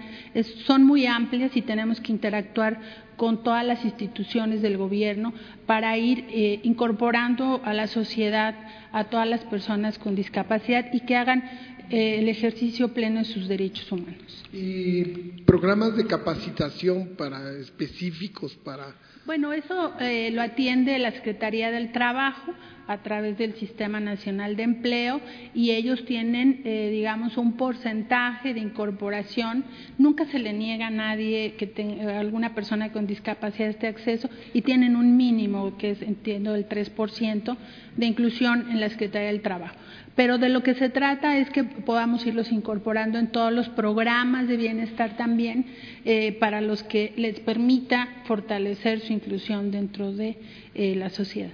son 0.68 0.84
muy 0.84 1.08
amplias 1.08 1.58
y 1.58 1.64
tenemos 1.64 2.00
que 2.00 2.12
interactuar 2.12 2.80
con 3.22 3.44
todas 3.44 3.64
las 3.64 3.86
instituciones 3.86 4.64
del 4.64 4.78
gobierno 4.78 5.32
para 5.68 5.96
ir 5.96 6.26
eh, 6.30 6.60
incorporando 6.64 7.62
a 7.64 7.72
la 7.72 7.86
sociedad 7.86 8.56
a 8.92 9.04
todas 9.12 9.30
las 9.30 9.42
personas 9.42 10.00
con 10.00 10.16
discapacidad 10.16 10.92
y 10.92 11.02
que 11.02 11.16
hagan 11.16 11.44
eh, 11.92 12.18
el 12.18 12.30
ejercicio 12.30 12.96
pleno 12.96 13.20
de 13.20 13.26
sus 13.26 13.48
derechos 13.48 13.92
humanos. 13.92 14.44
¿Y 14.52 15.04
programas 15.46 15.96
de 15.96 16.08
capacitación 16.08 17.10
para 17.16 17.52
específicos 17.60 18.56
para 18.56 18.88
bueno, 19.32 19.54
eso 19.54 19.94
eh, 20.02 20.30
lo 20.32 20.42
atiende 20.42 21.00
la 21.00 21.12
Secretaría 21.12 21.72
del 21.72 21.94
Trabajo 21.94 22.54
a 22.86 22.98
través 22.98 23.38
del 23.38 23.54
Sistema 23.54 24.02
Nacional 24.02 24.58
de 24.58 24.64
Empleo 24.64 25.22
y 25.54 25.72
ellos 25.72 26.04
tienen, 26.04 26.60
eh, 26.66 26.90
digamos, 26.92 27.38
un 27.38 27.54
porcentaje 27.54 28.54
de 28.54 28.60
incorporación. 28.60 29.64
Nunca 29.98 30.26
se 30.26 30.38
le 30.38 30.52
niega 30.52 30.88
a 30.88 30.90
nadie 30.90 31.56
que 31.58 31.66
tenga 31.66 32.20
alguna 32.20 32.54
persona 32.54 32.92
con 32.92 33.08
discapacidad 33.08 33.70
este 33.70 33.88
acceso 33.88 34.30
y 34.54 34.64
tienen 34.64 34.98
un 34.98 35.16
mínimo, 35.16 35.78
que 35.78 35.92
es, 35.92 36.02
entiendo, 36.02 36.54
el 36.54 36.68
3% 36.68 37.56
de 37.96 38.06
inclusión 38.06 38.70
en 38.70 38.82
la 38.82 38.90
Secretaría 38.90 39.30
del 39.30 39.42
Trabajo. 39.42 39.78
Pero 40.16 40.38
de 40.38 40.50
lo 40.50 40.62
que 40.62 40.76
se 40.76 40.90
trata 40.90 41.38
es 41.38 41.50
que 41.50 41.64
podamos 41.64 42.26
irlos 42.26 42.52
incorporando 42.52 43.18
en 43.18 43.32
todos 43.32 43.54
los 43.54 43.70
programas 43.70 44.48
de 44.48 44.58
bienestar 44.58 45.16
también 45.16 45.66
eh, 46.06 46.34
para 46.34 46.62
los 46.62 46.84
que 46.84 47.14
les 47.16 47.40
permita 47.40 48.24
fortalecer 48.26 49.00
su 49.02 49.14
inclusión 49.14 49.72
dentro 49.72 50.12
de 50.12 50.38
eh, 50.76 50.96
la 50.96 51.10
sociedad. 51.10 51.52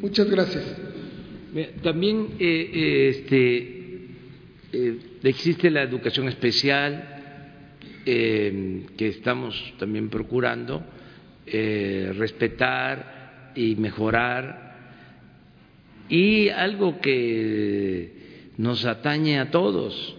Muchas 0.00 0.30
gracias. 0.30 0.64
También 1.82 2.28
eh, 2.38 3.10
este, 3.10 4.08
existe 5.22 5.70
la 5.70 5.82
educación 5.82 6.28
especial 6.28 7.16
que 8.04 9.08
estamos 9.08 9.74
también 9.78 10.08
procurando 10.08 10.82
respetar 11.46 13.52
y 13.54 13.76
mejorar 13.76 14.69
y 16.10 16.48
algo 16.48 17.00
que 17.00 18.52
nos 18.58 18.84
atañe 18.84 19.38
a 19.38 19.50
todos, 19.50 20.16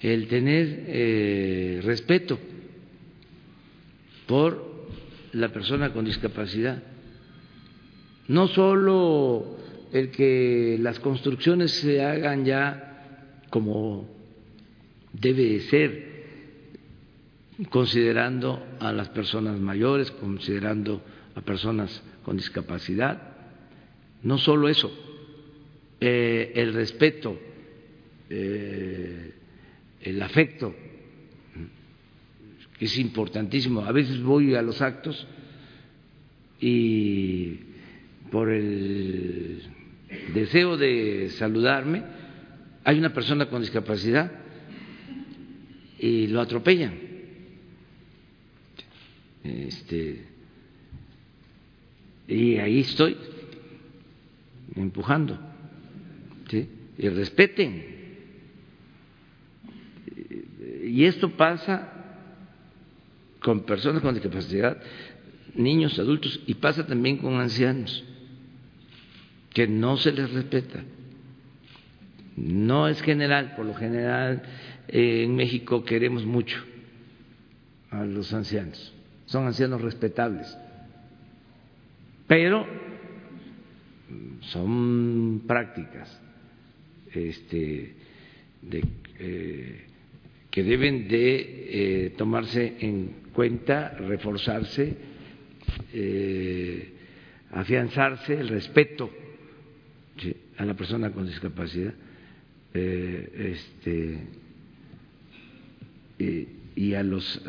el 0.00 0.28
tener 0.28 0.84
eh, 0.86 1.80
respeto 1.82 2.38
por 4.26 4.86
la 5.32 5.48
persona 5.48 5.92
con 5.92 6.04
discapacidad. 6.04 6.82
No 8.28 8.48
solo 8.48 9.56
el 9.92 10.10
que 10.10 10.76
las 10.80 11.00
construcciones 11.00 11.72
se 11.72 12.04
hagan 12.04 12.44
ya 12.44 13.42
como 13.50 14.06
debe 15.12 15.60
ser, 15.60 16.16
considerando 17.70 18.62
a 18.78 18.92
las 18.92 19.08
personas 19.08 19.58
mayores, 19.58 20.10
considerando 20.10 21.00
a 21.34 21.40
personas 21.40 22.02
con 22.24 22.36
discapacidad, 22.36 23.35
no 24.22 24.38
solo 24.38 24.68
eso, 24.68 24.90
eh, 26.00 26.52
el 26.54 26.74
respeto, 26.74 27.38
eh, 28.28 29.32
el 30.02 30.22
afecto, 30.22 30.74
que 32.78 32.84
es 32.84 32.98
importantísimo. 32.98 33.80
A 33.80 33.92
veces 33.92 34.20
voy 34.22 34.54
a 34.54 34.62
los 34.62 34.82
actos 34.82 35.26
y 36.60 37.60
por 38.30 38.50
el 38.50 39.62
deseo 40.34 40.76
de 40.76 41.30
saludarme, 41.30 42.02
hay 42.84 42.98
una 42.98 43.12
persona 43.12 43.48
con 43.48 43.62
discapacidad 43.62 44.30
y 45.98 46.26
lo 46.26 46.40
atropellan. 46.40 46.94
Este, 49.42 50.24
y 52.28 52.56
ahí 52.56 52.80
estoy 52.80 53.16
empujando. 54.74 55.38
Y 56.98 57.08
respeten. 57.08 57.96
Y 60.84 61.04
esto 61.04 61.30
pasa 61.36 61.92
con 63.40 63.62
personas 63.62 64.02
con 64.02 64.14
discapacidad, 64.14 64.80
niños, 65.54 65.98
adultos, 65.98 66.40
y 66.46 66.54
pasa 66.54 66.86
también 66.86 67.18
con 67.18 67.38
ancianos, 67.40 68.04
que 69.50 69.68
no 69.68 69.96
se 69.96 70.12
les 70.12 70.32
respeta. 70.32 70.82
No 72.36 72.88
es 72.88 73.00
general, 73.02 73.54
por 73.56 73.66
lo 73.66 73.74
general 73.74 74.42
en 74.88 75.34
México 75.36 75.84
queremos 75.84 76.24
mucho 76.24 76.62
a 77.90 78.04
los 78.04 78.32
ancianos, 78.32 78.92
son 79.26 79.46
ancianos 79.46 79.80
respetables, 79.80 80.56
pero 82.26 82.66
son 84.40 85.42
prácticas 85.46 86.20
este, 87.12 87.94
eh, 89.18 89.86
que 90.50 90.62
deben 90.62 91.08
de 91.08 92.06
eh, 92.06 92.10
tomarse 92.16 92.76
en 92.80 93.08
cuenta, 93.32 93.90
reforzarse, 93.90 94.96
eh, 95.92 96.92
afianzarse 97.52 98.34
el 98.34 98.48
respeto 98.48 99.10
a 100.56 100.64
la 100.64 100.74
persona 100.74 101.10
con 101.10 101.26
discapacidad 101.26 101.92
este, 102.72 104.18
y 106.74 106.94
a 106.94 107.02
los 107.02 107.42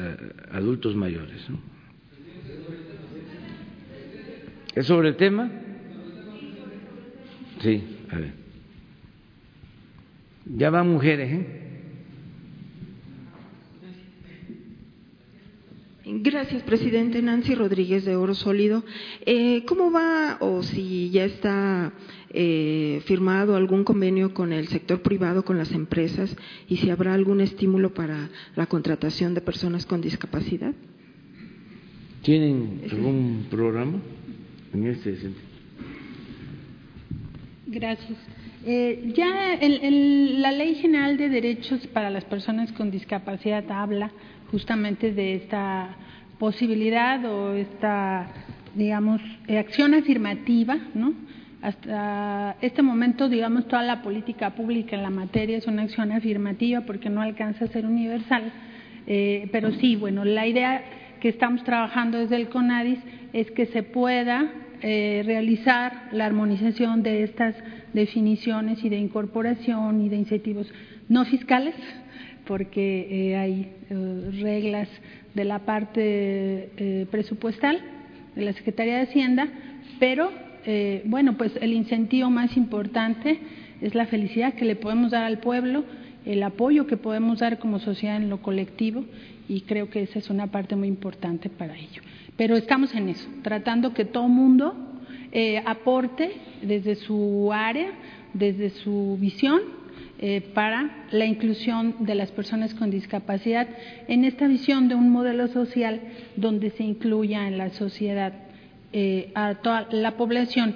adultos 0.52 0.96
mayores. 0.96 1.46
¿Es 4.76 4.86
sobre 4.86 5.10
el 5.10 5.16
tema? 5.16 5.50
Sí, 7.62 7.84
a 8.12 8.16
ver. 8.18 8.34
Ya 10.56 10.70
van 10.70 10.90
mujeres, 10.90 11.32
¿eh? 11.32 11.68
Gracias, 16.10 16.64
presidente. 16.64 17.22
Nancy 17.22 17.54
Rodríguez 17.54 18.06
de 18.06 18.16
Oro 18.16 18.34
Sólido. 18.34 18.84
Eh, 19.26 19.66
¿Cómo 19.66 19.92
va 19.92 20.38
o 20.40 20.64
si 20.64 21.10
ya 21.10 21.26
está 21.26 21.92
eh, 22.30 23.02
firmado 23.06 23.58
algún 23.58 23.84
convenio 23.84 24.34
con 24.34 24.54
el 24.54 24.70
sector 24.70 25.02
privado, 25.02 25.44
con 25.44 25.58
las 25.58 25.74
empresas, 25.74 26.34
y 26.70 26.78
si 26.78 26.90
habrá 26.92 27.14
algún 27.14 27.42
estímulo 27.42 27.94
para 27.94 28.30
la 28.56 28.68
contratación 28.68 29.34
de 29.34 29.42
personas 29.42 29.86
con 29.86 30.00
discapacidad? 30.00 30.74
¿Tienen 32.22 32.84
algún 32.90 33.48
programa 33.50 34.00
en 34.74 34.88
este 34.88 35.18
sentido? 35.18 35.47
Gracias. 37.70 38.18
Eh, 38.66 39.12
ya 39.14 39.60
la 39.62 40.52
Ley 40.54 40.76
General 40.76 41.18
de 41.18 41.28
Derechos 41.28 41.86
para 41.88 42.10
las 42.10 42.24
Personas 42.24 42.72
con 42.72 42.92
Discapacidad 42.92 43.70
habla 43.70 44.10
justamente 44.52 45.12
de 45.12 45.36
esta 45.36 45.90
posibilidad 46.40 47.26
o 47.26 47.54
esta, 47.56 48.28
digamos, 48.74 49.22
eh, 49.50 49.58
acción 49.58 49.94
afirmativa, 49.94 50.78
¿no? 50.94 51.14
Hasta 51.62 52.56
este 52.62 52.82
momento, 52.82 53.28
digamos, 53.28 53.68
toda 53.68 53.84
la 53.84 54.02
política 54.02 54.52
pública 54.52 54.96
en 54.96 55.04
la 55.04 55.10
materia 55.10 55.58
es 55.58 55.68
una 55.68 55.82
acción 55.82 56.14
afirmativa 56.14 56.82
porque 56.82 57.10
no 57.10 57.22
alcanza 57.22 57.66
a 57.66 57.68
ser 57.68 57.86
universal, 57.86 58.54
eh, 59.08 59.50
pero 59.52 59.74
sí, 59.74 59.98
bueno, 59.98 60.24
la 60.24 60.48
idea 60.48 60.84
que 61.20 61.28
estamos 61.28 61.66
trabajando 61.66 62.18
desde 62.18 62.38
el 62.38 62.48
CONADIS 62.48 63.00
es 63.34 63.52
que 63.52 63.66
se 63.66 63.84
pueda 63.84 64.54
eh, 64.82 65.24
realizar 65.26 66.10
la 66.12 66.26
armonización 66.26 67.02
de 67.02 67.24
estas 67.24 67.56
definiciones 67.94 68.84
y 68.84 68.90
de 68.90 68.98
incorporación 68.98 70.02
y 70.02 70.10
de 70.10 70.18
incentivos 70.18 70.72
no 71.10 71.26
fiscales, 71.26 71.74
porque 72.46 73.08
eh, 73.10 73.38
hay 73.38 73.72
eh, 73.90 74.32
reglas 74.40 74.88
de 75.34 75.46
la 75.46 75.60
parte 75.60 77.06
presupuestal 77.12 77.80
de 78.36 78.46
la 78.46 78.54
Secretaría 78.54 78.98
de 78.98 79.02
Hacienda, 79.04 79.48
pero 80.00 80.32
bueno, 81.06 81.38
pues 81.38 81.52
el 81.62 81.74
incentivo 81.74 82.30
más 82.32 82.58
importante 82.58 83.40
es 83.80 83.94
la 83.94 84.08
felicidad 84.08 84.56
que 84.56 84.66
le 84.66 84.76
podemos 84.76 85.12
dar 85.12 85.24
al 85.24 85.38
pueblo, 85.38 85.86
el 86.26 86.42
apoyo 86.42 86.88
que 86.88 86.98
podemos 86.98 87.40
dar 87.40 87.60
como 87.60 87.80
sociedad 87.80 88.18
en 88.18 88.30
lo 88.30 88.42
colectivo 88.42 89.06
y 89.48 89.62
creo 89.62 89.90
que 89.90 90.02
esa 90.02 90.20
es 90.20 90.30
una 90.30 90.48
parte 90.48 90.76
muy 90.76 90.88
importante 90.88 91.50
para 91.50 91.78
ello. 91.78 92.02
Pero 92.38 92.56
estamos 92.56 92.94
en 92.94 93.10
eso, 93.10 93.28
tratando 93.42 93.94
que 93.94 94.06
todo 94.06 94.28
mundo 94.28 94.76
eh, 95.32 95.62
aporte 95.66 96.32
desde 96.62 96.96
su 96.96 97.52
área, 97.52 97.92
desde 98.34 98.70
su 98.70 99.18
visión 99.20 99.60
eh, 100.20 100.42
para 100.54 101.06
la 101.12 101.26
inclusión 101.26 101.96
de 102.00 102.16
las 102.16 102.32
personas 102.32 102.74
con 102.74 102.90
discapacidad 102.90 103.68
en 104.08 104.24
esta 104.24 104.48
visión 104.48 104.88
de 104.88 104.96
un 104.96 105.10
modelo 105.10 105.48
social 105.48 106.02
donde 106.36 106.70
se 106.72 106.84
incluya 106.84 107.48
en 107.48 107.58
la 107.58 107.70
sociedad 107.72 108.34
eh, 108.94 109.32
a 109.36 109.56
toda 109.56 109.88
la 109.92 110.16
población. 110.16 110.76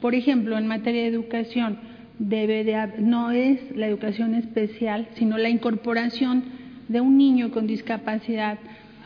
Por 0.00 0.14
ejemplo, 0.14 0.56
en 0.56 0.66
materia 0.66 1.02
de 1.02 1.08
educación, 1.08 1.78
debe 2.18 2.64
de, 2.64 2.94
no 2.98 3.30
es 3.30 3.60
la 3.76 3.86
educación 3.86 4.34
especial, 4.34 5.08
sino 5.14 5.38
la 5.38 5.48
incorporación 5.48 6.44
de 6.88 7.00
un 7.00 7.16
niño 7.16 7.50
con 7.50 7.66
discapacidad 7.66 8.58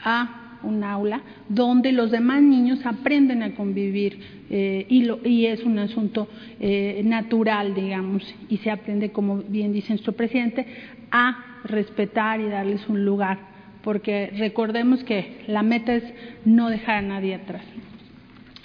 a 0.04 0.43
un 0.64 0.82
aula 0.82 1.22
donde 1.48 1.92
los 1.92 2.10
demás 2.10 2.42
niños 2.42 2.84
aprenden 2.84 3.42
a 3.42 3.54
convivir 3.54 4.18
eh, 4.50 4.86
y, 4.88 5.04
lo, 5.04 5.20
y, 5.24 5.46
es 5.46 5.62
un 5.64 5.78
asunto 5.78 6.28
eh, 6.60 7.02
natural, 7.04 7.74
digamos, 7.74 8.22
y 8.48 8.58
se 8.58 8.70
aprende, 8.70 9.10
como 9.10 9.38
bien 9.38 9.72
dice 9.72 9.90
nuestro 9.90 10.12
presidente, 10.12 10.66
a 11.10 11.60
respetar 11.64 12.40
y 12.40 12.48
darles 12.48 12.88
un 12.88 13.04
lugar, 13.04 13.38
porque 13.82 14.32
recordemos 14.36 15.04
que 15.04 15.42
la 15.46 15.62
meta 15.62 15.94
es 15.94 16.04
no 16.44 16.70
dejar 16.70 16.96
a 16.96 17.02
nadie 17.02 17.34
atrás. 17.34 17.64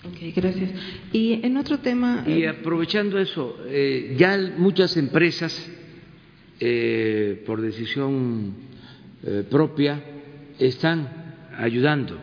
Ok, 0.06 0.34
gracias. 0.34 0.72
Y 1.12 1.46
en 1.46 1.58
otro 1.58 1.80
tema. 1.80 2.24
Y 2.26 2.46
aprovechando 2.46 3.20
eso, 3.20 3.58
eh, 3.68 4.16
ya 4.18 4.38
muchas 4.58 4.96
empresas, 4.96 5.70
eh, 6.60 7.44
por 7.46 7.62
decisión 7.62 8.54
eh, 9.24 9.44
propia, 9.50 10.02
están 10.58 11.19
ayudando 11.60 12.18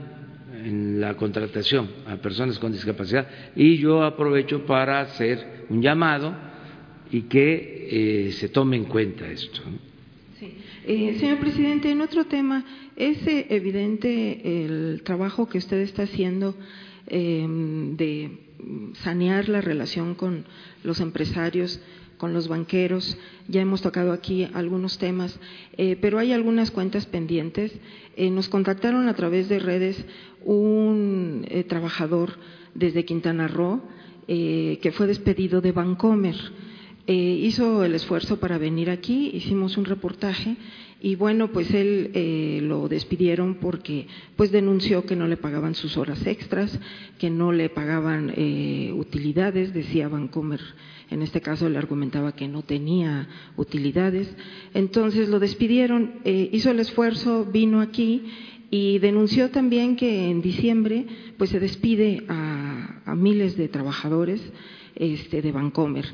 en 0.65 1.01
la 1.01 1.15
contratación 1.15 1.89
a 2.07 2.17
personas 2.17 2.59
con 2.59 2.73
discapacidad 2.73 3.29
y 3.55 3.77
yo 3.77 4.03
aprovecho 4.03 4.65
para 4.65 5.01
hacer 5.01 5.67
un 5.69 5.83
llamado 5.83 6.35
y 7.11 7.23
que 7.23 7.89
eh, 7.91 8.33
se 8.33 8.49
tome 8.49 8.77
en 8.77 8.85
cuenta 8.85 9.29
esto. 9.29 9.61
Sí. 10.41 10.55
Eh, 10.87 11.17
señor 11.19 11.39
presidente, 11.39 11.91
en 11.91 12.01
otro 12.01 12.25
tema, 12.27 12.65
es 12.97 13.25
eh, 13.27 13.47
evidente 13.51 14.65
el 14.65 15.03
trabajo 15.05 15.49
que 15.49 15.59
usted 15.59 15.79
está 15.79 16.03
haciendo 16.03 16.55
de 17.09 18.31
sanear 18.95 19.49
la 19.49 19.61
relación 19.61 20.17
con 20.17 20.45
los 20.83 20.99
empresarios 20.99 21.81
con 22.17 22.33
los 22.33 22.49
banqueros. 22.49 23.17
Ya 23.49 23.61
hemos 23.61 23.83
tocado 23.83 24.13
aquí 24.13 24.49
algunos 24.55 24.99
temas, 24.99 25.39
eh, 25.77 25.97
pero 26.01 26.19
hay 26.19 26.33
algunas 26.33 26.71
cuentas 26.71 27.07
pendientes. 27.07 27.73
Eh, 28.17 28.31
nos 28.31 28.49
contactaron 28.49 29.09
a 29.09 29.15
través 29.15 29.49
de 29.49 29.59
redes 29.59 30.05
un 30.45 31.47
eh, 31.49 31.65
trabajador 31.65 32.39
desde 32.75 33.05
Quintana 33.05 33.49
Roo 33.49 33.83
que 34.27 34.93
fue 34.93 35.07
despedido 35.07 35.61
de 35.61 35.71
Bancomer. 35.71 36.35
Hizo 37.07 37.85
el 37.85 37.95
esfuerzo 37.95 38.41
para 38.41 38.59
venir 38.59 38.91
aquí, 38.91 39.31
hicimos 39.33 39.77
un 39.77 39.85
reportaje 39.85 40.57
y 41.01 41.15
bueno, 41.15 41.53
pues 41.53 41.71
él 41.73 42.11
eh, 42.15 42.59
lo 42.61 42.89
despidieron 42.89 43.55
porque 43.61 44.09
pues 44.35 44.51
denunció 44.51 45.07
que 45.07 45.15
no 45.15 45.29
le 45.29 45.37
pagaban 45.37 45.77
sus 45.77 45.97
horas 45.97 46.27
extras, 46.27 46.77
que 47.19 47.31
no 47.31 47.53
le 47.53 47.69
pagaban 47.69 48.31
utilidades, 48.97 49.73
decía 49.73 50.09
Bancomer 50.09 50.61
en 51.11 51.23
este 51.23 51.41
caso 51.41 51.69
le 51.69 51.79
argumentaba 51.79 52.35
que 52.35 52.49
no 52.49 52.63
tenía 52.63 53.29
utilidades. 53.57 54.29
Entonces 54.75 55.29
lo 55.29 55.39
despidieron, 55.39 56.21
eh, 56.25 56.51
hizo 56.53 56.71
el 56.71 56.81
esfuerzo, 56.81 57.45
vino 57.45 57.81
aquí 57.81 58.25
y 58.71 58.99
denunció 58.99 59.51
también 59.51 59.97
que 59.97 60.29
en 60.29 60.43
diciembre 60.43 61.07
pues 61.39 61.51
se 61.51 61.61
despide 61.61 62.25
a, 62.29 63.15
miles 63.15 63.57
de 63.57 63.69
trabajadores 63.69 64.43
este, 64.97 65.41
de 65.41 65.53
Bancomer. 65.53 66.05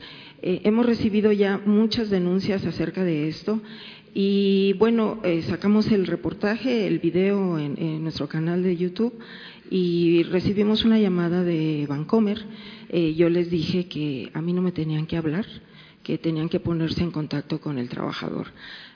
Eh, 0.42 0.60
hemos 0.64 0.86
recibido 0.86 1.32
ya 1.32 1.60
muchas 1.64 2.10
denuncias 2.10 2.64
acerca 2.66 3.02
de 3.02 3.28
esto 3.28 3.60
y 4.14 4.74
bueno, 4.74 5.20
eh, 5.24 5.40
sacamos 5.42 5.90
el 5.90 6.06
reportaje, 6.06 6.86
el 6.86 6.98
video 6.98 7.58
en, 7.58 8.02
nuestro 8.02 8.28
canal 8.28 8.62
de 8.62 8.76
YouTube 8.76 9.18
y 9.72 10.24
recibimos 10.24 10.84
una 10.84 10.98
llamada 10.98 11.42
de 11.42 11.86
Bancomer. 11.88 12.44
Eh, 12.90 13.14
yo 13.14 13.30
les 13.30 13.50
dije 13.50 13.88
que 13.88 14.30
a 14.34 14.42
mí 14.42 14.52
no 14.52 14.60
me 14.60 14.70
tenían 14.70 15.06
que 15.06 15.16
hablar, 15.16 15.46
que 16.02 16.18
tenían 16.18 16.50
que 16.50 16.60
ponerse 16.60 17.02
en 17.02 17.10
contacto 17.10 17.58
con 17.58 17.78
el 17.78 17.88
trabajador. 17.88 18.48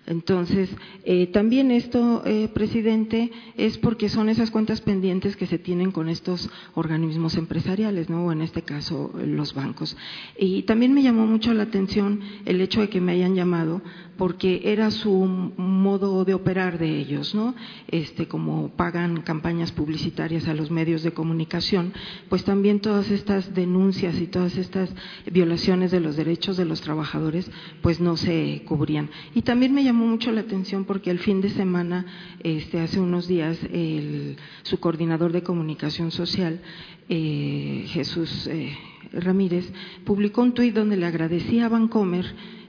Entonces, 0.06 0.68
eh, 1.04 1.28
también 1.28 1.70
esto, 1.70 2.22
eh, 2.26 2.48
presidente, 2.52 3.32
es 3.56 3.78
porque 3.78 4.10
son 4.10 4.28
esas 4.28 4.50
cuentas 4.50 4.82
pendientes 4.82 5.34
que 5.34 5.46
se 5.46 5.58
tienen 5.58 5.92
con 5.92 6.10
estos 6.10 6.50
organismos 6.74 7.36
empresariales, 7.36 8.10
¿no? 8.10 8.26
O 8.26 8.32
en 8.32 8.42
este 8.42 8.60
caso, 8.60 9.12
los 9.24 9.54
bancos. 9.54 9.96
Y 10.38 10.64
también 10.64 10.92
me 10.92 11.02
llamó 11.02 11.26
mucho 11.26 11.54
la 11.54 11.62
atención 11.62 12.20
el 12.44 12.60
hecho 12.60 12.82
de 12.82 12.90
que 12.90 13.00
me 13.00 13.12
hayan 13.12 13.34
llamado 13.34 13.80
porque 14.16 14.62
era 14.64 14.90
su 14.90 15.10
modo 15.56 16.24
de 16.24 16.34
operar 16.34 16.78
de 16.78 16.98
ellos, 16.98 17.34
¿no? 17.34 17.54
Este, 17.88 18.26
como 18.26 18.70
pagan 18.70 19.22
campañas 19.22 19.72
publicitarias 19.72 20.48
a 20.48 20.54
los 20.54 20.70
medios 20.70 21.02
de 21.02 21.12
comunicación, 21.12 21.92
pues 22.28 22.44
también 22.44 22.80
todas 22.80 23.10
estas 23.10 23.54
denuncias 23.54 24.18
y 24.20 24.26
todas 24.26 24.56
estas 24.56 24.90
violaciones 25.30 25.90
de 25.90 26.00
los 26.00 26.16
derechos 26.16 26.56
de 26.56 26.64
los 26.64 26.80
trabajadores, 26.80 27.50
pues 27.82 28.00
no 28.00 28.16
se 28.16 28.62
cubrían. 28.66 29.10
Y 29.34 29.42
también 29.42 29.74
me 29.74 29.84
llamó 29.84 30.06
mucho 30.06 30.32
la 30.32 30.42
atención 30.42 30.84
porque 30.84 31.10
el 31.10 31.18
fin 31.18 31.40
de 31.40 31.50
semana, 31.50 32.06
este, 32.42 32.80
hace 32.80 33.00
unos 33.00 33.28
días, 33.28 33.58
el, 33.72 34.36
su 34.62 34.80
coordinador 34.80 35.32
de 35.32 35.42
comunicación 35.42 36.10
social, 36.10 36.60
eh, 37.08 37.84
Jesús 37.88 38.48
eh, 38.48 38.76
Ramírez, 39.12 39.70
publicó 40.04 40.42
un 40.42 40.54
tuit 40.54 40.74
donde 40.74 40.96
le 40.96 41.06
agradecía 41.06 41.66
a 41.66 41.68
Bancomer 41.68 42.26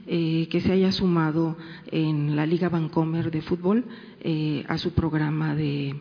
eh, 0.08 0.48
que 0.50 0.60
se 0.60 0.72
haya 0.72 0.90
sumado 0.90 1.56
en 1.90 2.34
la 2.34 2.46
Liga 2.46 2.70
Bancomer 2.70 3.30
de 3.30 3.42
fútbol 3.42 3.84
eh, 4.20 4.64
a 4.66 4.78
su 4.78 4.92
programa 4.92 5.54
de 5.54 6.00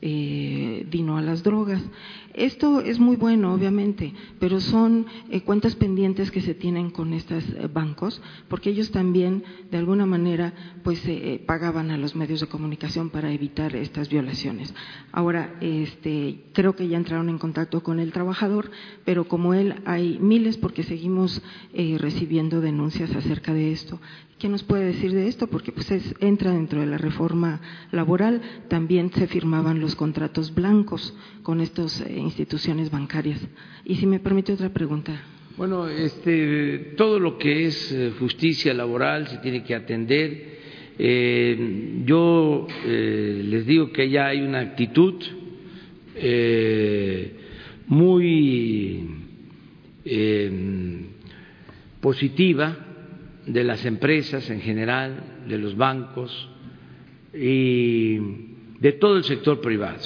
eh, 0.00 0.86
Dino 0.90 1.16
a 1.16 1.22
las 1.22 1.42
drogas. 1.42 1.82
Esto 2.36 2.82
es 2.82 3.00
muy 3.00 3.16
bueno, 3.16 3.54
obviamente, 3.54 4.12
pero 4.38 4.60
son 4.60 5.06
eh, 5.30 5.40
cuentas 5.40 5.74
pendientes 5.74 6.30
que 6.30 6.42
se 6.42 6.54
tienen 6.54 6.90
con 6.90 7.14
estos 7.14 7.42
eh, 7.48 7.66
bancos, 7.72 8.20
porque 8.48 8.68
ellos 8.68 8.90
también, 8.90 9.42
de 9.70 9.78
alguna 9.78 10.04
manera, 10.04 10.52
pues 10.84 11.00
eh, 11.06 11.42
pagaban 11.46 11.90
a 11.90 11.96
los 11.96 12.14
medios 12.14 12.40
de 12.40 12.46
comunicación 12.46 13.08
para 13.08 13.32
evitar 13.32 13.74
estas 13.74 14.10
violaciones. 14.10 14.74
Ahora, 15.12 15.56
este, 15.62 16.44
creo 16.52 16.76
que 16.76 16.88
ya 16.88 16.98
entraron 16.98 17.30
en 17.30 17.38
contacto 17.38 17.82
con 17.82 18.00
el 18.00 18.12
trabajador, 18.12 18.70
pero 19.06 19.26
como 19.26 19.54
él 19.54 19.76
hay 19.86 20.18
miles, 20.18 20.58
porque 20.58 20.82
seguimos 20.82 21.40
recibiendo 21.72 22.60
denuncias 22.60 23.14
acerca 23.14 23.54
de 23.54 23.72
esto. 23.72 23.98
¿Qué 24.38 24.50
nos 24.50 24.62
puede 24.64 24.84
decir 24.84 25.12
de 25.12 25.28
esto? 25.28 25.46
Porque 25.46 25.72
pues 25.72 25.90
es, 25.90 26.14
entra 26.20 26.52
dentro 26.52 26.80
de 26.80 26.86
la 26.86 26.98
reforma 26.98 27.60
laboral. 27.90 28.42
También 28.68 29.10
se 29.10 29.26
firmaban 29.26 29.80
los 29.80 29.94
contratos 29.94 30.54
blancos 30.54 31.14
con 31.42 31.62
estas 31.62 32.02
eh, 32.02 32.18
instituciones 32.18 32.90
bancarias. 32.90 33.40
Y 33.84 33.94
si 33.96 34.06
me 34.06 34.20
permite 34.20 34.52
otra 34.52 34.68
pregunta. 34.68 35.22
Bueno, 35.56 35.88
este, 35.88 36.92
todo 36.98 37.18
lo 37.18 37.38
que 37.38 37.64
es 37.64 37.90
eh, 37.90 38.12
justicia 38.18 38.74
laboral 38.74 39.26
se 39.26 39.38
tiene 39.38 39.64
que 39.64 39.74
atender. 39.74 40.58
Eh, 40.98 42.02
yo 42.04 42.66
eh, 42.84 43.42
les 43.42 43.66
digo 43.66 43.90
que 43.90 44.10
ya 44.10 44.26
hay 44.26 44.42
una 44.42 44.60
actitud 44.60 45.14
muy 47.86 49.08
positiva 52.00 52.85
de 53.46 53.64
las 53.64 53.84
empresas 53.84 54.50
en 54.50 54.60
general, 54.60 55.44
de 55.48 55.58
los 55.58 55.76
bancos 55.76 56.48
y 57.32 58.18
de 58.80 58.92
todo 58.92 59.16
el 59.16 59.24
sector 59.24 59.60
privado. 59.60 60.00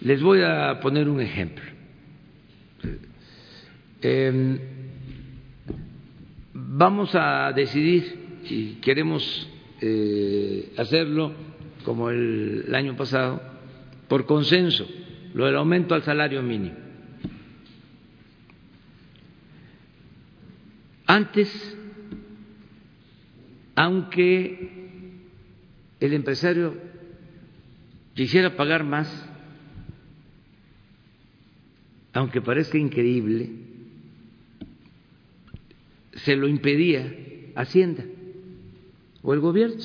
Les 0.00 0.20
voy 0.20 0.40
a 0.42 0.80
poner 0.80 1.08
un 1.08 1.20
ejemplo. 1.20 1.64
Eh, 4.00 4.58
vamos 6.52 7.14
a 7.14 7.52
decidir, 7.52 8.40
y 8.48 8.74
queremos 8.80 9.48
eh, 9.80 10.72
hacerlo 10.76 11.32
como 11.84 12.10
el, 12.10 12.64
el 12.66 12.74
año 12.74 12.96
pasado, 12.96 13.40
por 14.08 14.26
consenso, 14.26 14.86
lo 15.34 15.46
del 15.46 15.56
aumento 15.56 15.94
al 15.94 16.02
salario 16.02 16.42
mínimo. 16.42 16.91
Antes, 21.06 21.76
aunque 23.74 24.82
el 26.00 26.12
empresario 26.14 26.76
quisiera 28.14 28.56
pagar 28.56 28.84
más, 28.84 29.28
aunque 32.12 32.40
parezca 32.40 32.78
increíble, 32.78 33.50
se 36.14 36.36
lo 36.36 36.46
impedía 36.48 37.14
Hacienda 37.54 38.04
o 39.22 39.34
el 39.34 39.40
gobierno. 39.40 39.76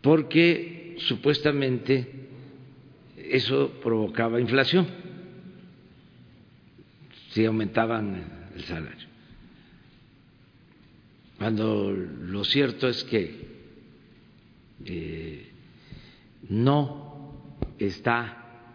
Porque 0.00 0.96
supuestamente 0.98 2.13
eso 3.34 3.80
provocaba 3.82 4.40
inflación 4.40 4.86
si 7.30 7.44
aumentaban 7.44 8.50
el 8.54 8.62
salario. 8.62 9.08
Cuando 11.36 11.90
lo 11.90 12.44
cierto 12.44 12.86
es 12.86 13.02
que 13.02 13.48
eh, 14.84 15.48
no 16.48 17.58
está 17.76 18.70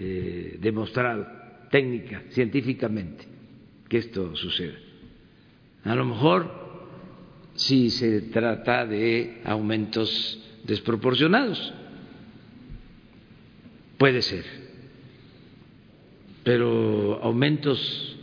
eh, 0.00 0.58
demostrado 0.60 1.28
técnica, 1.70 2.24
científicamente, 2.30 3.24
que 3.88 3.98
esto 3.98 4.34
suceda. 4.34 4.74
A 5.84 5.94
lo 5.94 6.04
mejor 6.04 6.50
si 7.54 7.90
se 7.90 8.22
trata 8.22 8.86
de 8.86 9.40
aumentos 9.44 10.42
desproporcionados, 10.64 11.72
puede 13.98 14.22
ser, 14.22 14.44
pero 16.42 17.22
aumentos 17.22 18.16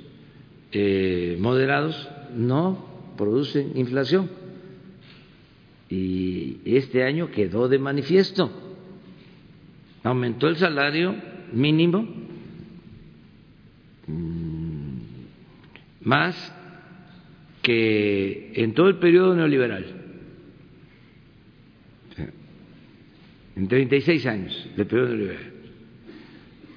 eh, 0.72 1.38
moderados 1.40 2.10
no 2.34 3.14
producen 3.18 3.74
inflación. 3.76 4.30
Y 5.90 6.60
este 6.66 7.04
año 7.04 7.32
quedó 7.32 7.68
de 7.68 7.78
manifiesto. 7.78 8.50
Aumentó 10.04 10.48
el 10.48 10.56
salario 10.56 11.16
mínimo 11.52 12.08
mm, 14.08 15.00
más 16.02 16.56
que 17.62 18.54
en 18.56 18.74
todo 18.74 18.88
el 18.88 18.98
periodo 18.98 19.36
neoliberal, 19.36 19.86
en 23.56 23.68
36 23.68 24.26
años 24.26 24.70
del 24.76 24.88
periodo 24.88 25.10
neoliberal. 25.10 25.51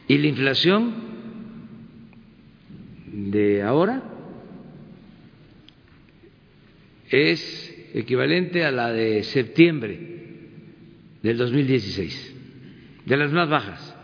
Y 0.09 0.19
la 0.19 0.27
inflación 0.27 0.95
de 3.07 3.63
ahora 3.63 4.03
es 7.11 7.91
equivalente 7.95 8.65
a 8.65 8.71
la 8.71 8.93
de 8.93 9.23
septiembre 9.23 10.21
del 11.23 11.39
2016, 11.39 12.35
de 13.07 13.17
las 13.17 13.33
más 13.33 13.49
bajas. 13.49 13.95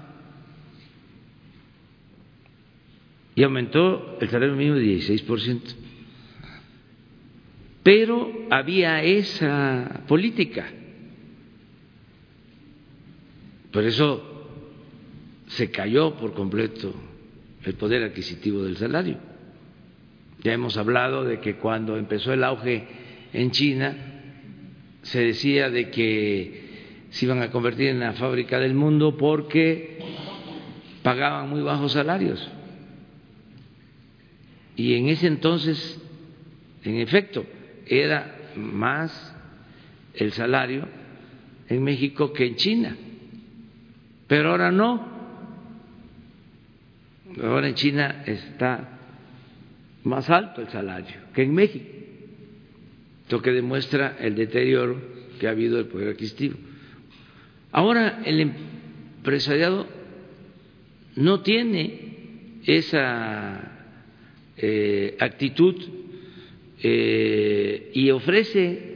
y 3.41 3.43
aumentó 3.43 4.19
el 4.21 4.29
salario 4.29 4.55
mínimo 4.55 4.77
de 4.77 4.85
16%. 4.85 5.75
Pero 7.83 8.47
había 8.51 9.03
esa 9.03 10.03
política. 10.07 10.71
Por 13.73 13.85
eso 13.85 14.40
se 15.51 15.71
cayó 15.71 16.17
por 16.17 16.33
completo 16.35 16.95
el 17.65 17.75
poder 17.75 18.05
adquisitivo 18.05 18.63
del 18.63 18.77
salario. 18.77 19.19
Ya 20.43 20.53
hemos 20.53 20.77
hablado 20.77 21.25
de 21.25 21.41
que 21.41 21.57
cuando 21.57 21.97
empezó 21.97 22.33
el 22.33 22.45
auge 22.45 22.87
en 23.33 23.51
China 23.51 23.97
se 25.03 25.25
decía 25.25 25.69
de 25.69 25.91
que 25.91 27.09
se 27.11 27.25
iban 27.25 27.43
a 27.43 27.51
convertir 27.51 27.89
en 27.89 28.01
la 28.01 28.13
fábrica 28.13 28.59
del 28.59 28.75
mundo 28.75 29.17
porque 29.17 29.99
pagaban 31.03 31.51
muy 31.51 31.63
bajos 31.63 31.93
salarios. 31.93 32.49
Y 34.77 34.95
en 34.95 35.09
ese 35.09 35.27
entonces, 35.27 36.01
en 36.85 36.97
efecto, 37.01 37.45
era 37.87 38.53
más 38.57 39.37
el 40.15 40.33
salario 40.33 40.87
en 41.69 41.83
México 41.83 42.33
que 42.33 42.47
en 42.47 42.55
China. 42.55 42.97
Pero 44.29 44.53
ahora 44.53 44.71
no. 44.71 45.10
Ahora 47.43 47.69
en 47.69 47.75
China 47.75 48.23
está 48.27 48.99
más 50.05 50.29
alto 50.31 50.63
el 50.63 50.69
salario 50.69 51.15
que 51.35 51.43
en 51.43 51.55
México, 51.55 51.87
lo 53.29 53.43
que 53.43 53.53
demuestra 53.53 54.17
el 54.19 54.35
deterioro 54.35 55.01
que 55.39 55.47
ha 55.47 55.51
habido 55.51 55.77
del 55.77 55.87
poder 55.87 56.09
adquisitivo. 56.09 56.57
Ahora 57.73 58.23
el 58.25 58.41
empresariado 58.41 59.87
no 61.17 61.43
tiene 61.43 62.61
esa 62.67 63.71
eh, 64.57 65.17
actitud 65.21 65.77
eh, 66.83 67.91
y 67.95 68.11
ofrece 68.11 68.91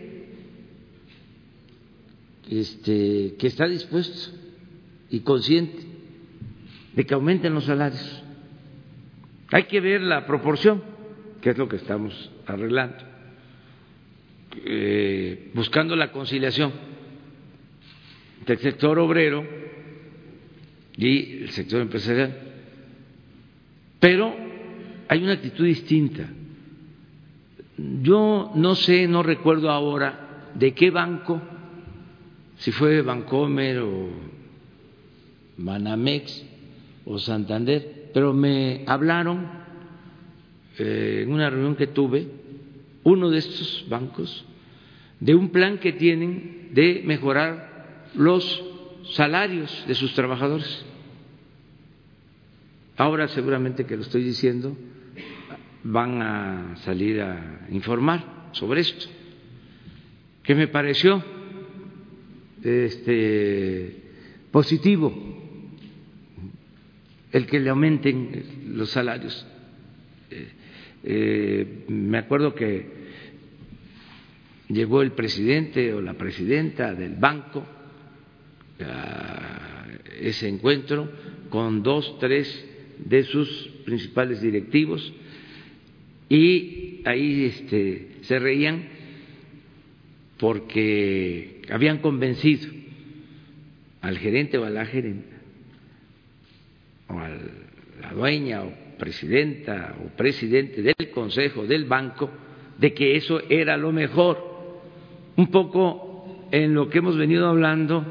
este, 2.51 3.35
que 3.39 3.47
está 3.47 3.67
dispuesto 3.67 4.37
y 5.11 5.21
consciente 5.21 5.79
de 6.95 7.07
que 7.07 7.15
aumenten 7.15 7.55
los 7.55 7.65
salarios. 7.65 8.24
Hay 9.55 9.67
que 9.67 9.81
ver 9.81 10.01
la 10.01 10.27
proporción, 10.27 10.83
que 11.41 11.51
es 11.51 11.57
lo 11.57 11.69
que 11.69 11.77
estamos 11.77 12.29
arreglando, 12.45 12.97
eh, 14.65 15.53
buscando 15.55 15.95
la 15.95 16.11
conciliación 16.11 16.73
del 18.45 18.59
sector 18.59 18.99
obrero 18.99 19.47
y 20.97 21.45
el 21.45 21.51
sector 21.51 21.83
empresarial. 21.83 22.37
Pero 24.01 24.35
hay 25.07 25.23
una 25.23 25.35
actitud 25.35 25.65
distinta. 25.65 26.29
Yo 28.03 28.51
no 28.57 28.75
sé, 28.75 29.07
no 29.07 29.23
recuerdo 29.23 29.71
ahora 29.71 30.51
de 30.57 30.75
qué 30.75 30.91
banco, 30.91 31.41
si 32.57 32.73
fue 32.73 33.03
Bancomer 33.03 33.79
o 33.79 34.09
Manamex 35.59 36.45
o 37.05 37.21
Santander, 37.21 37.94
pero 38.15 38.33
me 38.33 38.85
hablaron 38.87 39.49
eh, 40.79 41.23
en 41.25 41.33
una 41.33 41.51
reunión 41.51 41.75
que 41.75 41.89
tuve, 41.89 42.29
uno 43.03 43.29
de 43.29 43.39
estos 43.39 43.85
bancos, 43.89 44.47
de 45.19 45.35
un 45.35 45.51
plan 45.51 45.79
que 45.79 45.93
tienen 45.93 46.71
de 46.73 47.03
mejorar 47.05 48.07
los 48.15 48.63
salarios 49.11 49.85
de 49.89 49.95
sus 49.97 50.15
trabajadores. 50.15 50.87
Ahora 52.97 53.27
seguramente 53.27 53.85
que 53.85 53.97
lo 53.97 54.03
estoy 54.03 54.23
diciendo, 54.23 54.77
van 55.83 56.23
a 56.23 56.77
salir 56.85 57.21
a 57.21 57.67
informar 57.73 58.51
sobre 58.53 58.83
esto. 58.83 59.07
¿Qué 60.45 60.55
me 60.55 60.69
pareció 60.69 61.23
este, 62.63 64.03
positivo 64.53 65.44
el 67.35 67.47
que 67.47 67.59
le 67.59 67.69
aumenten 67.69 68.45
los 68.77 68.91
salarios. 68.91 69.45
Eh, 70.31 70.49
eh, 71.03 71.85
me 71.89 72.19
acuerdo 72.19 72.55
que 72.55 72.87
llegó 74.69 75.03
el 75.03 75.13
presidente 75.13 75.93
o 75.93 76.01
la 76.01 76.15
presidenta 76.15 76.95
del 76.95 77.17
banco 77.17 77.67
a 78.81 79.85
ese 80.21 80.49
encuentro 80.49 81.11
con 81.51 81.83
dos, 81.83 82.21
tres 82.21 82.67
de 83.05 83.25
sus 83.25 83.49
principales 83.85 84.41
directivos 84.41 85.13
y 86.29 87.01
ahí 87.05 87.47
este, 87.47 88.11
se 88.23 88.39
reían 88.39 88.91
porque 90.39 91.63
habían 91.69 91.99
convencido 91.99 92.73
al 94.03 94.19
gerente 94.19 94.57
o 94.57 94.65
a 94.65 94.71
la 94.71 94.87
gerente 94.87 95.34
o 97.09 97.19
a 97.19 97.29
la 98.01 98.13
dueña 98.13 98.63
o 98.63 98.73
presidenta 98.99 99.97
o 100.05 100.09
presidente 100.17 100.83
del 100.83 101.11
consejo 101.11 101.67
del 101.67 101.85
banco 101.85 102.31
de 102.79 102.93
que 102.93 103.17
eso 103.17 103.41
era 103.49 103.77
lo 103.77 103.93
mejor 103.93 104.53
un 105.37 105.49
poco 105.49 106.49
en 106.51 106.75
lo 106.75 106.89
que 106.89 106.99
hemos 106.99 107.17
venido 107.17 107.47
hablando 107.47 108.05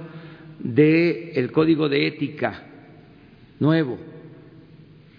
del 0.59 1.31
el 1.35 1.51
código 1.51 1.89
de 1.89 2.07
ética 2.07 2.63
nuevo 3.59 3.97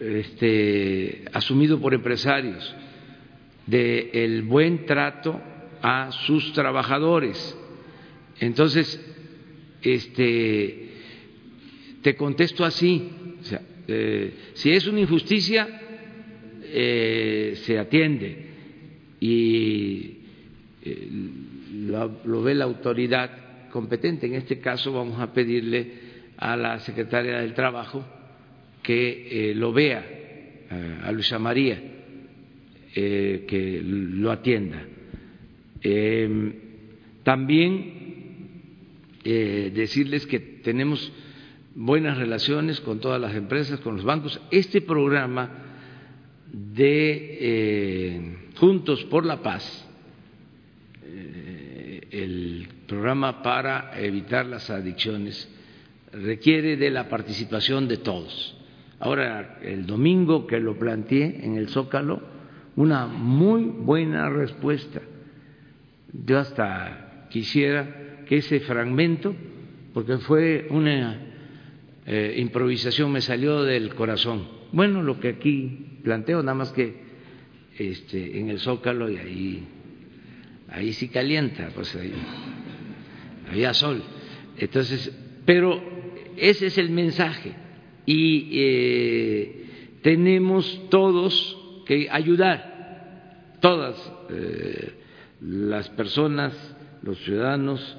este, 0.00 1.24
asumido 1.32 1.80
por 1.80 1.94
empresarios 1.94 2.74
del 3.66 4.42
buen 4.42 4.84
trato 4.84 5.40
a 5.80 6.10
sus 6.12 6.52
trabajadores. 6.52 7.56
Entonces, 8.40 9.00
este, 9.82 10.90
te 12.02 12.16
contesto 12.16 12.64
así, 12.64 13.10
eh, 13.86 14.32
si 14.54 14.70
es 14.70 14.86
una 14.86 15.00
injusticia, 15.00 15.68
eh, 16.62 17.52
se 17.56 17.78
atiende 17.78 18.36
y 19.20 20.18
eh, 20.82 21.08
lo, 21.86 22.20
lo 22.24 22.42
ve 22.42 22.54
la 22.54 22.64
autoridad 22.64 23.68
competente. 23.70 24.26
En 24.26 24.34
este 24.34 24.58
caso 24.58 24.92
vamos 24.92 25.20
a 25.20 25.32
pedirle 25.32 25.92
a 26.36 26.56
la 26.56 26.78
secretaria 26.80 27.38
del 27.38 27.54
Trabajo 27.54 28.04
que 28.82 29.52
lo 29.56 29.72
vea 29.72 30.04
a 31.04 31.12
Luisa 31.12 31.38
María, 31.38 31.80
que 32.92 33.80
lo 33.82 34.30
atienda. 34.30 34.84
también 37.22 37.92
decirles 39.24 40.26
que 40.26 40.38
tenemos 40.38 41.10
buenas 41.74 42.18
relaciones 42.18 42.80
con 42.80 43.00
todas 43.00 43.20
las 43.20 43.34
empresas, 43.34 43.80
con 43.80 43.96
los 43.96 44.04
bancos. 44.04 44.40
Este 44.50 44.80
programa 44.80 45.50
de 46.52 47.38
eh, 47.40 48.36
Juntos 48.56 49.04
por 49.04 49.26
la 49.26 49.42
Paz, 49.42 49.88
eh, 51.02 52.00
el 52.10 52.68
programa 52.86 53.42
para 53.42 53.98
evitar 54.00 54.46
las 54.46 54.70
adicciones, 54.70 55.50
requiere 56.12 56.76
de 56.76 56.90
la 56.90 57.08
participación 57.08 57.88
de 57.88 57.96
todos. 57.96 58.56
Ahora, 59.00 59.58
el 59.62 59.86
domingo 59.86 60.46
que 60.46 60.60
lo 60.60 60.78
planteé 60.78 61.44
en 61.44 61.56
el 61.56 61.68
Zócalo, 61.68 62.22
una 62.76 63.06
muy 63.06 63.64
buena 63.64 64.30
respuesta. 64.30 65.00
Yo 66.12 66.38
hasta 66.38 67.26
quisiera 67.30 68.24
que 68.26 68.36
ese 68.36 68.60
fragmento, 68.60 69.34
porque 69.92 70.18
fue 70.18 70.68
una 70.70 71.33
eh, 72.06 72.34
improvisación, 72.38 73.10
me 73.12 73.20
salió 73.20 73.62
del 73.62 73.94
corazón. 73.94 74.46
Bueno, 74.72 75.02
lo 75.02 75.20
que 75.20 75.28
aquí 75.28 76.00
planteo, 76.02 76.42
nada 76.42 76.54
más 76.54 76.72
que 76.72 77.02
este, 77.78 78.38
en 78.38 78.50
el 78.50 78.58
Zócalo 78.58 79.10
y 79.10 79.16
ahí, 79.16 79.64
ahí 80.68 80.92
sí 80.92 81.08
calienta, 81.08 81.70
pues 81.74 81.94
ahí 81.96 82.12
había 83.50 83.72
sol. 83.74 84.02
Entonces, 84.58 85.16
pero 85.44 85.82
ese 86.36 86.66
es 86.66 86.78
el 86.78 86.90
mensaje 86.90 87.54
y 88.06 88.50
eh, 88.52 89.98
tenemos 90.02 90.88
todos 90.90 91.58
que 91.86 92.08
ayudar, 92.10 93.56
todas 93.60 94.12
eh, 94.30 94.92
las 95.40 95.88
personas, 95.90 96.54
los 97.02 97.18
ciudadanos, 97.24 97.96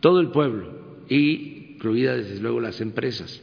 todo 0.00 0.20
el 0.20 0.28
pueblo 0.30 1.04
y 1.08 1.53
incluidas 1.84 2.16
desde 2.16 2.40
luego 2.40 2.60
las 2.60 2.80
empresas. 2.80 3.42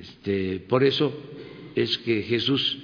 Este, 0.00 0.60
por 0.60 0.84
eso 0.84 1.12
es 1.74 1.96
que 1.98 2.22
Jesús 2.22 2.78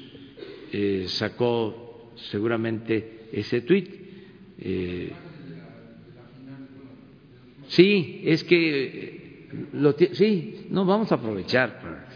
eh, 0.73 1.05
sacó 1.09 2.13
seguramente 2.31 3.29
ese 3.31 3.61
tuit. 3.61 3.91
Eh, 4.59 5.13
sí, 7.69 8.23
es 8.25 8.43
que 8.43 9.49
lo 9.75 9.93
sí, 9.93 10.67
no 10.71 10.87
vamos 10.87 11.13
a 11.13 11.17
aprovechar. 11.17 12.07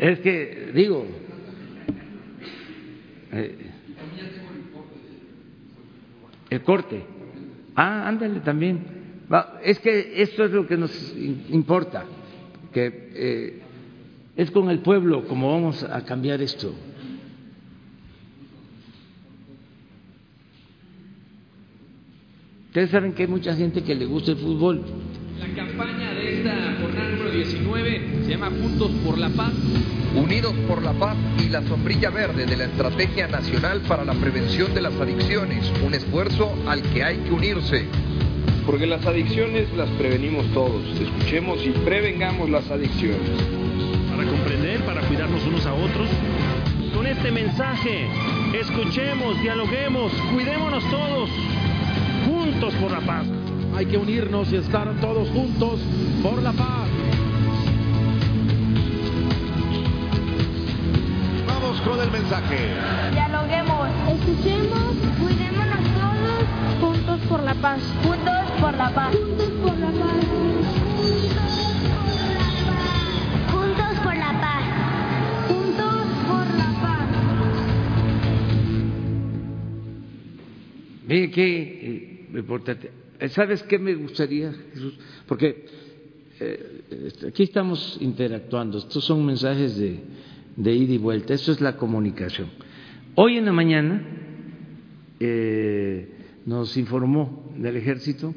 Es 0.00 0.18
que 0.18 0.72
digo, 0.74 1.06
eh, 3.30 3.56
el 6.50 6.62
corte. 6.62 7.04
Ah, 7.76 8.08
ándale 8.08 8.40
también. 8.40 9.01
Es 9.62 9.78
que 9.78 10.22
esto 10.22 10.44
es 10.44 10.50
lo 10.50 10.66
que 10.66 10.76
nos 10.76 11.14
importa, 11.50 12.04
que 12.72 13.10
eh, 13.14 13.62
es 14.36 14.50
con 14.50 14.68
el 14.68 14.80
pueblo 14.80 15.26
como 15.26 15.50
vamos 15.50 15.82
a 15.84 16.04
cambiar 16.04 16.42
esto. 16.42 16.74
Ustedes 22.66 22.90
saben 22.90 23.12
que 23.12 23.22
hay 23.22 23.28
mucha 23.28 23.54
gente 23.54 23.82
que 23.82 23.94
le 23.94 24.06
gusta 24.06 24.32
el 24.32 24.38
fútbol. 24.38 24.82
La 25.38 25.54
campaña 25.54 26.12
de 26.14 26.38
esta 26.38 26.76
jornada 26.80 27.10
número 27.10 27.30
19 27.30 28.00
se 28.24 28.30
llama 28.30 28.48
Juntos 28.50 28.90
por 29.04 29.18
la 29.18 29.28
Paz. 29.30 29.52
Unidos 30.16 30.54
por 30.66 30.82
la 30.82 30.92
Paz 30.92 31.16
y 31.44 31.48
la 31.48 31.62
sombrilla 31.62 32.10
verde 32.10 32.46
de 32.46 32.56
la 32.56 32.64
Estrategia 32.64 33.28
Nacional 33.28 33.80
para 33.88 34.04
la 34.04 34.14
Prevención 34.14 34.74
de 34.74 34.82
las 34.82 34.94
Adicciones, 34.94 35.70
un 35.84 35.94
esfuerzo 35.94 36.54
al 36.66 36.82
que 36.82 37.02
hay 37.02 37.18
que 37.18 37.32
unirse. 37.32 37.86
Porque 38.66 38.86
las 38.86 39.04
adicciones 39.04 39.72
las 39.76 39.88
prevenimos 39.90 40.46
todos. 40.52 40.82
Escuchemos 41.00 41.64
y 41.66 41.70
prevengamos 41.70 42.48
las 42.48 42.70
adicciones. 42.70 43.28
Para 44.10 44.28
comprender, 44.28 44.80
para 44.84 45.00
cuidarnos 45.02 45.44
unos 45.44 45.66
a 45.66 45.74
otros. 45.74 46.08
Con 46.94 47.06
este 47.06 47.32
mensaje, 47.32 48.06
escuchemos, 48.52 49.40
dialoguemos, 49.40 50.12
cuidémonos 50.32 50.84
todos, 50.90 51.30
juntos 52.26 52.74
por 52.74 52.92
la 52.92 53.00
paz. 53.00 53.26
Hay 53.74 53.86
que 53.86 53.96
unirnos 53.96 54.52
y 54.52 54.56
estar 54.56 54.92
todos 55.00 55.28
juntos 55.30 55.80
por 56.22 56.40
la 56.42 56.52
paz. 56.52 56.88
Vamos 61.48 61.80
con 61.80 62.00
el 62.00 62.10
mensaje. 62.10 62.58
Dialoguemos, 63.12 63.88
escuchemos, 64.08 64.94
cuidémonos 65.18 65.81
por 67.28 67.42
la 67.42 67.54
paz. 67.54 67.82
Juntos 68.02 68.50
por 68.60 68.74
la 68.74 68.94
paz. 68.94 69.14
Juntos 69.14 69.50
por 69.62 69.78
la 69.78 69.90
paz. 69.90 70.24
Juntos 73.52 73.98
por 74.04 74.16
la 74.16 74.40
paz. 74.40 74.64
Juntos 75.48 76.06
por 76.26 76.46
la 76.56 76.80
paz. 76.82 77.08
Mire 81.06 81.30
qué 81.30 82.26
eh, 82.32 82.38
importante. 82.38 82.90
Eh, 83.18 83.28
¿Sabes 83.28 83.62
qué 83.64 83.78
me 83.78 83.94
gustaría, 83.94 84.52
Jesús? 84.72 84.98
Porque 85.26 85.66
eh, 86.40 86.82
este, 87.06 87.28
aquí 87.28 87.44
estamos 87.44 87.98
interactuando. 88.00 88.78
Estos 88.78 89.04
son 89.04 89.24
mensajes 89.24 89.76
de, 89.76 90.00
de 90.56 90.72
ida 90.72 90.94
y 90.94 90.98
vuelta. 90.98 91.34
Esto 91.34 91.52
es 91.52 91.60
la 91.60 91.76
comunicación. 91.76 92.48
Hoy 93.14 93.36
en 93.36 93.44
la 93.44 93.52
mañana 93.52 94.02
nos 96.46 96.76
informó 96.76 97.52
del 97.56 97.76
ejército 97.76 98.34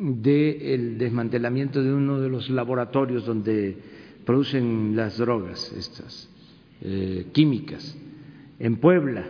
del 0.00 0.96
desmantelamiento 0.96 1.82
de 1.82 1.92
uno 1.92 2.20
de 2.20 2.30
los 2.30 2.48
laboratorios 2.48 3.26
donde 3.26 3.76
producen 4.24 4.96
las 4.96 5.18
drogas, 5.18 5.72
estas 5.76 6.28
eh, 6.80 7.26
químicas, 7.32 7.96
en 8.58 8.76
Puebla. 8.76 9.26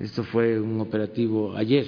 Esto 0.00 0.22
fue 0.24 0.60
un 0.60 0.80
operativo 0.80 1.56
ayer. 1.56 1.86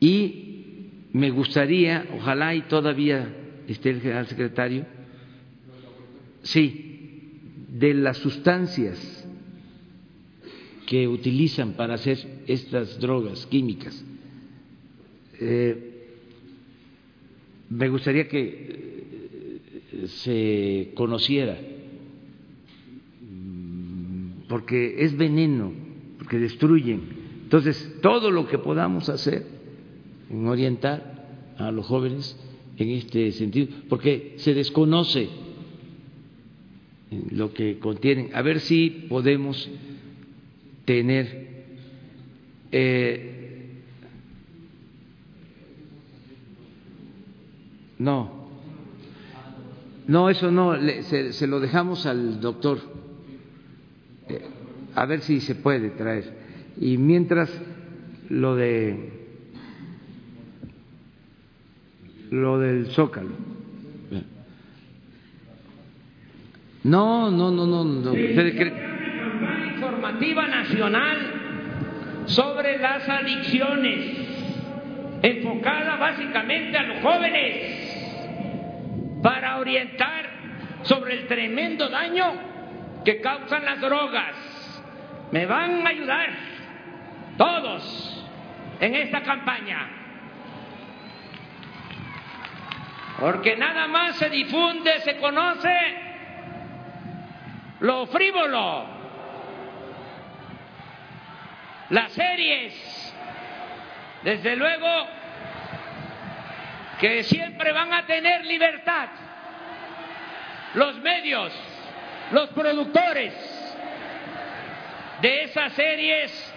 Y 0.00 0.88
me 1.12 1.30
gustaría, 1.30 2.06
ojalá 2.14 2.54
y 2.54 2.62
todavía 2.62 3.34
esté 3.66 3.90
el 3.90 4.00
general 4.00 4.26
secretario, 4.26 4.84
sí, 6.42 7.32
de 7.72 7.94
las 7.94 8.18
sustancias 8.18 9.17
que 10.88 11.06
utilizan 11.06 11.74
para 11.74 11.94
hacer 11.94 12.18
estas 12.46 12.98
drogas 12.98 13.44
químicas. 13.44 14.02
Eh, 15.38 16.06
me 17.68 17.90
gustaría 17.90 18.26
que 18.26 19.60
eh, 19.92 20.06
se 20.06 20.92
conociera, 20.94 21.58
mm, 23.20 24.48
porque 24.48 25.04
es 25.04 25.14
veneno, 25.14 25.74
porque 26.16 26.38
destruyen. 26.38 27.02
Entonces, 27.42 27.96
todo 28.00 28.30
lo 28.30 28.48
que 28.48 28.56
podamos 28.56 29.10
hacer 29.10 29.44
en 30.30 30.46
orientar 30.46 31.52
a 31.58 31.70
los 31.70 31.84
jóvenes 31.84 32.34
en 32.78 32.88
este 32.92 33.32
sentido, 33.32 33.68
porque 33.90 34.36
se 34.38 34.54
desconoce 34.54 35.28
lo 37.30 37.52
que 37.52 37.78
contienen, 37.78 38.30
a 38.32 38.40
ver 38.40 38.60
si 38.60 38.88
podemos 39.10 39.68
tener 40.88 41.26
eh, 42.72 43.34
No, 47.98 48.48
no, 50.06 50.30
eso 50.30 50.52
no, 50.52 50.76
se, 51.02 51.46
lo 51.48 51.58
dejamos 51.58 52.06
al 52.06 52.40
doctor, 52.40 52.78
eh, 54.28 54.40
a 54.94 55.04
ver 55.04 55.20
si 55.22 55.40
se 55.40 55.56
puede 55.56 55.90
traer. 55.90 56.32
Y 56.80 56.96
mientras 56.96 57.50
lo 58.28 58.54
de 58.54 59.10
lo 62.30 62.60
del 62.60 62.86
zócalo. 62.92 63.30
No, 66.84 67.32
no, 67.32 67.50
no, 67.50 67.66
no. 67.66 68.12
Nacional 70.18 72.24
sobre 72.26 72.78
las 72.78 73.08
adicciones, 73.08 75.20
enfocada 75.22 75.96
básicamente 75.96 76.76
a 76.76 76.82
los 76.82 77.00
jóvenes 77.00 79.20
para 79.22 79.58
orientar 79.58 80.28
sobre 80.82 81.14
el 81.14 81.26
tremendo 81.26 81.88
daño 81.88 82.32
que 83.04 83.20
causan 83.20 83.64
las 83.64 83.80
drogas. 83.80 84.82
Me 85.30 85.46
van 85.46 85.86
a 85.86 85.90
ayudar 85.90 86.30
todos 87.36 88.26
en 88.80 88.94
esta 88.94 89.22
campaña. 89.22 89.88
Porque 93.20 93.56
nada 93.56 93.88
más 93.88 94.16
se 94.16 94.30
difunde, 94.30 95.00
se 95.00 95.16
conoce 95.16 95.74
lo 97.80 98.06
frívolo, 98.06 98.97
las 101.90 102.12
series, 102.12 103.14
desde 104.22 104.56
luego 104.56 104.88
que 107.00 107.22
siempre 107.22 107.72
van 107.72 107.92
a 107.92 108.04
tener 108.06 108.44
libertad 108.44 109.08
los 110.74 110.98
medios, 111.00 111.52
los 112.32 112.50
productores 112.50 113.32
de 115.22 115.44
esas 115.44 115.72
series 115.72 116.54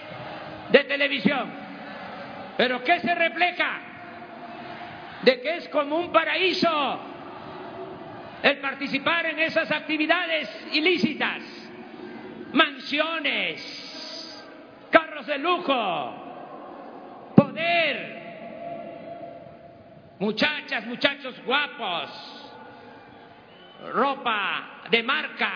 de 0.70 0.84
televisión. 0.84 1.52
Pero 2.58 2.84
¿qué 2.84 3.00
se 3.00 3.16
refleja? 3.16 3.80
De 5.22 5.40
que 5.40 5.58
es 5.58 5.70
como 5.70 5.98
un 5.98 6.12
paraíso 6.12 7.00
el 8.44 8.58
participar 8.58 9.28
en 9.28 9.40
esas 9.40 9.72
actividades 9.72 10.50
ilícitas, 10.74 11.42
mansiones, 12.54 13.81
carros 14.92 15.26
de 15.26 15.38
lujo, 15.40 17.34
poder, 17.36 18.22
muchachas, 20.20 20.86
muchachos 20.86 21.42
guapos, 21.46 22.54
ropa 23.94 24.84
de 24.90 25.04
marca. 25.04 25.52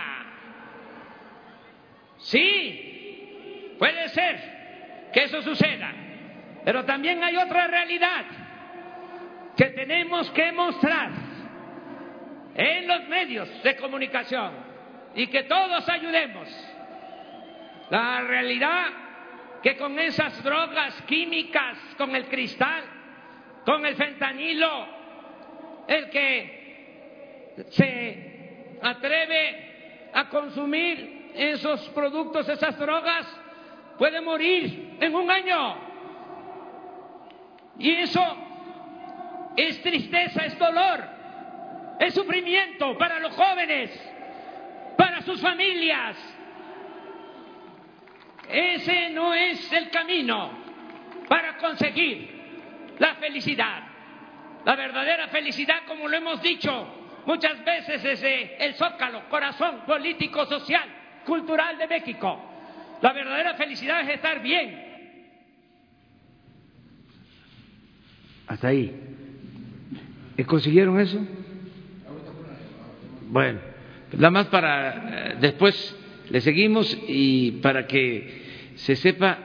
Sí, 2.18 3.76
puede 3.78 4.10
ser 4.10 5.10
que 5.14 5.24
eso 5.26 5.42
suceda, 5.42 5.94
pero 6.64 6.84
también 6.86 7.24
hay 7.24 7.36
otra 7.38 7.68
realidad 7.68 8.26
que 9.56 9.66
tenemos 9.66 10.32
que 10.32 10.52
mostrar 10.52 11.12
en 12.56 12.88
los 12.88 13.08
medios 13.08 13.64
de 13.64 13.76
comunicación 13.76 14.52
y 15.14 15.28
que 15.28 15.44
todos 15.44 15.88
ayudemos. 15.88 16.48
La 17.90 18.22
realidad 18.22 19.05
que 19.62 19.78
con 19.78 19.98
esas 20.00 20.44
drogas 20.44 21.02
químicas, 21.04 21.78
con 21.98 22.16
el 22.16 22.28
cristal, 22.28 22.84
con 23.66 23.86
el 23.86 23.96
fentanilo, 23.96 24.88
el 25.88 26.10
que 26.10 27.66
se 27.70 28.78
atreve 28.82 30.10
a 30.14 30.30
consumir 30.30 31.32
esos 31.36 31.90
productos, 31.90 32.48
esas 32.48 32.78
drogas, 32.78 33.28
puede 33.98 34.22
morir 34.22 34.98
en 35.00 35.16
un 35.16 35.30
año. 35.30 35.76
Y 37.80 37.92
eso 37.96 38.24
es 39.58 39.82
tristeza, 39.82 40.46
es 40.46 40.58
dolor, 40.58 41.04
es 42.00 42.14
sufrimiento 42.14 42.98
para 42.98 43.20
los 43.20 43.34
jóvenes, 43.34 43.92
para 44.98 45.22
sus 45.22 45.42
familias. 45.42 46.35
Ese 48.50 49.10
no 49.10 49.34
es 49.34 49.72
el 49.72 49.90
camino 49.90 50.52
para 51.28 51.58
conseguir 51.58 52.30
la 53.00 53.16
felicidad. 53.16 53.84
La 54.64 54.76
verdadera 54.76 55.28
felicidad, 55.28 55.84
como 55.88 56.08
lo 56.08 56.18
hemos 56.18 56.42
dicho 56.42 56.88
muchas 57.26 57.64
veces 57.64 58.04
desde 58.04 58.66
el 58.66 58.76
zócalo, 58.76 59.28
corazón 59.30 59.82
político, 59.86 60.46
social, 60.46 60.88
cultural 61.26 61.78
de 61.78 61.88
México. 61.88 62.40
La 63.02 63.14
verdadera 63.14 63.56
felicidad 63.56 64.02
es 64.02 64.10
estar 64.10 64.42
bien. 64.42 64.84
Hasta 68.48 68.68
ahí. 68.68 68.94
¿Consiguieron 70.46 71.00
eso? 71.00 71.20
Bueno, 73.28 73.60
nada 74.14 74.30
más 74.30 74.48
para 74.48 75.32
eh, 75.32 75.38
después 75.40 75.96
le 76.30 76.42
seguimos 76.42 76.98
y 77.08 77.52
para 77.62 77.88
que 77.88 78.28
se 78.76 78.96
sepa 78.96 79.40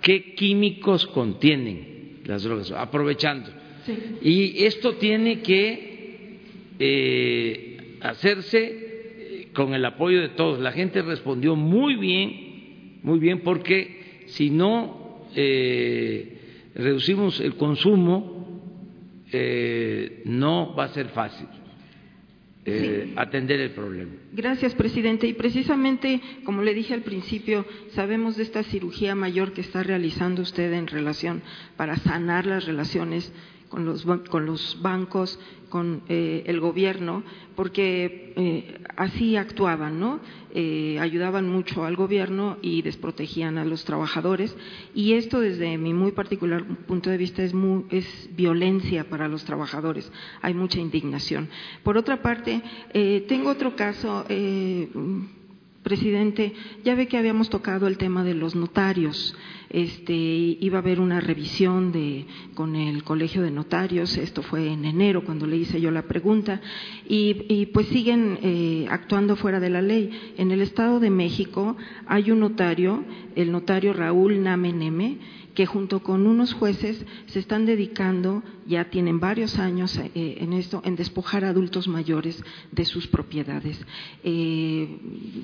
qué 0.00 0.34
químicos 0.34 1.06
contienen 1.06 2.20
las 2.24 2.42
drogas, 2.42 2.72
aprovechando. 2.72 3.50
Sí. 3.84 3.94
Y 4.22 4.64
esto 4.64 4.94
tiene 4.94 5.40
que 5.40 6.38
eh, 6.78 7.98
hacerse 8.00 8.58
eh, 8.64 9.48
con 9.52 9.74
el 9.74 9.84
apoyo 9.84 10.20
de 10.20 10.30
todos. 10.30 10.58
La 10.58 10.72
gente 10.72 11.02
respondió 11.02 11.54
muy 11.54 11.96
bien, 11.96 13.00
muy 13.02 13.18
bien, 13.18 13.40
porque 13.40 14.24
si 14.26 14.50
no 14.50 15.24
eh, 15.34 16.70
reducimos 16.74 17.40
el 17.40 17.54
consumo, 17.54 18.60
eh, 19.32 20.22
no 20.24 20.74
va 20.74 20.84
a 20.84 20.88
ser 20.88 21.08
fácil 21.08 21.46
eh, 22.66 23.12
atender 23.16 23.60
el 23.60 23.70
problema. 23.70 24.10
Gracias, 24.32 24.74
presidente. 24.74 25.26
Y 25.26 25.34
precisamente, 25.34 26.20
como 26.44 26.62
le 26.62 26.74
dije 26.74 26.94
al 26.94 27.02
principio, 27.02 27.64
sabemos 27.90 28.36
de 28.36 28.42
esta 28.42 28.64
cirugía 28.64 29.14
mayor 29.14 29.52
que 29.52 29.60
está 29.60 29.82
realizando 29.82 30.42
usted 30.42 30.72
en 30.72 30.88
relación 30.88 31.42
para 31.76 31.96
sanar 31.96 32.44
las 32.44 32.66
relaciones 32.66 33.32
con 33.68 33.84
los, 33.84 34.04
con 34.28 34.46
los 34.46 34.78
bancos, 34.80 35.38
con 35.68 36.02
eh, 36.08 36.44
el 36.46 36.60
gobierno, 36.60 37.24
porque 37.56 38.32
eh, 38.36 38.78
así 38.96 39.36
actuaban, 39.36 39.98
¿no? 39.98 40.20
Eh, 40.54 40.98
ayudaban 41.00 41.48
mucho 41.48 41.84
al 41.84 41.96
gobierno 41.96 42.56
y 42.62 42.82
desprotegían 42.82 43.58
a 43.58 43.64
los 43.64 43.84
trabajadores. 43.84 44.56
Y 44.94 45.12
esto, 45.14 45.40
desde 45.40 45.76
mi 45.76 45.92
muy 45.92 46.12
particular 46.12 46.64
punto 46.86 47.10
de 47.10 47.16
vista, 47.18 47.42
es, 47.42 47.52
muy- 47.52 47.84
es 47.90 48.30
violencia 48.36 49.08
para 49.10 49.28
los 49.28 49.44
trabajadores. 49.44 50.10
Hay 50.40 50.54
mucha 50.54 50.80
indignación. 50.80 51.48
Por 51.82 51.96
otra 51.98 52.22
parte, 52.22 52.62
eh, 52.94 53.24
tengo 53.28 53.50
otro 53.50 53.74
caso. 53.76 54.24
Presidente, 55.86 56.52
ya 56.82 56.96
ve 56.96 57.06
que 57.06 57.16
habíamos 57.16 57.48
tocado 57.48 57.86
el 57.86 57.96
tema 57.96 58.24
de 58.24 58.34
los 58.34 58.56
notarios. 58.56 59.36
Este, 59.70 60.12
iba 60.12 60.78
a 60.78 60.80
haber 60.80 60.98
una 60.98 61.20
revisión 61.20 61.92
de, 61.92 62.26
con 62.56 62.74
el 62.74 63.04
Colegio 63.04 63.40
de 63.40 63.52
Notarios. 63.52 64.16
Esto 64.16 64.42
fue 64.42 64.66
en 64.66 64.84
enero 64.84 65.24
cuando 65.24 65.46
le 65.46 65.58
hice 65.58 65.80
yo 65.80 65.92
la 65.92 66.02
pregunta. 66.02 66.60
Y, 67.08 67.46
y 67.48 67.66
pues 67.66 67.86
siguen 67.86 68.36
eh, 68.42 68.88
actuando 68.90 69.36
fuera 69.36 69.60
de 69.60 69.70
la 69.70 69.80
ley. 69.80 70.10
En 70.36 70.50
el 70.50 70.60
Estado 70.60 70.98
de 70.98 71.10
México 71.10 71.76
hay 72.08 72.32
un 72.32 72.40
notario, 72.40 73.04
el 73.36 73.52
notario 73.52 73.92
Raúl 73.92 74.42
Name 74.42 74.72
Neme, 74.72 75.18
que 75.56 75.64
junto 75.64 76.02
con 76.02 76.26
unos 76.26 76.52
jueces 76.52 77.02
se 77.26 77.38
están 77.38 77.64
dedicando, 77.64 78.42
ya 78.66 78.90
tienen 78.90 79.18
varios 79.18 79.58
años 79.58 79.96
eh, 79.96 80.10
en 80.38 80.52
esto, 80.52 80.82
en 80.84 80.96
despojar 80.96 81.44
a 81.44 81.48
adultos 81.48 81.88
mayores 81.88 82.44
de 82.70 82.84
sus 82.84 83.06
propiedades. 83.06 83.80
Eh, 84.22 84.98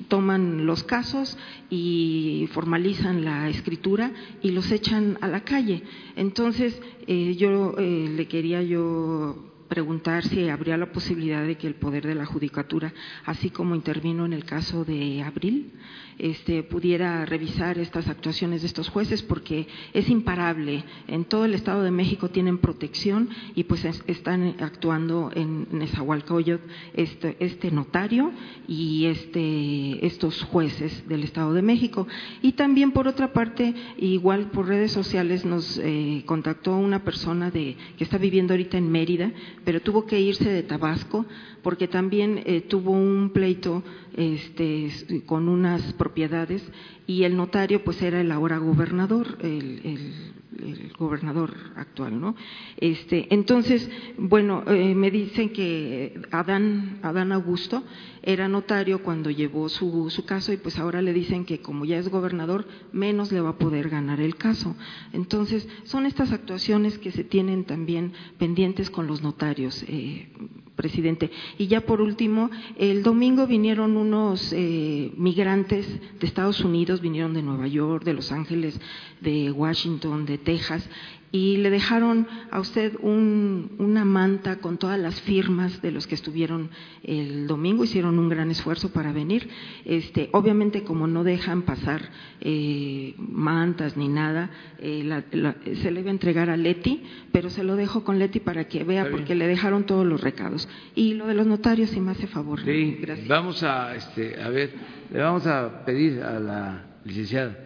toman 0.07 0.67
los 0.67 0.83
casos 0.83 1.35
y 1.71 2.47
formalizan 2.53 3.25
la 3.25 3.49
escritura 3.49 4.11
y 4.43 4.51
los 4.51 4.71
echan 4.71 5.17
a 5.19 5.27
la 5.27 5.43
calle. 5.43 5.81
Entonces, 6.15 6.79
eh, 7.07 7.35
yo 7.35 7.75
le 7.75 8.27
quería 8.27 8.61
yo 8.61 9.52
preguntar 9.77 10.23
si 10.23 10.49
habría 10.49 10.77
la 10.77 10.91
posibilidad 10.91 11.43
de 11.43 11.55
que 11.57 11.65
el 11.65 11.73
poder 11.73 12.05
de 12.05 12.13
la 12.13 12.27
judicatura, 12.27 12.93
así 13.25 13.49
como 13.49 13.73
intervino 13.73 14.23
en 14.23 14.33
el 14.33 14.45
caso 14.45 14.85
de 14.85 15.23
Abril, 15.23 15.71
este, 16.19 16.61
pudiera 16.61 17.25
revisar 17.25 17.79
estas 17.79 18.07
actuaciones 18.07 18.61
de 18.61 18.67
estos 18.67 18.87
jueces, 18.89 19.23
porque 19.23 19.67
es 19.95 20.07
imparable. 20.09 20.83
En 21.07 21.25
todo 21.25 21.45
el 21.45 21.55
Estado 21.55 21.81
de 21.81 21.89
México 21.89 22.29
tienen 22.29 22.59
protección 22.59 23.29
y 23.55 23.63
pues 23.63 23.83
es- 23.83 24.03
están 24.05 24.57
actuando 24.59 25.31
en 25.33 25.65
Nezahualcóyotl 25.71 26.63
este, 26.93 27.35
este 27.39 27.71
notario 27.71 28.31
y 28.67 29.05
este, 29.05 30.05
estos 30.05 30.43
jueces 30.43 31.07
del 31.09 31.23
Estado 31.23 31.51
de 31.55 31.63
México. 31.63 32.07
Y 32.43 32.51
también, 32.51 32.91
por 32.91 33.07
otra 33.07 33.33
parte, 33.33 33.73
igual 33.97 34.51
por 34.51 34.67
redes 34.67 34.91
sociales 34.91 35.45
nos 35.45 35.79
eh, 35.83 36.21
contactó 36.27 36.77
una 36.77 37.03
persona 37.03 37.49
de, 37.49 37.75
que 37.97 38.03
está 38.03 38.19
viviendo 38.19 38.53
ahorita 38.53 38.77
en 38.77 38.91
Mérida, 38.91 39.31
pero 39.65 39.81
tuvo 39.81 40.05
que 40.05 40.19
irse 40.19 40.49
de 40.49 40.63
Tabasco 40.63 41.25
porque 41.61 41.87
también 41.87 42.41
eh, 42.45 42.61
tuvo 42.61 42.91
un 42.91 43.31
pleito 43.33 43.83
este, 44.15 44.89
con 45.25 45.47
unas 45.49 45.93
propiedades 45.93 46.63
y 47.07 47.23
el 47.23 47.35
notario 47.35 47.83
pues 47.83 48.01
era 48.01 48.21
el 48.21 48.31
ahora 48.31 48.57
gobernador, 48.57 49.37
el, 49.41 49.81
el- 49.83 50.33
el 50.59 50.93
gobernador 50.97 51.53
actual, 51.75 52.19
¿no? 52.19 52.35
Este, 52.77 53.33
entonces, 53.33 53.89
bueno, 54.17 54.63
eh, 54.67 54.95
me 54.95 55.11
dicen 55.11 55.51
que 55.51 56.21
Adán, 56.31 56.99
Adán 57.01 57.31
Augusto 57.31 57.83
era 58.21 58.47
notario 58.47 59.03
cuando 59.03 59.29
llevó 59.29 59.69
su, 59.69 60.09
su 60.09 60.25
caso 60.25 60.53
y 60.53 60.57
pues 60.57 60.79
ahora 60.79 61.01
le 61.01 61.13
dicen 61.13 61.45
que 61.45 61.61
como 61.61 61.85
ya 61.85 61.97
es 61.97 62.09
gobernador, 62.09 62.67
menos 62.91 63.31
le 63.31 63.41
va 63.41 63.49
a 63.49 63.57
poder 63.57 63.89
ganar 63.89 64.19
el 64.19 64.35
caso. 64.35 64.75
Entonces, 65.11 65.67
son 65.83 66.05
estas 66.05 66.31
actuaciones 66.31 66.97
que 66.97 67.11
se 67.11 67.23
tienen 67.23 67.65
también 67.65 68.13
pendientes 68.37 68.89
con 68.89 69.07
los 69.07 69.21
notarios. 69.21 69.83
eh, 69.87 70.29
presidente. 70.75 71.31
Y 71.57 71.67
ya 71.67 71.81
por 71.81 72.01
último, 72.01 72.49
el 72.77 73.03
domingo 73.03 73.47
vinieron 73.47 73.97
unos 73.97 74.51
eh, 74.53 75.11
migrantes 75.17 75.87
de 76.19 76.27
Estados 76.27 76.61
Unidos, 76.61 77.01
vinieron 77.01 77.33
de 77.33 77.41
Nueva 77.41 77.67
York, 77.67 78.03
de 78.03 78.13
Los 78.13 78.31
Ángeles, 78.31 78.79
de 79.21 79.51
Washington, 79.51 80.25
de 80.25 80.37
Texas, 80.43 80.87
y 81.35 81.57
le 81.57 81.71
dejaron 81.71 82.27
a 82.51 82.59
usted 82.59 82.93
un, 83.01 83.71
una 83.79 84.05
manta 84.05 84.57
con 84.57 84.77
todas 84.77 84.99
las 84.99 85.19
firmas 85.19 85.81
de 85.81 85.89
los 85.91 86.05
que 86.05 86.13
estuvieron 86.13 86.69
el 87.01 87.47
domingo, 87.47 87.83
hicieron 87.85 88.19
un 88.19 88.29
gran 88.29 88.51
esfuerzo 88.51 88.91
para 88.93 89.11
venir. 89.11 89.49
Este, 89.83 90.29
obviamente, 90.31 90.83
como 90.83 91.07
no 91.07 91.23
dejan 91.23 91.63
pasar 91.63 92.01
eh, 92.39 93.15
mantas 93.17 93.97
ni 93.97 94.09
nada, 94.09 94.51
eh, 94.79 95.01
la- 95.03 95.23
la- 95.31 95.55
se 95.81 95.89
le 95.89 96.01
iba 96.01 96.09
a 96.09 96.13
entregar 96.13 96.51
a 96.51 96.57
Leti, 96.57 97.01
pero 97.31 97.49
se 97.49 97.63
lo 97.63 97.75
dejo 97.75 98.03
con 98.03 98.19
Leti 98.19 98.39
para 98.39 98.65
que 98.67 98.83
vea, 98.83 99.09
porque 99.09 99.33
le 99.33 99.47
dejaron 99.47 99.85
todos 99.87 100.05
los 100.05 100.21
recados. 100.21 100.69
Y 100.93 101.15
lo 101.15 101.25
de 101.25 101.33
los 101.33 101.47
notarios, 101.47 101.89
si 101.89 101.99
me 101.99 102.11
hace 102.11 102.27
favor. 102.27 102.63
Sí, 102.63 102.99
Gracias. 103.01 103.27
vamos 103.27 103.63
a, 103.63 103.95
este, 103.95 104.39
a 104.39 104.49
ver, 104.49 104.71
le 105.11 105.19
vamos 105.19 105.47
a 105.47 105.83
pedir 105.83 106.21
a 106.21 106.39
la 106.39 106.85
licenciada 107.05 107.57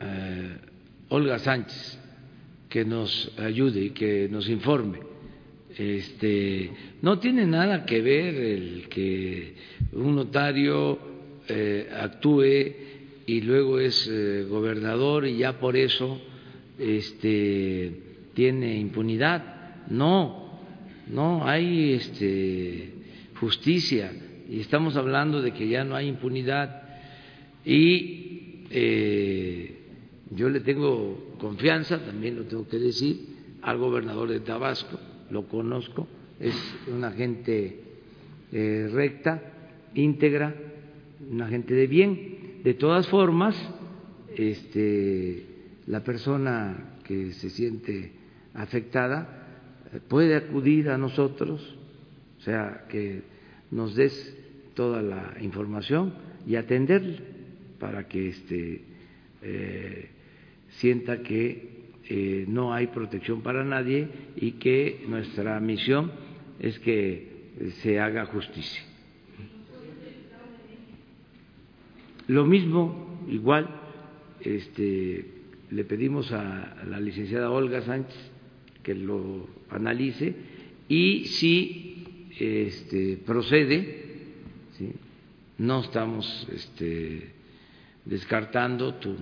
eh, 0.00 0.56
Olga 1.08 1.38
Sánchez 1.38 1.98
que 2.68 2.84
nos 2.84 3.32
ayude 3.38 3.80
y 3.80 3.90
que 3.90 4.28
nos 4.30 4.48
informe. 4.48 4.98
Este, 5.76 6.70
no 7.02 7.18
tiene 7.18 7.46
nada 7.46 7.86
que 7.86 8.00
ver 8.02 8.34
el 8.34 8.88
que 8.88 9.54
un 9.92 10.16
notario 10.16 10.98
eh, 11.48 11.88
actúe 11.92 12.74
y 13.26 13.40
luego 13.42 13.78
es 13.78 14.08
eh, 14.10 14.44
gobernador 14.48 15.26
y 15.26 15.38
ya 15.38 15.58
por 15.58 15.76
eso 15.76 16.20
este, 16.78 17.92
tiene 18.34 18.76
impunidad. 18.78 19.86
No, 19.88 20.60
no 21.06 21.46
hay 21.46 21.92
este, 21.94 22.92
justicia 23.36 24.12
y 24.50 24.60
estamos 24.60 24.96
hablando 24.96 25.40
de 25.40 25.52
que 25.52 25.68
ya 25.68 25.84
no 25.84 25.94
hay 25.94 26.08
impunidad 26.08 26.82
y 27.64 28.64
eh, 28.70 29.77
yo 30.30 30.48
le 30.48 30.60
tengo 30.60 31.36
confianza, 31.38 32.04
también 32.04 32.36
lo 32.36 32.44
tengo 32.44 32.68
que 32.68 32.78
decir, 32.78 33.38
al 33.62 33.78
gobernador 33.78 34.28
de 34.28 34.40
Tabasco, 34.40 34.98
lo 35.30 35.48
conozco, 35.48 36.06
es 36.38 36.54
una 36.86 37.10
gente 37.12 37.80
eh, 38.52 38.88
recta, 38.92 39.42
íntegra, 39.94 40.54
una 41.30 41.48
gente 41.48 41.74
de 41.74 41.86
bien. 41.86 42.60
De 42.62 42.74
todas 42.74 43.08
formas, 43.08 43.56
este, 44.36 45.44
la 45.86 46.04
persona 46.04 46.98
que 47.04 47.32
se 47.32 47.50
siente 47.50 48.12
afectada 48.54 49.46
eh, 49.92 50.00
puede 50.06 50.36
acudir 50.36 50.90
a 50.90 50.98
nosotros, 50.98 51.76
o 52.38 52.42
sea, 52.42 52.86
que 52.88 53.22
nos 53.70 53.94
des 53.94 54.36
toda 54.74 55.02
la 55.02 55.34
información 55.40 56.14
y 56.46 56.56
atenderle 56.56 57.18
para 57.80 58.06
que 58.06 58.28
este, 58.28 58.82
eh, 59.42 60.08
sienta 60.70 61.22
que 61.22 61.78
eh, 62.08 62.44
no 62.48 62.72
hay 62.72 62.88
protección 62.88 63.42
para 63.42 63.64
nadie 63.64 64.08
y 64.36 64.52
que 64.52 65.04
nuestra 65.08 65.58
misión 65.60 66.12
es 66.58 66.78
que 66.78 67.28
se 67.82 68.00
haga 68.00 68.26
justicia. 68.26 68.82
Lo 72.28 72.44
mismo, 72.44 73.24
igual, 73.28 73.68
este, 74.40 75.24
le 75.70 75.84
pedimos 75.84 76.30
a 76.32 76.84
la 76.88 77.00
licenciada 77.00 77.50
Olga 77.50 77.82
Sánchez 77.82 78.30
que 78.82 78.94
lo 78.94 79.48
analice 79.70 80.34
y 80.88 81.24
si 81.26 82.28
este, 82.38 83.18
procede, 83.18 84.04
no 85.58 85.80
estamos 85.80 86.48
este, 86.52 87.32
descartando 88.04 88.94
tu 88.94 89.16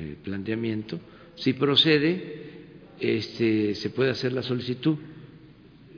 eh, 0.00 0.16
planteamiento, 0.24 0.98
si 1.34 1.52
procede, 1.52 2.40
este, 2.98 3.74
se 3.74 3.90
puede 3.90 4.10
hacer 4.10 4.32
la 4.32 4.42
solicitud 4.42 4.96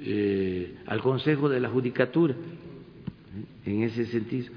eh, 0.01 0.75
al 0.87 1.01
Consejo 1.01 1.49
de 1.49 1.61
la 1.61 1.69
Judicatura, 1.69 2.35
en 3.65 3.83
ese 3.83 4.07
sentido. 4.07 4.53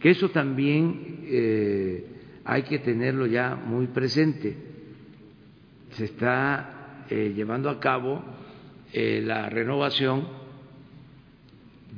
Que 0.00 0.10
eso 0.10 0.30
también 0.30 1.24
eh, 1.24 2.06
hay 2.42 2.62
que 2.62 2.78
tenerlo 2.78 3.26
ya 3.26 3.54
muy 3.54 3.88
presente. 3.88 4.56
Se 5.90 6.06
está 6.06 7.04
llevando 7.10 7.68
a 7.68 7.78
cabo 7.78 8.24
la 8.92 9.50
renovación 9.50 10.26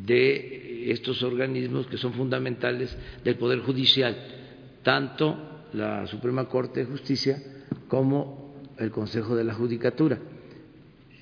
de 0.04 0.90
estos 0.90 1.22
organismos 1.22 1.86
que 1.86 1.96
son 1.96 2.12
fundamentales 2.12 2.96
del 3.22 3.36
Poder 3.36 3.60
Judicial, 3.60 4.16
tanto 4.82 5.57
la 5.72 6.06
Suprema 6.06 6.48
Corte 6.48 6.80
de 6.80 6.86
Justicia 6.86 7.42
como 7.88 8.48
el 8.78 8.90
Consejo 8.90 9.36
de 9.36 9.44
la 9.44 9.54
Judicatura. 9.54 10.18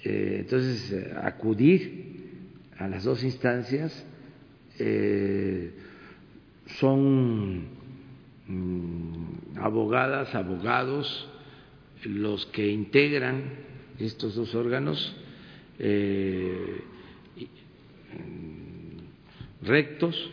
Eh, 0.05 0.39
entonces, 0.41 0.93
eh, 0.93 1.15
acudir 1.21 2.15
a 2.79 2.87
las 2.89 3.05
dos 3.05 3.25
instancias 3.25 4.07
eh, 4.79 5.73
son 6.79 7.65
mm, 8.47 9.59
abogadas, 9.59 10.35
abogados, 10.35 11.29
los 12.05 12.47
que 12.47 12.69
integran 12.69 13.43
estos 13.99 14.35
dos 14.37 14.55
órganos 14.55 15.17
mm, 15.79 15.85
rectos. 19.63 20.31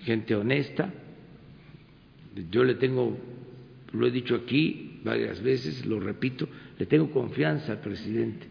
Eh, 0.00 0.04
gente 0.04 0.34
honesta. 0.34 0.92
Yo 2.50 2.64
le 2.64 2.74
tengo, 2.74 3.16
lo 3.92 4.06
he 4.06 4.10
dicho 4.10 4.34
aquí 4.34 5.00
varias 5.04 5.42
veces, 5.42 5.84
lo 5.84 5.98
repito, 5.98 6.48
le 6.78 6.86
tengo 6.86 7.10
confianza 7.10 7.72
al 7.72 7.80
presidente 7.80 8.46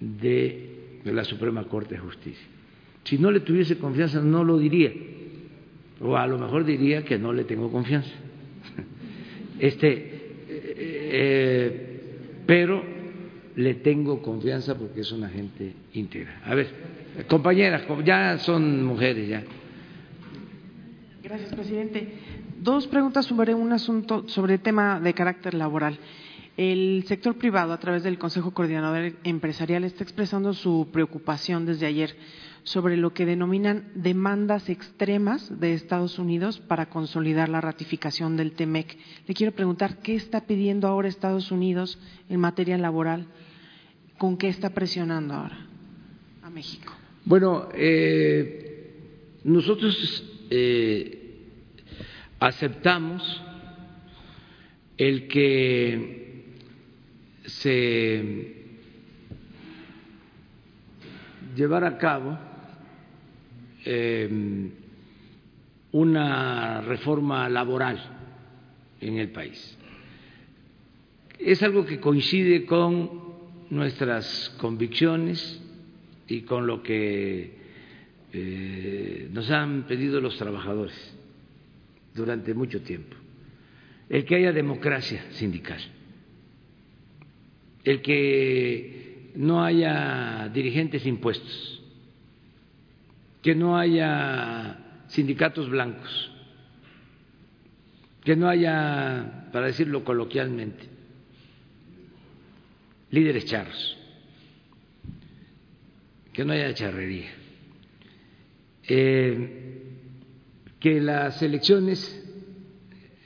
de 0.00 1.00
la 1.04 1.24
Suprema 1.24 1.64
Corte 1.64 1.94
de 1.94 2.00
Justicia. 2.00 2.46
Si 3.04 3.18
no 3.18 3.30
le 3.30 3.40
tuviese 3.40 3.78
confianza, 3.78 4.20
no 4.20 4.44
lo 4.44 4.58
diría. 4.58 4.92
O 6.00 6.16
a 6.16 6.26
lo 6.26 6.38
mejor 6.38 6.64
diría 6.64 7.04
que 7.04 7.18
no 7.18 7.32
le 7.32 7.44
tengo 7.44 7.70
confianza. 7.70 8.14
Este, 9.58 10.34
eh, 10.48 12.00
pero 12.46 12.80
le 13.56 13.74
tengo 13.74 14.22
confianza 14.22 14.78
porque 14.78 15.00
es 15.00 15.10
una 15.10 15.28
gente 15.28 15.72
íntegra. 15.94 16.42
A 16.44 16.54
ver, 16.54 16.68
compañeras, 17.26 17.82
ya 18.04 18.38
son 18.38 18.84
mujeres 18.84 19.28
ya. 19.28 19.42
Gracias, 21.28 21.52
presidente. 21.52 22.08
Dos 22.58 22.86
preguntas 22.86 23.26
sobre 23.26 23.52
un 23.54 23.70
asunto, 23.70 24.26
sobre 24.28 24.56
tema 24.56 24.98
de 24.98 25.12
carácter 25.12 25.52
laboral. 25.52 25.98
El 26.56 27.04
sector 27.06 27.36
privado, 27.36 27.74
a 27.74 27.78
través 27.78 28.02
del 28.02 28.18
Consejo 28.18 28.52
Coordinador 28.54 29.12
Empresarial, 29.24 29.84
está 29.84 30.04
expresando 30.04 30.54
su 30.54 30.88
preocupación 30.90 31.66
desde 31.66 31.84
ayer 31.84 32.16
sobre 32.62 32.96
lo 32.96 33.12
que 33.12 33.26
denominan 33.26 33.92
demandas 33.94 34.70
extremas 34.70 35.60
de 35.60 35.74
Estados 35.74 36.18
Unidos 36.18 36.60
para 36.60 36.88
consolidar 36.88 37.50
la 37.50 37.60
ratificación 37.60 38.38
del 38.38 38.52
TEMEC. 38.52 38.96
Le 39.26 39.34
quiero 39.34 39.52
preguntar, 39.52 39.98
¿qué 39.98 40.14
está 40.14 40.46
pidiendo 40.46 40.88
ahora 40.88 41.08
Estados 41.08 41.52
Unidos 41.52 41.98
en 42.30 42.40
materia 42.40 42.78
laboral? 42.78 43.26
¿Con 44.16 44.38
qué 44.38 44.48
está 44.48 44.70
presionando 44.70 45.34
ahora 45.34 45.58
a 46.42 46.48
México? 46.48 46.90
Bueno, 47.26 47.68
eh, 47.74 48.94
nosotros 49.44 50.24
eh, 50.50 51.17
aceptamos 52.40 53.42
el 54.96 55.28
que 55.28 56.44
se 57.44 58.54
llevara 61.56 61.88
a 61.88 61.98
cabo 61.98 62.38
eh, 63.84 64.70
una 65.92 66.80
reforma 66.82 67.48
laboral 67.48 67.98
en 69.00 69.18
el 69.18 69.30
país. 69.30 69.76
Es 71.38 71.62
algo 71.62 71.84
que 71.86 72.00
coincide 72.00 72.66
con 72.66 73.28
nuestras 73.70 74.50
convicciones 74.58 75.62
y 76.26 76.42
con 76.42 76.66
lo 76.66 76.82
que 76.82 77.56
eh, 78.32 79.28
nos 79.32 79.50
han 79.50 79.84
pedido 79.86 80.20
los 80.20 80.36
trabajadores 80.36 81.17
durante 82.14 82.54
mucho 82.54 82.82
tiempo. 82.82 83.16
El 84.08 84.24
que 84.24 84.36
haya 84.36 84.52
democracia 84.52 85.24
sindical, 85.32 85.80
el 87.84 88.02
que 88.02 89.32
no 89.36 89.62
haya 89.62 90.48
dirigentes 90.52 91.04
impuestos, 91.06 91.82
que 93.42 93.54
no 93.54 93.78
haya 93.78 95.04
sindicatos 95.08 95.68
blancos, 95.68 96.32
que 98.24 98.36
no 98.36 98.48
haya, 98.48 99.48
para 99.52 99.66
decirlo 99.66 100.04
coloquialmente, 100.04 100.84
líderes 103.10 103.44
charros, 103.46 103.96
que 106.32 106.44
no 106.44 106.52
haya 106.52 106.74
charrería, 106.74 107.30
eh, 108.86 109.87
que 110.80 111.00
las 111.00 111.42
elecciones 111.42 112.24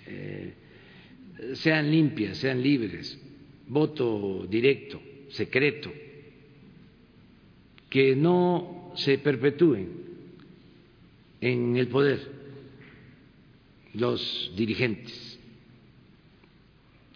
eh, 0.06 0.54
sean 1.54 1.90
limpias, 1.90 2.38
sean 2.38 2.62
libres, 2.62 3.18
voto 3.68 4.46
directo, 4.48 5.00
secreto, 5.30 5.92
que 7.90 8.16
no 8.16 8.92
se 8.96 9.18
perpetúen 9.18 9.88
en 11.40 11.76
el 11.76 11.88
poder 11.88 12.20
los 13.94 14.52
dirigentes, 14.56 15.38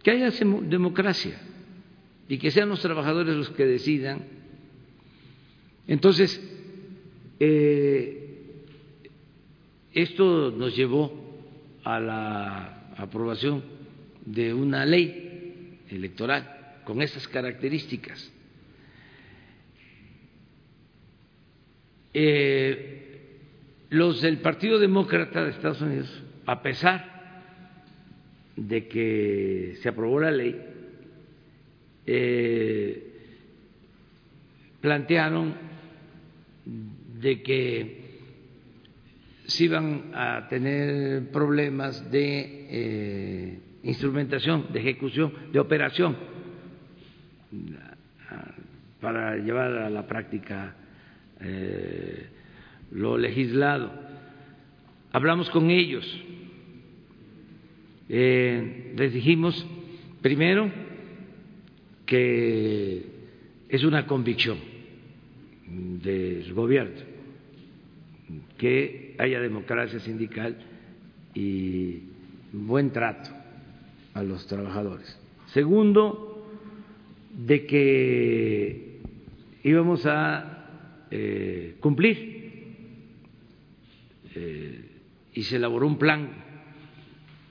que 0.03 0.11
haya 0.11 0.31
democracia 0.31 1.41
y 2.29 2.39
que 2.39 2.51
sean 2.51 2.69
los 2.69 2.83
trabajadores 2.83 3.35
los 3.35 3.51
que 3.51 3.65
decidan. 3.65 4.25
Entonces, 5.87 6.41
eh, 7.41 8.26
esto 9.97 10.51
nos 10.51 10.77
llevó 10.77 11.11
a 11.83 11.99
la 11.99 12.93
aprobación 12.99 13.65
de 14.27 14.53
una 14.53 14.85
ley 14.85 15.81
electoral 15.89 16.83
con 16.85 17.01
esas 17.01 17.27
características. 17.27 18.31
Eh, 22.13 23.07
los 23.89 24.21
del 24.21 24.39
Partido 24.43 24.79
Demócrata 24.79 25.43
de 25.43 25.51
Estados 25.53 25.81
Unidos, 25.81 26.23
a 26.45 26.61
pesar 26.61 27.17
de 28.55 28.89
que 28.89 29.79
se 29.81 29.89
aprobó 29.89 30.21
la 30.21 30.31
ley, 30.31 30.61
eh, 32.05 33.13
plantearon 34.83 35.55
de 36.67 37.43
que 37.43 38.06
se 39.47 39.65
iban 39.65 40.11
a 40.15 40.49
tener 40.49 41.31
problemas 41.31 42.11
de 42.11 42.67
eh, 42.69 43.59
instrumentación, 43.85 44.67
de 44.73 44.81
ejecución, 44.81 45.33
de 45.53 45.61
operación 45.61 46.17
para 49.01 49.37
llevar 49.37 49.73
a 49.73 49.91
la 49.91 50.07
práctica 50.07 50.75
eh, 51.41 52.27
lo 52.91 53.17
legislado. 53.17 53.93
Hablamos 55.13 55.49
con 55.51 55.71
ellos, 55.71 56.05
eh, 58.09 58.93
les 58.97 59.13
dijimos 59.13 59.67
primero 60.23 60.71
que 62.05 63.07
es 63.69 63.85
una 63.85 64.07
convicción 64.07 64.59
del 65.67 66.53
gobierno 66.53 67.17
que 68.59 69.06
haya 69.19 69.41
democracia 69.41 70.01
sindical 70.01 70.57
y 71.35 72.03
buen 72.53 72.91
trato 72.91 73.31
a 74.15 74.23
los 74.23 74.47
trabajadores. 74.47 75.19
Segundo, 75.53 76.47
de 77.37 77.67
que 77.67 79.01
íbamos 79.63 80.07
a 80.07 81.07
eh, 81.11 81.77
cumplir 81.81 82.37
eh, 84.35 84.91
y 85.35 85.43
se 85.43 85.57
elaboró 85.57 85.87
un 85.87 85.99
plan 85.99 86.29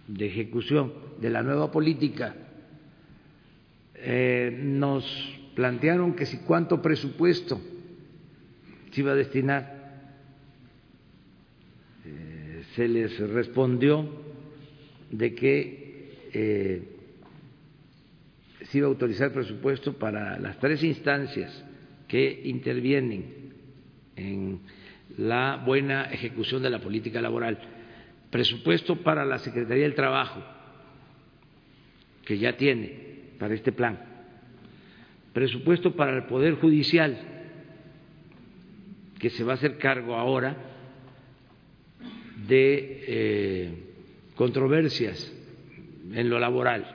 de 0.08 0.26
ejecución 0.28 0.94
de 1.22 1.30
la 1.30 1.44
nueva 1.44 1.72
política. 1.72 2.36
Eh, 3.96 4.60
nos 4.64 5.06
plantearon 5.56 6.16
que 6.16 6.26
si 6.26 6.38
cuánto 6.40 6.82
presupuesto 6.82 7.60
se 8.92 9.02
iba 9.02 9.12
a 9.12 9.16
destinar. 9.16 9.75
Se 12.76 12.88
les 12.90 13.18
respondió 13.20 14.06
de 15.10 15.34
que 15.34 16.30
eh, 16.34 16.84
se 18.64 18.78
iba 18.78 18.88
a 18.88 18.90
autorizar 18.90 19.32
presupuesto 19.32 19.94
para 19.94 20.38
las 20.40 20.60
tres 20.60 20.84
instancias 20.84 21.64
que 22.08 22.42
intervienen 22.44 23.54
en 24.18 24.60
la 25.18 25.64
buena 25.66 26.06
ejecución 26.12 26.62
de 26.62 26.70
la 26.70 26.80
política 26.80 27.22
laboral. 27.22 27.58
Presupuesto 28.30 28.98
para 28.98 29.24
la 29.24 29.40
Secretaría 29.40 29.84
del 29.84 29.96
Trabajo, 29.96 30.44
que 32.26 32.38
ya 32.38 32.58
tiene 32.58 33.32
para 33.40 33.54
este 33.54 33.72
plan. 33.72 34.00
Presupuesto 35.32 35.96
para 35.96 36.18
el 36.18 36.24
Poder 36.24 36.56
Judicial, 36.56 37.18
que 39.18 39.30
se 39.30 39.46
va 39.46 39.54
a 39.54 39.56
hacer 39.56 39.78
cargo 39.78 40.16
ahora 40.16 40.75
de 42.48 43.04
eh, 43.08 43.74
controversias 44.36 45.32
en 46.14 46.30
lo 46.30 46.40
laboral 46.40 46.86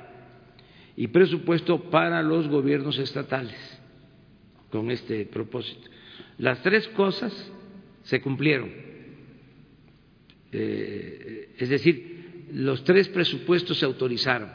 y 0.97 1.09
presupuesto 1.09 1.91
para 1.91 2.23
los 2.23 2.49
gobiernos 2.49 2.99
estatales 2.99 3.57
con 4.71 4.91
este 4.91 5.25
propósito. 5.27 5.89
Las 6.39 6.63
tres 6.63 6.87
cosas 6.89 7.33
se 8.03 8.21
cumplieron. 8.21 8.71
Eh, 10.53 11.55
es 11.59 11.69
decir, 11.69 12.49
los 12.53 12.85
tres 12.85 13.09
presupuestos 13.09 13.79
se 13.79 13.85
autorizaron, 13.85 14.51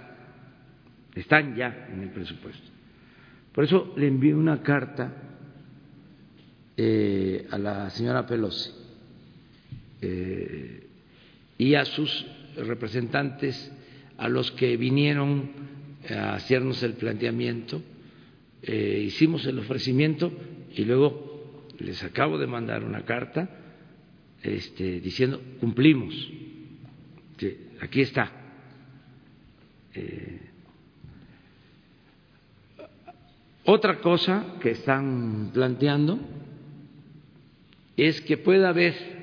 están 1.15 1.55
ya 1.55 1.87
en 1.91 2.01
el 2.01 2.09
presupuesto. 2.09 2.69
Por 3.53 3.63
eso 3.63 3.93
le 3.95 4.07
envié 4.07 4.35
una 4.35 4.61
carta 4.61 5.13
eh, 6.75 7.47
a 7.49 7.57
la 7.57 7.89
señora 7.89 8.25
Pelosi 8.25 8.71
y 11.57 11.75
a 11.75 11.85
sus 11.85 12.25
representantes 12.55 13.71
a 14.17 14.29
los 14.29 14.51
que 14.51 14.77
vinieron 14.77 15.51
a 16.09 16.35
hacernos 16.35 16.83
el 16.83 16.93
planteamiento, 16.93 17.81
eh, 18.61 19.03
hicimos 19.05 19.45
el 19.45 19.59
ofrecimiento 19.59 20.31
y 20.75 20.83
luego 20.85 21.67
les 21.79 22.03
acabo 22.03 22.37
de 22.37 22.47
mandar 22.47 22.83
una 22.83 23.03
carta 23.03 23.49
este, 24.41 24.99
diciendo 24.99 25.41
cumplimos, 25.59 26.13
aquí 27.81 28.01
está. 28.01 28.31
Eh, 29.93 30.39
otra 33.65 33.99
cosa 33.99 34.57
que 34.61 34.71
están 34.71 35.51
planteando 35.53 36.19
es 37.97 38.21
que 38.21 38.37
pueda 38.37 38.69
haber 38.69 39.14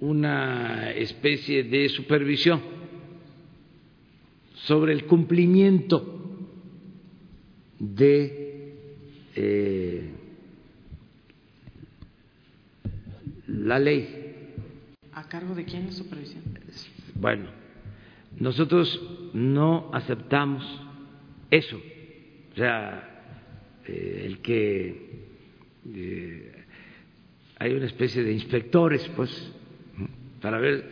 una 0.00 0.90
especie 0.92 1.64
de 1.64 1.88
supervisión 1.88 2.60
sobre 4.54 4.92
el 4.92 5.04
cumplimiento 5.06 6.14
de 7.78 8.74
eh, 9.36 10.10
la 13.48 13.78
ley. 13.78 14.52
¿A 15.12 15.28
cargo 15.28 15.54
de 15.54 15.64
quién 15.64 15.86
es 15.86 15.96
supervisión? 15.96 16.42
Bueno, 17.14 17.46
nosotros 18.38 19.00
no 19.32 19.90
aceptamos 19.92 20.64
eso. 21.50 21.80
O 22.52 22.56
sea, 22.56 23.14
eh, 23.86 24.22
el 24.26 24.40
que 24.40 25.26
eh, 25.94 26.52
hay 27.58 27.72
una 27.74 27.86
especie 27.86 28.22
de 28.22 28.32
inspectores, 28.32 29.08
pues, 29.16 29.53
para 30.44 30.58
ver 30.58 30.84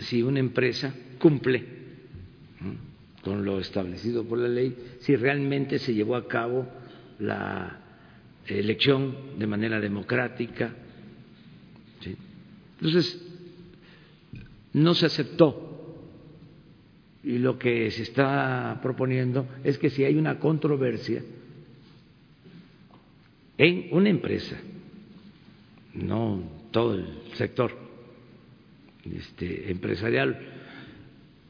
si 0.00 0.20
una 0.20 0.40
empresa 0.40 0.92
cumple 1.20 1.64
con 3.22 3.44
lo 3.44 3.60
establecido 3.60 4.24
por 4.24 4.36
la 4.38 4.48
ley, 4.48 4.76
si 4.98 5.14
realmente 5.14 5.78
se 5.78 5.94
llevó 5.94 6.16
a 6.16 6.26
cabo 6.26 6.66
la 7.20 7.78
elección 8.48 9.38
de 9.38 9.46
manera 9.46 9.78
democrática. 9.78 10.74
Entonces, 12.80 13.24
no 14.72 14.92
se 14.94 15.06
aceptó 15.06 15.94
y 17.22 17.38
lo 17.38 17.60
que 17.60 17.92
se 17.92 18.02
está 18.02 18.80
proponiendo 18.82 19.46
es 19.62 19.78
que 19.78 19.88
si 19.88 20.02
hay 20.02 20.16
una 20.16 20.40
controversia 20.40 21.22
en 23.56 23.86
una 23.92 24.08
empresa, 24.08 24.56
no 25.94 26.42
todo 26.72 26.94
el 26.94 27.06
sector, 27.34 27.87
este, 29.16 29.70
empresarial 29.70 30.38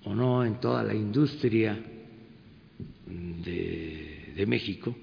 o 0.04 0.14
no 0.14 0.44
en 0.44 0.60
toda 0.60 0.82
la 0.82 0.94
industria 0.94 1.78
de, 3.06 4.44
México, 4.46 4.96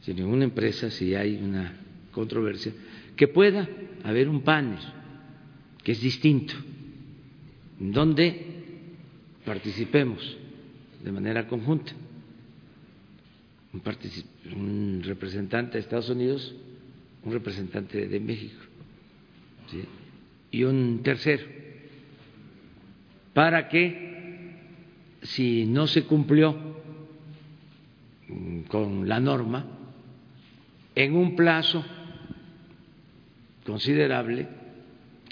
sino 0.00 0.20
en 0.20 0.26
una 0.26 0.44
empresa, 0.44 0.90
si 0.90 1.14
hay 1.14 1.36
una 1.36 1.76
controversia, 2.12 2.72
que 3.14 3.28
pueda 3.28 3.68
haber 4.02 4.28
un 4.28 4.40
panel 4.40 4.78
que 5.84 5.92
es 5.92 6.00
distinto, 6.00 6.54
donde 7.78 8.46
participemos 9.44 10.36
de 11.04 11.12
manera 11.12 11.46
conjunta. 11.46 11.92
Un, 13.72 15.02
representante 15.04 15.74
de 15.74 15.80
Estados 15.80 16.08
Unidos, 16.08 16.54
un 17.22 17.32
representante 17.32 18.08
de 18.08 18.20
México 18.20 18.60
y 20.50 20.64
un 20.64 21.02
tercero 21.04 21.59
para 23.32 23.68
que 23.68 24.10
si 25.22 25.66
no 25.66 25.86
se 25.86 26.04
cumplió 26.04 26.56
con 28.68 29.08
la 29.08 29.20
norma 29.20 29.66
en 30.94 31.16
un 31.16 31.36
plazo 31.36 31.84
considerable, 33.64 34.48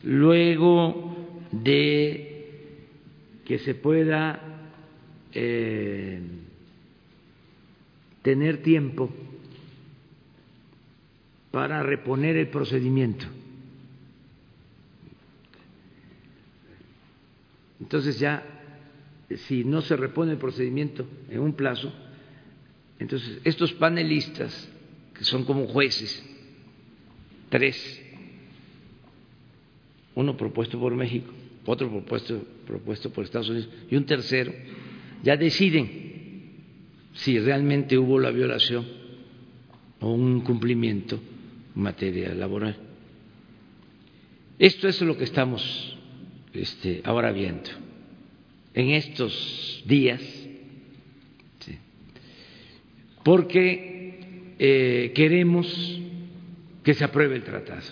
luego 0.04 1.16
de 1.50 2.28
que 3.44 3.58
se 3.58 3.74
pueda 3.74 4.40
eh, 5.32 6.20
tener 8.22 8.62
tiempo 8.62 9.10
para 11.50 11.82
reponer 11.82 12.36
el 12.36 12.48
procedimiento. 12.48 13.26
Entonces 17.80 18.18
ya, 18.18 18.44
si 19.46 19.64
no 19.64 19.80
se 19.82 19.96
repone 19.96 20.32
el 20.32 20.38
procedimiento 20.38 21.06
en 21.30 21.40
un 21.40 21.52
plazo, 21.52 21.92
entonces 22.98 23.40
estos 23.44 23.72
panelistas, 23.72 24.68
que 25.14 25.24
son 25.24 25.44
como 25.44 25.66
jueces, 25.66 26.24
tres, 27.48 28.02
uno 30.14 30.36
propuesto 30.36 30.78
por 30.78 30.94
México, 30.94 31.32
otro 31.64 31.90
propuesto, 31.90 32.42
propuesto 32.66 33.10
por 33.10 33.24
Estados 33.24 33.50
Unidos 33.50 33.68
y 33.90 33.96
un 33.96 34.05
tercero, 34.05 34.52
ya 35.22 35.36
deciden 35.36 36.09
si 37.14 37.38
realmente 37.38 37.98
hubo 37.98 38.18
la 38.18 38.30
violación 38.30 38.86
o 40.00 40.12
un 40.12 40.38
incumplimiento 40.38 41.16
en 41.76 41.82
materia 41.82 42.34
laboral. 42.34 42.76
Esto 44.59 44.88
es 44.88 45.00
lo 45.02 45.16
que 45.16 45.24
estamos 45.24 45.97
este, 46.59 47.01
ahora 47.05 47.32
viendo. 47.32 47.70
En 48.74 48.90
estos 48.90 49.82
días, 49.86 50.22
porque 53.22 54.55
eh, 54.59 55.12
queremos 55.14 56.01
que 56.82 56.94
se 56.94 57.05
apruebe 57.05 57.36
el 57.36 57.43
tratado 57.43 57.82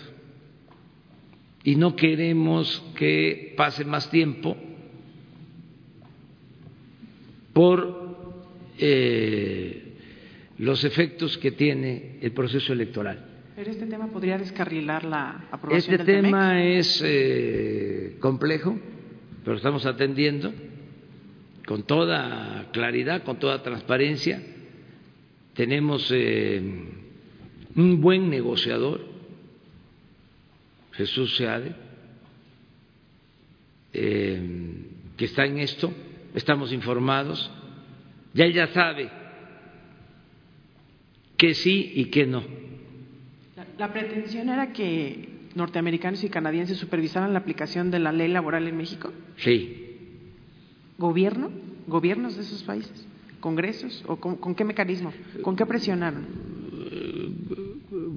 y 1.63 1.75
no 1.75 1.95
queremos 1.95 2.83
que 2.95 3.53
pase 3.55 3.85
más 3.85 4.09
tiempo 4.09 4.57
por 7.53 8.41
eh, 8.79 9.83
los 10.57 10.83
efectos 10.83 11.37
que 11.37 11.51
tiene 11.51 12.17
el 12.21 12.31
proceso 12.31 12.73
electoral. 12.73 13.36
Pero 13.57 13.71
este 13.71 13.87
tema 13.87 14.05
podría 14.05 14.37
descarrilar 14.37 15.03
la 15.03 15.47
aprobación 15.49 15.95
este 15.95 16.05
tema 16.05 16.63
es 16.63 17.01
eh, 17.03 18.15
complejo, 18.19 18.77
pero 19.43 19.57
estamos 19.57 19.83
atendiendo 19.87 20.53
con 21.65 21.81
toda 21.81 22.69
claridad, 22.71 23.23
con 23.23 23.39
toda 23.39 23.63
transparencia. 23.63 24.43
Tenemos 25.55 26.07
eh, 26.13 26.61
un 27.75 27.99
buen 27.99 28.29
negociador, 28.29 29.03
Jesús 30.91 31.35
Seade, 31.35 31.73
eh, 33.91 34.85
que 35.17 35.25
está 35.25 35.47
en 35.47 35.57
esto, 35.57 35.91
estamos 36.35 36.71
informados, 36.71 37.49
ya 38.35 38.45
ella 38.45 38.67
sabe 38.67 39.09
que 41.37 41.55
sí 41.55 41.93
y 41.95 42.05
que 42.11 42.27
no. 42.27 42.66
La, 43.77 43.93
pretensión 43.93 44.49
era 44.49 44.73
que 44.73 45.29
norteamericanos 45.55 46.23
y 46.23 46.29
canadienses 46.29 46.77
supervisaran 46.77 47.33
la 47.33 47.39
aplicación 47.39 47.91
de 47.91 47.99
la 47.99 48.11
ley 48.11 48.27
laboral 48.27 48.67
en 48.67 48.77
México. 48.77 49.11
Sí. 49.37 49.95
¿Gobierno? 50.97 51.51
¿Gobiernos 51.87 52.35
de 52.35 52.43
esos 52.43 52.63
países? 52.63 53.07
¿Congresos? 53.39 54.03
¿O 54.07 54.17
con, 54.17 54.35
con 54.37 54.55
qué 54.55 54.63
mecanismo? 54.63 55.13
¿Con 55.41 55.55
qué 55.55 55.65
presionaron? 55.65 56.25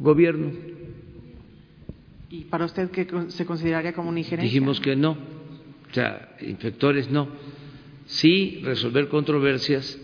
Gobierno. 0.01 0.51
¿Y 2.31 2.45
para 2.45 2.65
usted 2.65 2.91
qué 2.91 3.07
se 3.29 3.45
consideraría 3.45 3.93
como 3.93 4.09
una 4.09 4.21
injerencia? 4.21 4.51
Dijimos 4.51 4.81
que 4.81 4.97
no. 4.97 5.13
O 5.13 5.95
sea, 5.95 6.37
inspectores 6.41 7.11
no. 7.11 7.29
Sí 8.07 8.61
resolver 8.63 9.09
controversias 9.09 9.99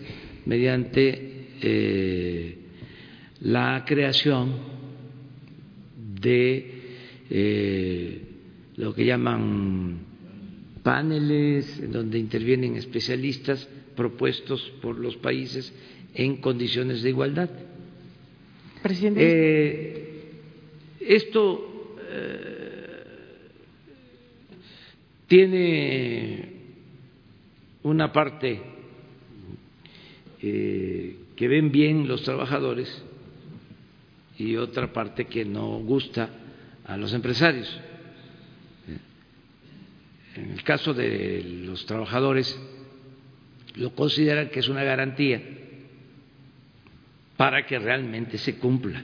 mediante 0.45 1.49
eh, 1.61 2.57
la 3.41 3.83
creación 3.85 4.76
de 6.27 6.71
eh, 7.29 8.21
lo 8.75 8.93
que 8.93 9.05
llaman 9.05 9.99
paneles 10.83 11.79
en 11.79 11.91
donde 11.91 12.19
intervienen 12.19 12.75
especialistas 12.75 13.67
propuestos 13.95 14.61
por 14.81 14.97
los 14.97 15.15
países 15.17 15.73
en 16.13 16.37
condiciones 16.37 17.01
de 17.01 17.09
igualdad. 17.09 17.49
Presidente. 18.83 19.21
Eh, 19.23 20.07
esto 20.99 21.95
eh, 22.09 22.87
tiene 25.27 26.49
una 27.83 28.11
parte 28.11 28.61
eh, 30.41 31.15
que 31.35 31.47
ven 31.47 31.71
bien 31.71 32.07
los 32.07 32.23
trabajadores 32.23 33.03
y 34.37 34.55
otra 34.55 34.91
parte 34.93 35.25
que 35.25 35.45
no 35.45 35.79
gusta 35.79 36.29
a 36.85 36.97
los 36.97 37.13
empresarios. 37.13 37.79
En 40.35 40.51
el 40.51 40.63
caso 40.63 40.93
de 40.93 41.43
los 41.65 41.85
trabajadores, 41.85 42.57
lo 43.75 43.93
consideran 43.95 44.49
que 44.49 44.59
es 44.59 44.67
una 44.69 44.83
garantía 44.83 45.41
para 47.35 47.65
que 47.65 47.79
realmente 47.79 48.37
se 48.37 48.57
cumpla 48.57 49.03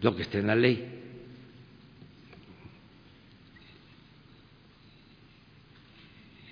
lo 0.00 0.16
que 0.16 0.22
está 0.22 0.38
en 0.38 0.46
la 0.46 0.56
ley. 0.56 0.88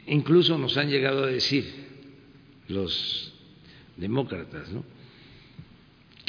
Incluso 0.07 0.59
nos 0.59 0.77
han 0.77 0.91
llegado 0.91 1.25
a 1.25 1.29
decir 1.29 1.65
los 2.69 3.33
demócratas, 3.97 4.69
¿no? 4.71 4.85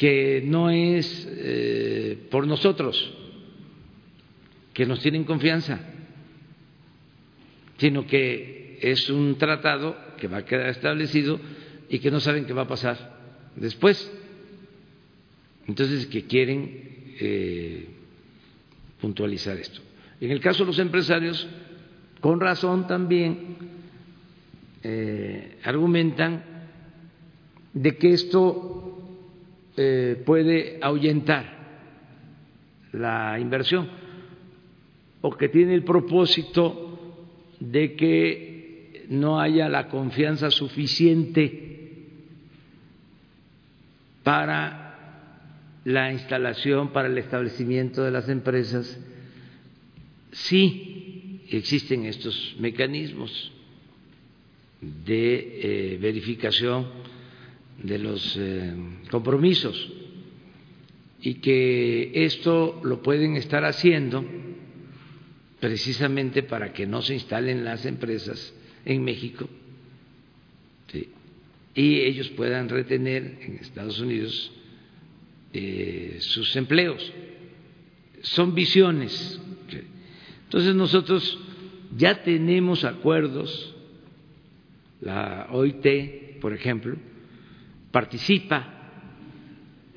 Que 0.02 0.42
no 0.44 0.68
es 0.68 1.28
eh, 1.30 2.26
por 2.28 2.44
nosotros, 2.44 3.14
que 4.74 4.84
nos 4.84 4.98
tienen 4.98 5.22
confianza, 5.22 5.78
sino 7.78 8.04
que 8.04 8.80
es 8.82 9.08
un 9.10 9.38
tratado 9.38 9.96
que 10.16 10.26
va 10.26 10.38
a 10.38 10.44
quedar 10.44 10.70
establecido 10.70 11.38
y 11.88 12.00
que 12.00 12.10
no 12.10 12.18
saben 12.18 12.46
qué 12.46 12.52
va 12.52 12.62
a 12.62 12.66
pasar 12.66 13.16
después. 13.54 14.12
Entonces, 15.68 16.08
que 16.08 16.24
quieren 16.24 17.14
eh, 17.20 17.86
puntualizar 19.00 19.56
esto. 19.56 19.82
En 20.20 20.32
el 20.32 20.40
caso 20.40 20.64
de 20.64 20.66
los 20.66 20.80
empresarios, 20.80 21.46
con 22.20 22.40
razón 22.40 22.88
también 22.88 23.56
eh, 24.82 25.58
argumentan 25.62 26.42
de 27.72 27.96
que 27.96 28.14
esto 28.14 28.81
eh, 29.76 30.22
puede 30.26 30.78
ahuyentar 30.82 31.62
la 32.92 33.38
inversión 33.38 33.88
o 35.22 35.30
que 35.36 35.48
tiene 35.48 35.74
el 35.74 35.84
propósito 35.84 37.24
de 37.58 37.94
que 37.94 39.06
no 39.08 39.40
haya 39.40 39.68
la 39.68 39.88
confianza 39.88 40.50
suficiente 40.50 41.70
para 44.22 44.82
la 45.84 46.12
instalación, 46.12 46.92
para 46.92 47.08
el 47.08 47.18
establecimiento 47.18 48.02
de 48.02 48.10
las 48.10 48.28
empresas, 48.28 48.98
sí 50.32 51.40
existen 51.50 52.04
estos 52.06 52.56
mecanismos 52.58 53.52
de 54.80 55.94
eh, 55.94 55.98
verificación 56.00 56.86
de 57.82 57.98
los 57.98 58.36
eh, 58.38 58.74
compromisos 59.10 59.92
y 61.20 61.34
que 61.34 62.10
esto 62.24 62.80
lo 62.82 63.02
pueden 63.02 63.36
estar 63.36 63.64
haciendo 63.64 64.24
precisamente 65.60 66.42
para 66.42 66.72
que 66.72 66.86
no 66.86 67.02
se 67.02 67.14
instalen 67.14 67.64
las 67.64 67.86
empresas 67.86 68.52
en 68.84 69.04
México 69.04 69.48
y 71.74 72.00
ellos 72.00 72.28
puedan 72.30 72.68
retener 72.68 73.38
en 73.40 73.58
Estados 73.60 73.98
Unidos 74.00 74.52
eh, 75.52 76.18
sus 76.20 76.54
empleos. 76.56 77.12
Son 78.22 78.54
visiones. 78.54 79.40
Entonces 80.44 80.74
nosotros 80.74 81.38
ya 81.96 82.22
tenemos 82.22 82.84
acuerdos, 82.84 83.74
la 85.00 85.48
OIT, 85.50 86.40
por 86.40 86.52
ejemplo, 86.52 86.96
participa, 87.92 88.68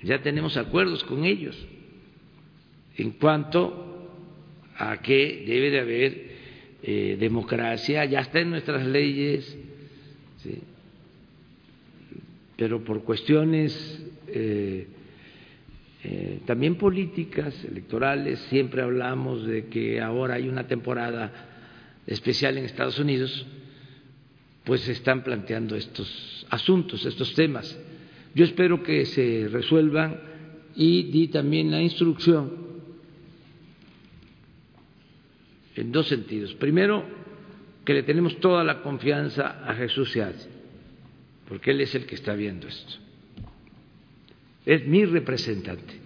ya 0.03 0.21
tenemos 0.21 0.57
acuerdos 0.57 1.03
con 1.03 1.25
ellos 1.25 1.57
en 2.97 3.11
cuanto 3.11 4.09
a 4.77 5.01
que 5.01 5.43
debe 5.47 5.71
de 5.71 5.79
haber 5.79 6.35
eh, 6.83 7.17
democracia, 7.19 8.05
ya 8.05 8.19
está 8.19 8.39
en 8.39 8.51
nuestras 8.51 8.85
leyes, 8.85 9.57
pero 12.55 12.83
por 12.83 13.03
cuestiones 13.03 14.05
eh, 14.27 14.87
eh, 16.03 16.39
también 16.45 16.75
políticas, 16.75 17.65
electorales, 17.65 18.39
siempre 18.49 18.81
hablamos 18.81 19.45
de 19.45 19.65
que 19.65 19.99
ahora 19.99 20.35
hay 20.35 20.47
una 20.47 20.67
temporada 20.67 21.31
especial 22.05 22.57
en 22.57 22.65
Estados 22.65 22.99
Unidos, 22.99 23.45
pues 24.65 24.87
están 24.89 25.23
planteando 25.23 25.75
estos 25.75 26.45
asuntos, 26.49 27.05
estos 27.05 27.33
temas. 27.35 27.77
Yo 28.33 28.43
espero 28.43 28.83
que 28.83 29.05
se 29.05 29.47
resuelvan 29.49 30.19
y 30.75 31.03
di 31.03 31.27
también 31.27 31.71
la 31.71 31.81
instrucción 31.81 32.51
en 35.75 35.91
dos 35.91 36.07
sentidos. 36.07 36.53
Primero, 36.55 37.05
que 37.85 37.93
le 37.93 38.03
tenemos 38.03 38.39
toda 38.39 38.63
la 38.63 38.81
confianza 38.81 39.63
a 39.65 39.75
Jesús 39.75 40.11
Seaz, 40.11 40.49
porque 41.47 41.71
Él 41.71 41.81
es 41.81 41.93
el 41.93 42.05
que 42.05 42.15
está 42.15 42.33
viendo 42.33 42.67
esto. 42.67 42.93
Es 44.65 44.87
mi 44.87 45.05
representante. 45.05 46.01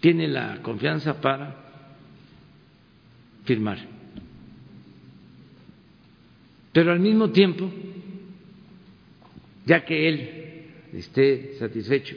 Tiene 0.00 0.28
la 0.28 0.62
confianza 0.62 1.20
para 1.20 1.56
firmar. 3.44 3.97
Pero 6.72 6.92
al 6.92 7.00
mismo 7.00 7.30
tiempo, 7.30 7.70
ya 9.66 9.84
que 9.84 10.08
Él 10.08 10.66
esté 10.92 11.56
satisfecho, 11.58 12.16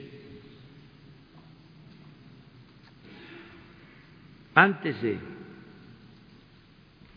antes 4.53 5.01
de, 5.01 5.17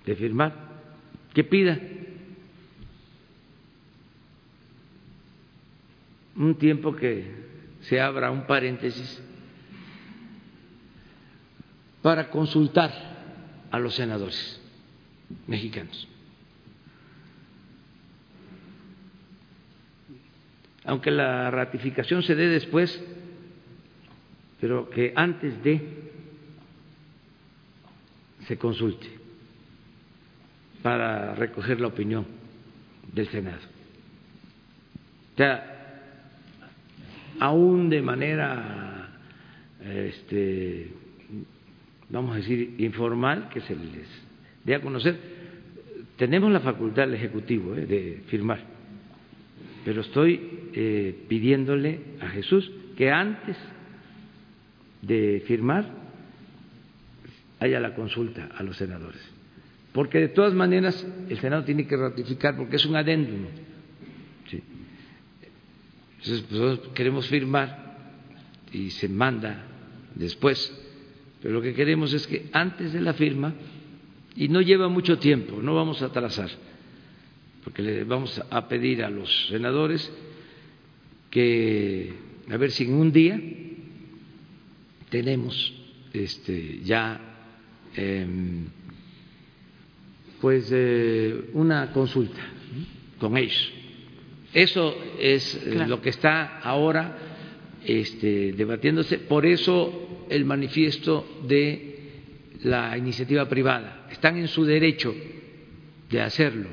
de 0.07 0.17
firmar, 0.17 0.55
que 1.33 1.45
pida 1.45 1.81
un 6.37 6.55
tiempo 6.57 6.95
que 6.95 7.25
se 7.83 8.01
abra 8.01 8.31
un 8.31 8.47
paréntesis 8.47 9.23
para 12.03 12.31
consultar 12.31 12.93
a 13.71 13.79
los 13.79 13.95
senadores 13.95 14.61
mexicanos. 15.47 16.09
Aunque 20.85 21.11
la 21.11 21.51
ratificación 21.51 22.23
se 22.23 22.35
dé 22.35 22.49
después, 22.49 23.03
pero 24.61 24.89
que 24.91 25.13
antes 25.17 25.63
de 25.63 26.05
se 28.47 28.59
consulte 28.59 29.09
para 30.83 31.35
recoger 31.35 31.81
la 31.81 31.87
opinión 31.87 32.27
del 33.13 33.29
Senado. 33.29 33.61
O 35.33 35.37
sea, 35.37 35.75
aún 37.41 37.89
de 37.89 38.03
manera, 38.03 39.09
este, 39.83 40.93
vamos 42.11 42.35
a 42.35 42.39
decir, 42.39 42.75
informal, 42.79 43.49
que 43.49 43.61
se 43.63 43.75
les 43.75 44.09
dé 44.65 44.75
a 44.75 44.81
conocer, 44.81 45.19
tenemos 46.17 46.53
la 46.53 46.61
facultad 46.61 47.03
del 47.03 47.15
Ejecutivo 47.15 47.75
eh, 47.75 47.87
de 47.87 48.23
firmar, 48.29 48.61
pero 49.85 50.01
estoy 50.01 50.71
eh, 50.73 51.25
pidiéndole 51.29 52.01
a 52.21 52.29
Jesús 52.29 52.71
que 52.97 53.11
antes 53.11 53.57
de 55.03 55.43
firmar 55.47 55.87
haya 57.61 57.81
la 57.81 57.95
consulta 57.95 58.49
a 58.57 58.63
los 58.63 58.77
senadores. 58.77 59.21
Porque 59.93 60.19
de 60.19 60.29
todas 60.29 60.55
maneras 60.55 61.07
el 61.29 61.39
Senado 61.39 61.65
tiene 61.65 61.87
que 61.87 61.97
ratificar 61.97 62.57
porque 62.57 62.77
es 62.77 62.87
un 62.87 62.97
adendum. 62.97 63.47
Entonces, 66.25 66.51
nosotros 66.51 66.89
queremos 66.95 67.29
firmar 67.29 67.99
y 68.73 68.91
se 68.91 69.09
manda 69.09 69.63
después. 70.15 70.73
Pero 71.43 71.55
lo 71.55 71.63
que 71.63 71.75
queremos 71.75 72.15
es 72.15 72.27
que 72.27 72.47
antes 72.53 72.95
de 72.95 73.03
la 73.03 73.13
firma, 73.13 73.53
y 74.35 74.49
no 74.49 74.63
lleva 74.63 74.89
mucho 74.89 75.19
tiempo, 75.19 75.61
no 75.61 75.75
vamos 75.75 76.01
a 76.01 76.07
atrasar, 76.07 76.51
porque 77.65 77.83
le 77.83 78.05
vamos 78.05 78.41
a 78.51 78.69
pedir 78.69 79.03
a 79.03 79.11
los 79.11 79.49
senadores 79.49 80.13
que, 81.31 82.13
a 82.51 82.57
ver 82.57 82.71
si 82.71 82.85
en 82.85 82.95
un 82.95 83.11
día 83.11 83.41
tenemos 85.11 85.75
este, 86.13 86.81
ya 86.85 87.35
Em, 87.97 88.67
pues 90.41 90.69
eh, 90.73 91.51
una 91.53 91.93
consulta 91.93 92.41
con 93.19 93.37
ellos. 93.37 93.73
Eso 94.53 94.97
es 95.19 95.55
eh, 95.55 95.85
lo 95.87 96.01
que 96.01 96.11
está 96.11 96.59
ahora 96.59 97.17
este, 97.85 98.53
debatiéndose. 98.53 99.19
Por 99.19 99.47
eso 99.47 100.27
el 100.29 100.45
manifiesto 100.45 101.43
de 101.47 101.95
la 102.65 102.97
iniciativa 102.99 103.49
privada. 103.49 104.09
Están 104.11 104.37
en 104.37 104.49
su 104.49 104.65
derecho 104.65 105.15
de 106.11 106.21
hacerlo, 106.21 106.69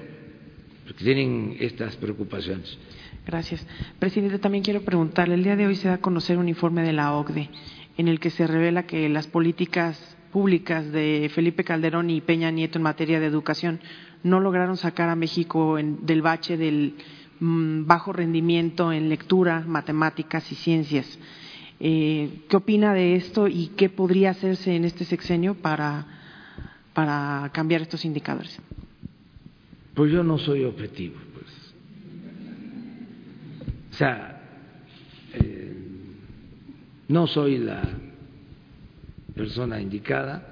porque 0.91 1.05
tienen 1.05 1.55
estas 1.61 1.95
preocupaciones. 1.95 2.77
Gracias. 3.25 3.65
Presidente, 3.97 4.39
también 4.39 4.61
quiero 4.61 4.81
preguntarle, 4.81 5.35
el 5.35 5.43
día 5.43 5.55
de 5.55 5.65
hoy 5.65 5.75
se 5.77 5.87
da 5.87 5.93
a 5.95 6.01
conocer 6.01 6.37
un 6.37 6.49
informe 6.49 6.83
de 6.83 6.91
la 6.91 7.15
OCDE 7.15 7.49
en 7.97 8.09
el 8.09 8.19
que 8.19 8.29
se 8.29 8.45
revela 8.45 8.85
que 8.85 9.07
las 9.07 9.25
políticas 9.27 10.17
públicas 10.33 10.91
de 10.91 11.31
Felipe 11.33 11.63
Calderón 11.63 12.09
y 12.09 12.19
Peña 12.19 12.51
Nieto 12.51 12.77
en 12.77 12.83
materia 12.83 13.21
de 13.21 13.25
educación 13.25 13.79
no 14.23 14.41
lograron 14.41 14.75
sacar 14.75 15.07
a 15.07 15.15
México 15.15 15.77
del 15.77 16.21
bache 16.21 16.57
del 16.57 16.95
mm, 17.39 17.85
bajo 17.85 18.11
rendimiento 18.11 18.91
en 18.91 19.07
lectura, 19.07 19.63
matemáticas 19.65 20.51
y 20.51 20.55
ciencias. 20.55 21.19
Eh, 21.79 22.43
¿Qué 22.49 22.57
opina 22.57 22.93
de 22.93 23.15
esto 23.15 23.47
y 23.47 23.67
qué 23.77 23.87
podría 23.87 24.31
hacerse 24.31 24.75
en 24.75 24.83
este 24.83 25.05
sexenio 25.05 25.53
para, 25.55 26.05
para 26.93 27.49
cambiar 27.53 27.81
estos 27.81 28.03
indicadores? 28.03 28.59
Pues 29.93 30.11
yo 30.11 30.23
no 30.23 30.37
soy 30.37 30.63
objetivo. 30.63 31.15
Pues. 31.33 31.73
O 33.91 33.93
sea, 33.93 34.41
eh, 35.33 35.75
no 37.07 37.27
soy 37.27 37.57
la 37.57 37.81
persona 39.35 39.81
indicada. 39.81 40.47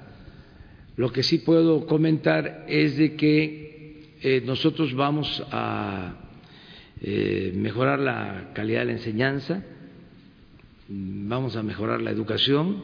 Lo 0.96 1.10
que 1.12 1.22
sí 1.22 1.38
puedo 1.38 1.86
comentar 1.86 2.66
es 2.68 2.96
de 2.96 3.16
que 3.16 3.70
eh, 4.22 4.42
nosotros 4.44 4.94
vamos 4.94 5.42
a 5.50 6.14
eh, 7.00 7.52
mejorar 7.56 7.98
la 7.98 8.50
calidad 8.52 8.80
de 8.80 8.86
la 8.86 8.92
enseñanza, 8.92 9.64
vamos 10.88 11.56
a 11.56 11.62
mejorar 11.62 12.02
la 12.02 12.10
educación 12.10 12.82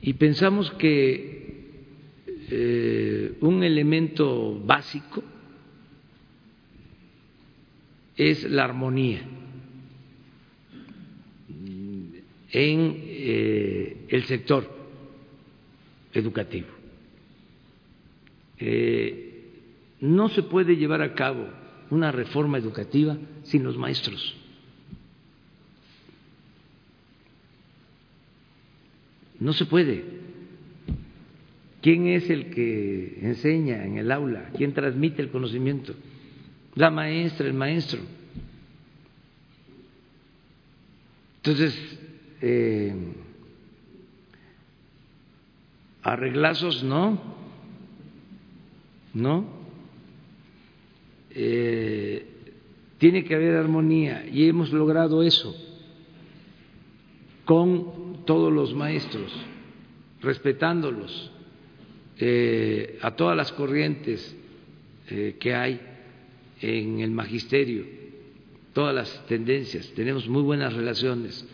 y 0.00 0.14
pensamos 0.14 0.70
que 0.72 1.39
eh, 2.50 3.36
un 3.40 3.62
elemento 3.62 4.60
básico 4.64 5.22
es 8.16 8.44
la 8.50 8.64
armonía 8.64 9.22
en 12.52 12.94
eh, 13.06 14.06
el 14.08 14.24
sector 14.24 14.68
educativo. 16.12 16.68
Eh, 18.58 19.30
no 20.00 20.28
se 20.28 20.42
puede 20.42 20.76
llevar 20.76 21.02
a 21.02 21.14
cabo 21.14 21.48
una 21.90 22.12
reforma 22.12 22.58
educativa 22.58 23.16
sin 23.44 23.62
los 23.62 23.76
maestros. 23.76 24.36
No 29.38 29.52
se 29.54 29.64
puede. 29.64 30.19
¿Quién 31.80 32.08
es 32.08 32.28
el 32.28 32.50
que 32.50 33.18
enseña 33.22 33.84
en 33.84 33.96
el 33.96 34.12
aula? 34.12 34.50
¿Quién 34.56 34.74
transmite 34.74 35.22
el 35.22 35.30
conocimiento? 35.30 35.94
La 36.74 36.90
maestra, 36.90 37.46
el 37.46 37.54
maestro. 37.54 38.00
Entonces, 41.36 41.98
eh, 42.42 42.94
arreglazos 46.02 46.82
no, 46.82 47.18
no. 49.14 49.60
Eh, 51.30 52.26
tiene 52.98 53.24
que 53.24 53.34
haber 53.34 53.56
armonía 53.56 54.26
y 54.26 54.46
hemos 54.46 54.72
logrado 54.72 55.22
eso 55.22 55.56
con 57.46 58.24
todos 58.26 58.52
los 58.52 58.74
maestros, 58.74 59.32
respetándolos, 60.20 61.29
eh, 62.20 62.98
a 63.02 63.12
todas 63.12 63.36
las 63.36 63.52
corrientes 63.52 64.36
eh, 65.08 65.36
que 65.40 65.54
hay 65.54 65.80
en 66.60 67.00
el 67.00 67.10
magisterio, 67.10 67.84
todas 68.72 68.94
las 68.94 69.26
tendencias, 69.26 69.90
tenemos 69.94 70.28
muy 70.28 70.42
buenas 70.42 70.74
relaciones 70.74 71.46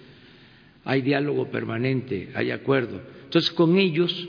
hay 0.86 1.02
diálogo 1.02 1.50
permanente, 1.50 2.30
hay 2.34 2.52
acuerdo. 2.52 3.02
Entonces, 3.24 3.50
con 3.50 3.76
ellos 3.76 4.28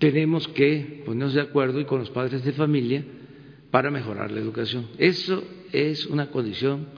tenemos 0.00 0.48
que 0.48 1.04
ponernos 1.06 1.34
de 1.34 1.40
acuerdo 1.40 1.80
y 1.80 1.84
con 1.84 2.00
los 2.00 2.10
padres 2.10 2.42
de 2.42 2.52
familia 2.52 3.04
para 3.70 3.92
mejorar 3.92 4.32
la 4.32 4.40
educación. 4.40 4.88
Eso 4.98 5.44
es 5.70 6.04
una 6.06 6.32
condición 6.32 6.88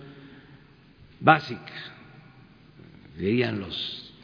básica, 1.21 1.75
dirían 3.19 3.61
los 3.61 4.15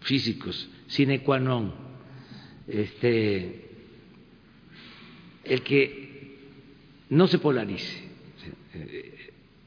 físicos, 0.00 0.68
sine 0.88 1.22
qua 1.22 1.38
non. 1.38 1.85
Este, 2.68 3.64
el 5.44 5.62
que 5.62 6.06
no 7.10 7.26
se 7.28 7.38
polarice. 7.38 8.04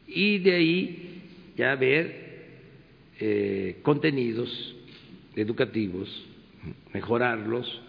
Y 0.08 0.40
de 0.40 0.56
ahí 0.56 1.22
ya 1.56 1.76
ver 1.76 2.30
eh, 3.20 3.80
contenidos 3.82 4.76
educativos, 5.36 6.26
mejorarlos, 6.94 7.82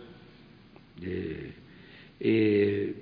eh, 1.02 2.94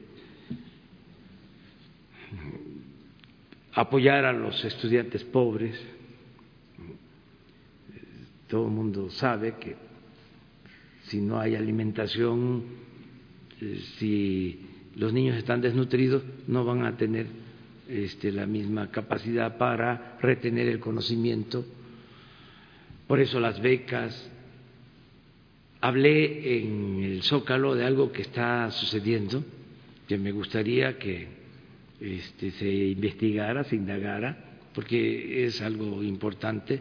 apoyar 3.75 4.25
a 4.25 4.33
los 4.33 4.65
estudiantes 4.65 5.25
pobres. 5.25 5.81
Todo 8.49 8.67
el 8.67 8.73
mundo 8.73 9.11
sabe 9.11 9.57
que 9.61 9.88
si 11.09 11.21
no 11.21 11.41
hay 11.41 11.55
alimentación, 11.55 12.65
eh, 13.61 13.81
si 13.99 14.61
los 14.97 15.13
niños 15.13 15.37
están 15.37 15.61
desnutridos, 15.61 16.23
no 16.47 16.65
van 16.65 16.85
a 16.85 16.97
tener 16.97 17.27
este, 17.89 18.33
la 18.33 18.47
misma 18.47 18.91
capacidad 18.91 19.57
para 19.57 20.19
retener 20.21 20.69
el 20.69 20.81
conocimiento. 20.81 21.65
Por 23.07 23.21
eso 23.21 23.41
las 23.41 23.61
becas. 23.61 24.31
Hablé 25.81 26.59
en 26.59 27.05
el 27.05 27.23
Zócalo 27.23 27.75
de 27.75 27.85
algo 27.85 28.11
que 28.11 28.23
está 28.23 28.71
sucediendo, 28.73 29.45
que 30.09 30.19
me 30.19 30.33
gustaría 30.33 30.99
que 30.99 31.29
este, 32.01 32.51
se 32.51 32.69
investigara, 32.69 33.63
se 33.63 33.77
indagara, 33.77 34.37
porque 34.75 35.45
es 35.45 35.63
algo 35.63 36.03
importante. 36.03 36.81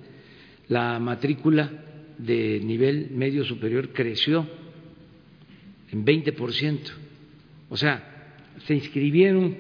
La 0.68 1.00
matrícula 1.00 1.70
de 2.18 2.60
nivel 2.64 3.12
medio 3.12 3.44
superior 3.44 3.90
creció 3.94 4.48
en 5.92 6.06
20%. 6.06 6.80
O 7.70 7.78
sea, 7.78 8.36
se 8.66 8.74
inscribieron 8.74 9.56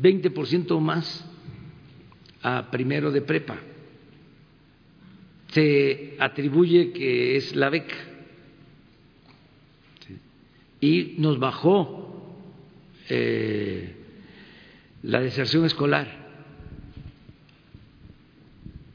20% 0.00 0.80
más 0.80 1.24
a 2.42 2.70
primero 2.70 3.10
de 3.10 3.22
prepa. 3.22 3.58
Se 5.48 6.16
atribuye 6.18 6.92
que 6.92 7.36
es 7.36 7.54
la 7.56 7.70
beca. 7.70 7.96
Y 10.80 11.14
nos 11.18 11.38
bajó 11.38 12.36
eh, 13.08 13.94
la 15.02 15.20
deserción 15.20 15.64
escolar. 15.64 16.28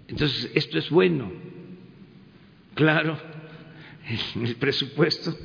Entonces, 0.07 0.51
esto 0.53 0.77
es 0.77 0.89
bueno. 0.89 1.31
Claro, 2.75 3.17
el 4.41 4.55
presupuesto 4.55 5.35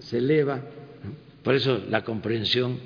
se 0.00 0.18
eleva, 0.18 0.62
por 1.42 1.54
eso 1.54 1.82
la 1.88 2.04
comprensión 2.04 2.78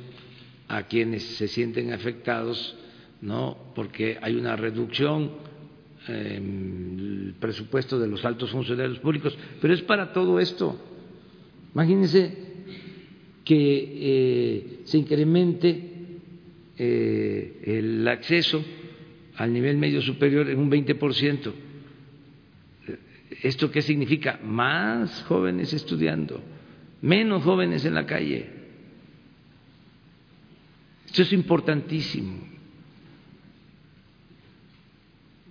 a 0.68 0.84
quienes 0.84 1.22
se 1.22 1.48
sienten 1.48 1.92
afectados, 1.92 2.76
¿no? 3.20 3.56
Porque 3.74 4.18
hay 4.22 4.36
una 4.36 4.56
reducción 4.56 5.32
en 6.08 6.96
el 7.28 7.34
presupuesto 7.38 7.98
de 7.98 8.08
los 8.08 8.24
altos 8.24 8.50
funcionarios 8.50 8.98
públicos, 9.00 9.36
pero 9.60 9.74
es 9.74 9.82
para 9.82 10.12
todo 10.12 10.40
esto. 10.40 10.80
Imagínense 11.74 12.50
que 13.44 13.98
eh, 14.00 14.80
se 14.84 14.98
incremente 14.98 15.90
eh, 16.78 17.62
el 17.64 18.08
acceso 18.08 18.64
al 19.36 19.52
nivel 19.52 19.76
medio 19.76 20.00
superior 20.00 20.48
en 20.48 20.58
un 20.58 20.70
20%. 20.70 21.52
¿Esto 23.42 23.70
qué 23.70 23.82
significa? 23.82 24.40
Más 24.42 25.22
jóvenes 25.24 25.72
estudiando, 25.72 26.40
menos 27.00 27.42
jóvenes 27.42 27.84
en 27.84 27.94
la 27.94 28.06
calle. 28.06 28.50
Esto 31.06 31.22
es 31.22 31.32
importantísimo. 31.32 32.50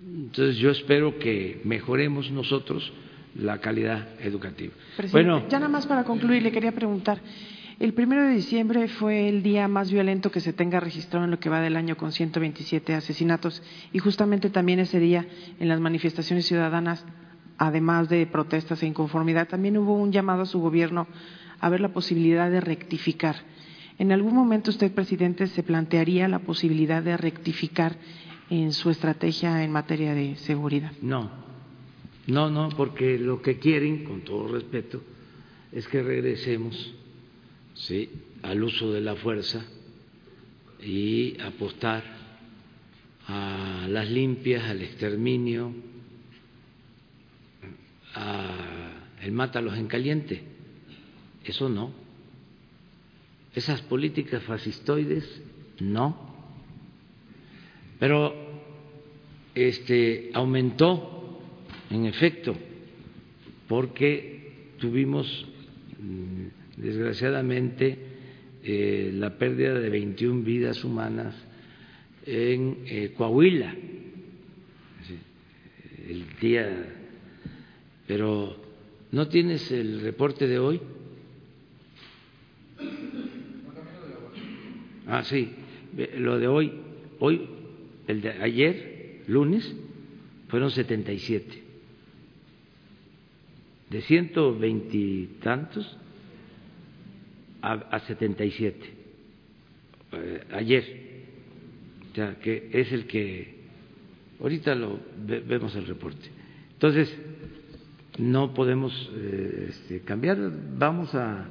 Entonces 0.02 0.56
yo 0.56 0.70
espero 0.70 1.18
que 1.18 1.60
mejoremos 1.64 2.30
nosotros 2.30 2.92
la 3.34 3.58
calidad 3.58 4.08
educativa. 4.20 4.72
bueno, 5.12 5.46
ya 5.48 5.58
nada 5.58 5.70
más 5.70 5.86
para 5.86 6.04
concluir, 6.04 6.42
le 6.42 6.50
quería 6.50 6.72
preguntar, 6.72 7.20
el 7.78 7.94
primero 7.94 8.24
de 8.24 8.34
diciembre 8.34 8.88
fue 8.88 9.28
el 9.28 9.42
día 9.42 9.68
más 9.68 9.90
violento 9.90 10.30
que 10.30 10.40
se 10.40 10.52
tenga 10.52 10.80
registrado 10.80 11.24
en 11.24 11.30
lo 11.30 11.38
que 11.38 11.48
va 11.48 11.60
del 11.60 11.76
año 11.76 11.96
con 11.96 12.12
127 12.12 12.94
asesinatos 12.94 13.62
y 13.92 13.98
justamente 13.98 14.50
también 14.50 14.80
ese 14.80 14.98
día 14.98 15.26
en 15.58 15.68
las 15.68 15.80
manifestaciones 15.80 16.46
ciudadanas, 16.46 17.06
además 17.60 18.08
de 18.08 18.26
protestas 18.26 18.82
e 18.82 18.86
inconformidad, 18.86 19.46
también 19.46 19.76
hubo 19.76 19.94
un 19.94 20.10
llamado 20.10 20.42
a 20.42 20.46
su 20.46 20.60
gobierno 20.60 21.06
a 21.60 21.68
ver 21.68 21.80
la 21.80 21.92
posibilidad 21.92 22.50
de 22.50 22.62
rectificar. 22.62 23.36
¿En 23.98 24.12
algún 24.12 24.34
momento 24.34 24.70
usted, 24.70 24.90
presidente, 24.92 25.46
se 25.46 25.62
plantearía 25.62 26.26
la 26.26 26.38
posibilidad 26.38 27.02
de 27.02 27.18
rectificar 27.18 27.96
en 28.48 28.72
su 28.72 28.88
estrategia 28.88 29.62
en 29.62 29.72
materia 29.72 30.14
de 30.14 30.36
seguridad? 30.36 30.92
No, 31.02 31.30
no, 32.26 32.48
no, 32.48 32.70
porque 32.70 33.18
lo 33.18 33.42
que 33.42 33.58
quieren, 33.58 34.04
con 34.04 34.22
todo 34.22 34.48
respeto, 34.48 35.02
es 35.70 35.86
que 35.86 36.02
regresemos 36.02 36.94
¿sí? 37.74 38.08
al 38.40 38.64
uso 38.64 38.90
de 38.90 39.02
la 39.02 39.16
fuerza 39.16 39.62
y 40.82 41.38
apostar 41.42 42.04
a 43.28 43.86
las 43.86 44.08
limpias, 44.10 44.64
al 44.64 44.80
exterminio, 44.80 45.74
a 48.14 48.90
el 49.22 49.32
mátalos 49.32 49.76
en 49.76 49.86
caliente. 49.86 50.42
Eso 51.44 51.68
no. 51.68 51.92
Esas 53.54 53.82
políticas 53.82 54.42
fascistoides, 54.44 55.42
no. 55.80 56.30
Pero 57.98 58.34
este 59.54 60.30
aumentó, 60.32 61.40
en 61.90 62.06
efecto, 62.06 62.54
porque 63.68 64.72
tuvimos 64.78 65.46
desgraciadamente 66.76 67.98
eh, 68.62 69.10
la 69.14 69.36
pérdida 69.36 69.74
de 69.74 69.90
21 69.90 70.42
vidas 70.42 70.82
humanas 70.84 71.34
en 72.26 72.78
eh, 72.86 73.12
Coahuila 73.16 73.74
el 76.10 76.24
día 76.40 76.99
pero 78.10 78.56
no 79.12 79.28
tienes 79.28 79.70
el 79.70 80.00
reporte 80.00 80.48
de 80.48 80.58
hoy 80.58 80.80
ah 85.06 85.22
sí. 85.22 85.48
Lo 86.16 86.40
de 86.40 86.48
hoy 86.48 86.72
hoy 87.20 87.48
el 88.08 88.20
de 88.20 88.30
ayer 88.30 89.22
lunes 89.28 89.76
fueron 90.48 90.72
77 90.72 91.62
de 93.90 94.02
ciento 94.02 94.58
veintitantos 94.58 95.96
a, 97.62 98.00
77 98.00 98.90
eh, 100.10 100.44
ayer, 100.50 100.84
ya 102.12 102.34
que 102.40 102.70
es 102.72 102.90
el 102.90 103.06
que 103.06 103.54
ahorita 104.40 104.74
lo 104.74 104.98
vemos 105.16 105.76
el 105.76 105.86
reporte. 105.86 106.28
Entonces 106.72 107.29
no 108.18 108.54
podemos 108.54 109.10
eh, 109.14 109.66
este, 109.70 110.00
cambiar, 110.00 110.38
vamos 110.76 111.14
a, 111.14 111.48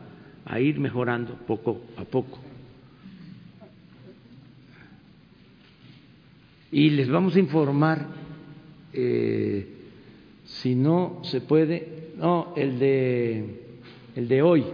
ir 0.59 0.79
mejorando 0.79 1.35
poco 1.45 1.81
a 1.97 2.03
poco. 2.05 2.39
Y 6.71 6.89
les 6.91 7.09
vamos 7.09 7.35
a 7.35 7.39
informar 7.39 8.07
eh, 8.93 9.67
si 10.45 10.73
no 10.75 11.21
se 11.23 11.41
puede, 11.41 12.13
no, 12.17 12.53
el 12.55 12.79
de 12.79 13.63
el 14.15 14.27
de 14.27 14.41
hoy 14.41 14.65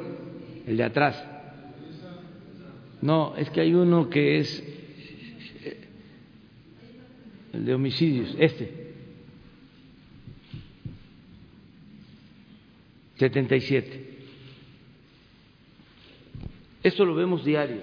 el 0.65 0.77
de 0.77 0.83
atrás. 0.83 1.23
No, 3.01 3.35
es 3.37 3.49
que 3.51 3.61
hay 3.61 3.73
uno 3.73 4.09
que 4.09 4.39
es 4.39 4.63
el 7.53 7.65
de 7.65 7.73
homicidios, 7.73 8.35
este. 8.39 8.84
77. 13.17 14.15
Esto 16.83 17.05
lo 17.05 17.15
vemos 17.15 17.43
diario. 17.43 17.81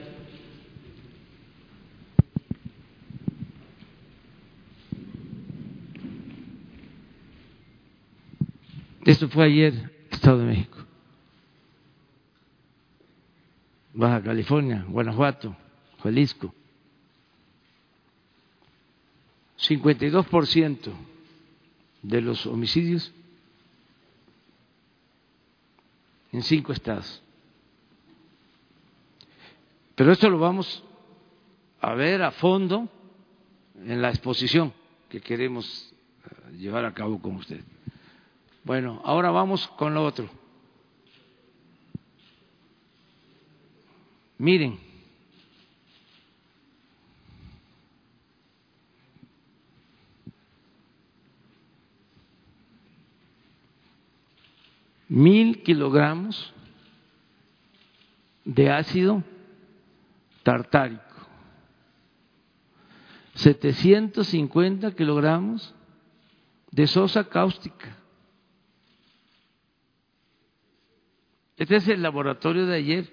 Esto 9.04 9.28
fue 9.28 9.46
ayer, 9.46 10.06
Estado 10.10 10.38
de 10.38 10.44
México. 10.44 10.78
Baja 13.94 14.22
California, 14.22 14.84
Guanajuato, 14.88 15.56
Jalisco. 16.02 16.54
52% 19.58 20.92
de 22.02 22.20
los 22.20 22.46
homicidios 22.46 23.12
en 26.32 26.42
cinco 26.42 26.72
estados. 26.72 27.22
Pero 29.94 30.12
esto 30.12 30.28
lo 30.30 30.38
vamos 30.38 30.82
a 31.80 31.94
ver 31.94 32.22
a 32.22 32.30
fondo 32.32 32.88
en 33.76 34.00
la 34.00 34.08
exposición 34.08 34.72
que 35.08 35.20
queremos 35.20 35.92
eh, 36.24 36.56
llevar 36.56 36.84
a 36.84 36.94
cabo 36.94 37.20
con 37.20 37.36
usted. 37.36 37.60
Bueno, 38.64 39.02
ahora 39.04 39.30
vamos 39.30 39.68
con 39.76 39.92
lo 39.92 40.04
otro. 40.04 40.28
Miren, 44.38 44.78
mil 55.12 55.62
kilogramos 55.62 56.54
de 58.46 58.70
ácido 58.70 59.22
tartárico, 60.42 61.02
750 63.34 64.94
kilogramos 64.94 65.74
de 66.70 66.86
sosa 66.86 67.28
cáustica. 67.28 67.94
Este 71.58 71.76
es 71.76 71.88
el 71.88 72.00
laboratorio 72.00 72.64
de 72.64 72.74
ayer 72.74 73.12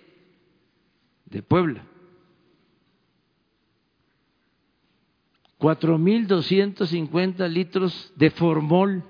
de 1.26 1.44
Puebla. 1.44 1.84
4.250 5.60 7.50
litros 7.50 8.14
de 8.16 8.32
formol. 8.32 9.04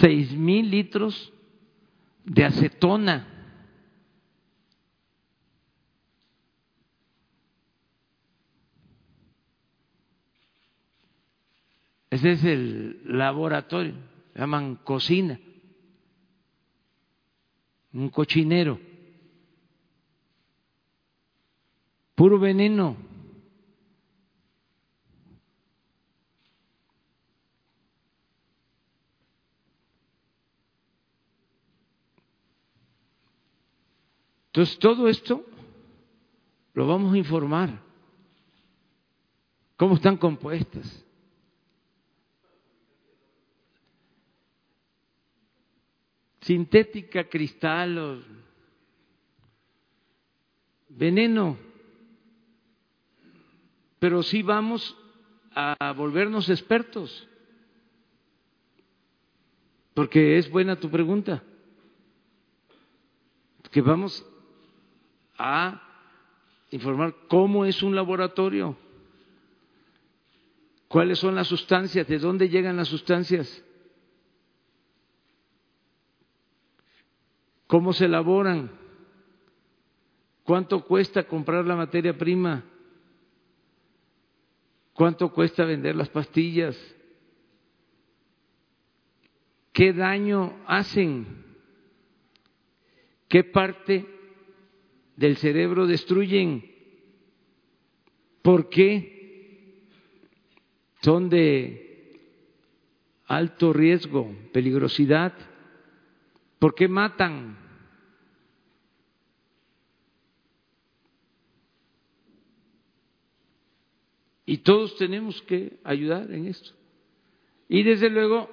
Seis 0.00 0.32
mil 0.32 0.70
litros 0.70 1.32
de 2.24 2.44
acetona. 2.44 3.26
Ese 12.10 12.32
es 12.32 12.44
el 12.44 13.02
laboratorio 13.04 13.94
llaman 14.38 14.76
cocina, 14.76 15.38
un 17.92 18.08
cochinero, 18.08 18.78
puro 22.14 22.38
veneno. 22.38 23.07
Entonces, 34.58 34.78
todo 34.80 35.06
esto 35.06 35.44
lo 36.74 36.88
vamos 36.88 37.14
a 37.14 37.16
informar. 37.16 37.80
¿Cómo 39.76 39.94
están 39.94 40.16
compuestas? 40.16 41.04
sintética, 46.40 47.28
cristal, 47.28 48.24
veneno. 50.88 51.56
Pero 54.00 54.24
sí 54.24 54.42
vamos 54.42 54.96
a 55.54 55.92
volvernos 55.92 56.48
expertos, 56.48 57.28
porque 59.94 60.36
es 60.38 60.50
buena 60.50 60.80
tu 60.80 60.90
pregunta, 60.90 61.44
que 63.70 63.82
vamos 63.82 64.26
a 65.38 65.82
informar 66.70 67.14
cómo 67.28 67.64
es 67.64 67.82
un 67.82 67.94
laboratorio, 67.94 68.76
cuáles 70.88 71.18
son 71.18 71.34
las 71.34 71.46
sustancias, 71.46 72.06
de 72.06 72.18
dónde 72.18 72.48
llegan 72.48 72.76
las 72.76 72.88
sustancias. 72.88 73.64
cómo 77.68 77.92
se 77.92 78.06
elaboran, 78.06 78.70
cuánto 80.42 80.84
cuesta 80.84 81.28
comprar 81.28 81.64
la 81.66 81.76
materia 81.76 82.16
prima, 82.16 82.64
cuánto 84.94 85.30
cuesta 85.32 85.64
vender 85.64 85.94
las 85.94 86.08
pastillas, 86.08 86.76
qué 89.72 89.92
daño 89.92 90.56
hacen, 90.66 91.44
qué 93.28 93.44
parte 93.44 94.17
del 95.18 95.36
cerebro 95.36 95.88
destruyen, 95.88 96.64
por 98.40 98.68
qué 98.68 99.82
son 101.02 101.28
de 101.28 102.14
alto 103.26 103.72
riesgo, 103.72 104.32
peligrosidad. 104.52 105.34
¿Por 106.60 106.72
qué 106.76 106.86
matan? 106.86 107.58
Y 114.46 114.58
todos 114.58 114.96
tenemos 114.98 115.42
que 115.42 115.80
ayudar 115.82 116.30
en 116.30 116.46
esto. 116.46 116.70
Y 117.68 117.82
desde 117.82 118.08
luego, 118.08 118.48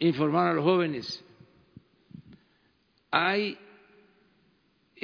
informar 0.00 0.48
a 0.48 0.54
los 0.54 0.64
jóvenes. 0.64 1.24
Hay 3.12 3.56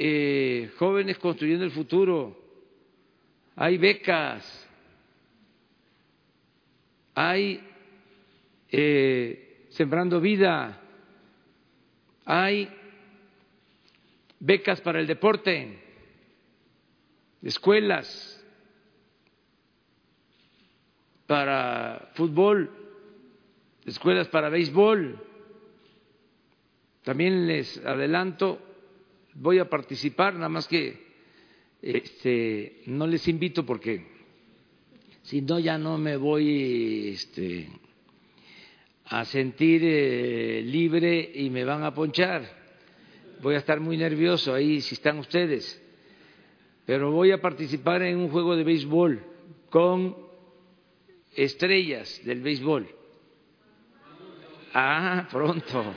eh, 0.01 0.71
jóvenes 0.77 1.17
construyendo 1.17 1.65
el 1.65 1.71
futuro, 1.71 2.41
hay 3.57 3.77
becas, 3.77 4.69
hay 7.13 7.61
eh, 8.69 9.65
sembrando 9.71 10.21
vida, 10.21 10.81
hay 12.23 12.69
becas 14.39 14.79
para 14.79 15.01
el 15.01 15.07
deporte, 15.07 15.83
escuelas 17.41 18.41
para 21.27 22.09
fútbol, 22.13 22.71
escuelas 23.85 24.29
para 24.29 24.47
béisbol. 24.47 25.25
También 27.03 27.47
les 27.47 27.85
adelanto, 27.85 28.68
voy 29.39 29.59
a 29.59 29.69
participar, 29.69 30.33
nada 30.35 30.49
más 30.49 30.67
que 30.67 31.07
este, 31.81 32.81
no 32.87 33.07
les 33.07 33.27
invito 33.27 33.65
porque 33.65 34.05
si 35.23 35.41
no 35.41 35.59
ya 35.59 35.77
no 35.77 35.97
me 35.97 36.17
voy 36.17 37.09
este, 37.09 37.69
a 39.05 39.23
sentir 39.25 39.81
eh, 39.83 40.61
libre 40.63 41.31
y 41.35 41.49
me 41.49 41.63
van 41.63 41.83
a 41.83 41.93
ponchar. 41.93 42.59
Voy 43.41 43.55
a 43.55 43.59
estar 43.59 43.79
muy 43.79 43.95
nervioso 43.95 44.53
ahí 44.53 44.81
si 44.81 44.95
están 44.95 45.17
ustedes. 45.19 45.81
Pero 46.85 47.11
voy 47.11 47.31
a 47.31 47.39
participar 47.39 48.01
en 48.01 48.17
un 48.17 48.29
juego 48.29 48.55
de 48.57 48.63
béisbol 48.63 49.23
con 49.69 50.17
estrellas 51.35 52.21
del 52.25 52.41
béisbol. 52.41 52.87
Ah, 54.73 55.27
pronto. 55.31 55.95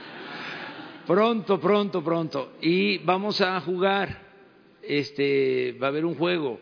Pronto, 1.07 1.61
pronto, 1.61 2.03
pronto. 2.03 2.53
Y 2.61 2.99
vamos 2.99 3.41
a 3.41 3.61
jugar. 3.61 4.31
Este, 4.83 5.77
va 5.81 5.87
a 5.87 5.91
haber 5.91 6.05
un 6.05 6.17
juego 6.17 6.59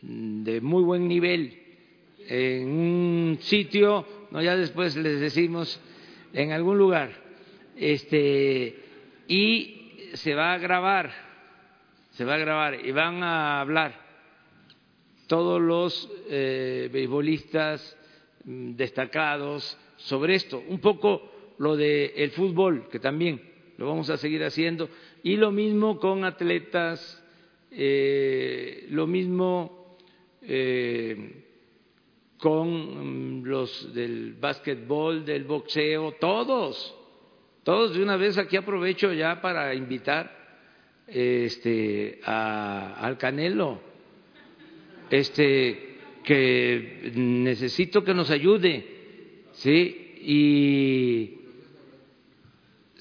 de 0.00 0.60
muy 0.60 0.82
buen 0.82 1.06
nivel 1.06 1.58
en 2.26 2.68
un 2.68 3.38
sitio 3.42 4.06
no 4.32 4.40
ya 4.40 4.56
después 4.56 4.96
les 4.96 5.20
decimos 5.20 5.78
en 6.32 6.52
algún 6.52 6.78
lugar, 6.78 7.12
este, 7.76 8.74
y 9.28 10.10
se 10.14 10.34
va 10.34 10.54
a 10.54 10.58
grabar, 10.58 11.12
se 12.12 12.24
va 12.24 12.34
a 12.34 12.38
grabar 12.38 12.84
y 12.84 12.90
van 12.92 13.22
a 13.22 13.60
hablar 13.60 14.00
todos 15.26 15.60
los 15.60 16.10
eh, 16.30 16.88
beisbolistas 16.90 17.96
mm, 18.44 18.72
destacados 18.72 19.78
sobre 19.98 20.34
esto, 20.36 20.62
un 20.66 20.80
poco 20.80 21.30
lo 21.58 21.76
del 21.76 22.12
el 22.16 22.30
fútbol, 22.30 22.88
que 22.90 22.98
también 22.98 23.51
lo 23.82 23.88
vamos 23.88 24.10
a 24.10 24.16
seguir 24.16 24.44
haciendo, 24.44 24.88
y 25.24 25.36
lo 25.36 25.50
mismo 25.50 25.98
con 25.98 26.24
atletas, 26.24 27.20
eh, 27.72 28.86
lo 28.90 29.08
mismo 29.08 29.96
eh, 30.40 31.42
con 32.38 33.40
mm, 33.40 33.44
los 33.44 33.92
del 33.92 34.34
básquetbol, 34.34 35.24
del 35.24 35.42
boxeo, 35.42 36.12
todos, 36.20 36.94
todos 37.64 37.96
de 37.96 38.04
una 38.04 38.16
vez 38.16 38.38
aquí 38.38 38.56
aprovecho 38.56 39.12
ya 39.12 39.40
para 39.40 39.74
invitar 39.74 40.30
este, 41.08 42.20
al 42.22 43.18
Canelo, 43.18 43.80
este, 45.10 45.96
que 46.22 47.10
necesito 47.16 48.04
que 48.04 48.14
nos 48.14 48.30
ayude, 48.30 49.42
¿sí? 49.54 50.14
Y 50.20 51.41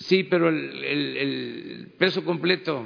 sí, 0.02 0.24
pero 0.24 0.50
el, 0.50 0.84
el, 0.84 1.18
el 1.18 1.88
peso 1.98 2.24
completo. 2.24 2.86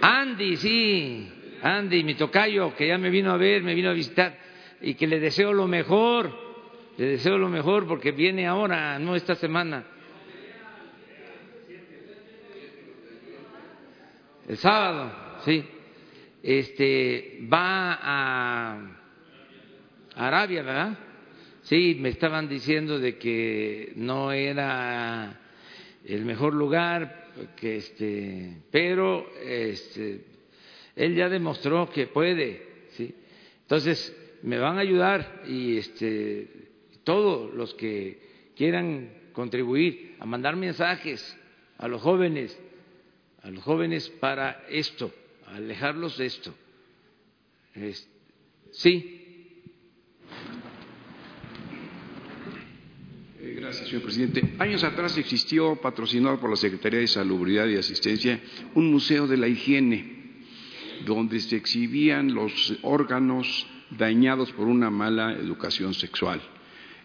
Andy, 0.00 0.56
sí, 0.56 1.28
Andy, 1.62 2.04
mi 2.04 2.14
tocayo, 2.14 2.74
que 2.74 2.88
ya 2.88 2.98
me 2.98 3.10
vino 3.10 3.32
a 3.32 3.36
ver, 3.36 3.62
me 3.62 3.74
vino 3.74 3.90
a 3.90 3.92
visitar 3.92 4.38
y 4.80 4.94
que 4.94 5.06
le 5.06 5.18
deseo 5.18 5.52
lo 5.52 5.66
mejor, 5.66 6.30
le 6.96 7.06
deseo 7.06 7.38
lo 7.38 7.48
mejor 7.48 7.86
porque 7.86 8.12
viene 8.12 8.46
ahora, 8.46 8.98
no 8.98 9.16
esta 9.16 9.34
semana. 9.34 9.84
El 14.48 14.56
sábado, 14.58 15.12
sí. 15.44 15.64
Este 16.42 17.40
va 17.52 17.98
a 18.00 18.78
Arabia, 20.14 20.62
¿verdad? 20.62 21.05
Sí, 21.66 21.96
me 21.98 22.10
estaban 22.10 22.48
diciendo 22.48 23.00
de 23.00 23.18
que 23.18 23.92
no 23.96 24.30
era 24.30 25.40
el 26.04 26.24
mejor 26.24 26.54
lugar, 26.54 27.32
que 27.56 27.78
este, 27.78 28.58
pero 28.70 29.28
este, 29.44 30.24
él 30.94 31.16
ya 31.16 31.28
demostró 31.28 31.90
que 31.90 32.06
puede, 32.06 32.86
sí. 32.90 33.12
Entonces 33.62 34.16
me 34.42 34.58
van 34.58 34.78
a 34.78 34.82
ayudar 34.82 35.42
y 35.48 35.78
este, 35.78 36.46
todos 37.02 37.52
los 37.52 37.74
que 37.74 38.20
quieran 38.56 39.10
contribuir 39.32 40.14
a 40.20 40.24
mandar 40.24 40.54
mensajes 40.54 41.36
a 41.78 41.88
los 41.88 42.00
jóvenes 42.00 42.56
a 43.42 43.50
los 43.50 43.62
jóvenes 43.62 44.08
para 44.20 44.64
esto, 44.68 45.12
alejarlos 45.46 46.16
de 46.18 46.26
esto. 46.26 46.54
sí. 48.72 49.15
Gracias, 53.54 53.88
señor 53.88 54.02
presidente. 54.02 54.42
Años 54.58 54.84
atrás 54.84 55.16
existió, 55.18 55.76
patrocinado 55.76 56.40
por 56.40 56.50
la 56.50 56.56
Secretaría 56.56 57.00
de 57.00 57.06
Salubridad 57.06 57.66
y 57.66 57.76
Asistencia, 57.76 58.40
un 58.74 58.90
museo 58.90 59.26
de 59.26 59.36
la 59.36 59.48
higiene, 59.48 60.16
donde 61.04 61.40
se 61.40 61.56
exhibían 61.56 62.34
los 62.34 62.74
órganos 62.82 63.66
dañados 63.90 64.50
por 64.52 64.66
una 64.66 64.90
mala 64.90 65.32
educación 65.32 65.94
sexual 65.94 66.40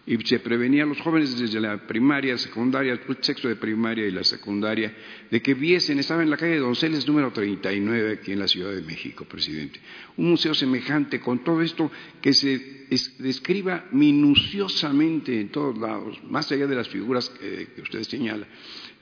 y 0.04 0.16
se 0.26 0.40
prevenía 0.40 0.82
a 0.82 0.86
los 0.86 1.00
jóvenes 1.00 1.38
desde 1.38 1.60
la 1.60 1.86
primaria, 1.86 2.36
secundaria, 2.36 2.92
el 2.92 3.00
sexto 3.20 3.46
de 3.48 3.54
primaria 3.54 4.06
y 4.06 4.10
la 4.10 4.24
secundaria, 4.24 4.92
de 5.30 5.40
que 5.40 5.54
viesen, 5.54 6.00
estaba 6.00 6.22
en 6.22 6.30
la 6.30 6.36
calle 6.36 6.54
de 6.54 6.58
Donceles 6.58 7.06
número 7.06 7.32
39 7.32 8.18
aquí 8.20 8.32
en 8.32 8.40
la 8.40 8.48
Ciudad 8.48 8.72
de 8.72 8.82
México, 8.82 9.24
presidente. 9.24 9.80
Un 10.16 10.30
museo 10.30 10.54
semejante 10.54 11.20
con 11.20 11.44
todo 11.44 11.62
esto 11.62 11.90
que 12.20 12.32
se 12.32 12.86
describa 13.18 13.86
minuciosamente 13.92 15.40
en 15.40 15.50
todos 15.50 15.78
lados, 15.78 16.20
más 16.24 16.50
allá 16.50 16.66
de 16.66 16.74
las 16.74 16.88
figuras 16.88 17.28
que, 17.30 17.68
que 17.74 17.82
usted 17.82 18.02
señala, 18.02 18.48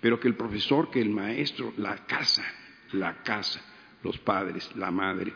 pero 0.03 0.21
que 0.21 0.29
el 0.29 0.35
profesor, 0.35 0.91
que 0.91 1.01
el 1.01 1.09
maestro, 1.09 1.73
la 1.79 2.05
casa, 2.07 2.45
la 2.93 3.23
casa, 3.23 3.63
los 4.03 4.19
padres, 4.19 4.69
la 4.77 4.91
madre, 4.91 5.33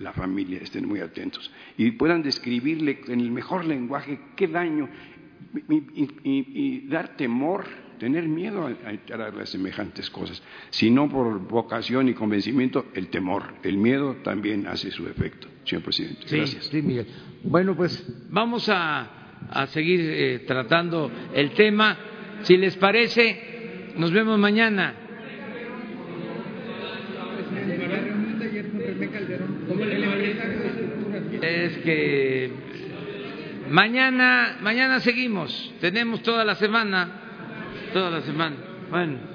la 0.00 0.12
familia 0.12 0.58
estén 0.60 0.88
muy 0.88 1.00
atentos 1.00 1.50
y 1.76 1.92
puedan 1.92 2.22
describirle 2.22 3.00
en 3.06 3.20
el 3.20 3.30
mejor 3.30 3.64
lenguaje 3.64 4.18
qué 4.36 4.48
daño 4.48 4.88
y, 5.68 6.86
dar 6.88 7.16
temor, 7.16 7.64
tener 7.98 8.28
miedo 8.28 8.66
a, 8.66 8.90
entrar 8.90 9.38
a 9.38 9.46
semejantes 9.46 10.08
cosas, 10.10 10.42
sino 10.70 11.08
por 11.08 11.40
vocación 11.40 12.08
y 12.08 12.14
convencimiento, 12.14 12.86
el 12.94 13.08
temor, 13.08 13.54
el 13.62 13.76
miedo 13.76 14.16
también 14.22 14.66
hace 14.66 14.90
su 14.90 15.06
efecto, 15.08 15.48
señor 15.64 15.82
presidente. 15.82 16.24
Gracias. 16.30 16.66
Sí, 16.66 16.82
Miguel. 16.82 17.06
Bueno, 17.42 17.74
pues 17.74 18.04
vamos 18.28 18.68
a, 18.68 19.48
a 19.50 19.66
seguir 19.68 20.00
eh, 20.02 20.44
tratando 20.46 21.10
el 21.34 21.50
tema. 21.52 21.98
Si 22.42 22.56
les 22.56 22.76
parece, 22.76 23.92
nos 23.96 24.12
vemos 24.12 24.38
mañana. 24.38 24.99
Es 31.42 31.78
que 31.78 32.50
mañana, 33.70 34.58
mañana 34.60 35.00
seguimos, 35.00 35.72
tenemos 35.80 36.22
toda 36.22 36.44
la 36.44 36.54
semana, 36.54 37.08
toda 37.92 38.10
la 38.10 38.20
semana. 38.22 38.56
Bueno. 38.90 39.29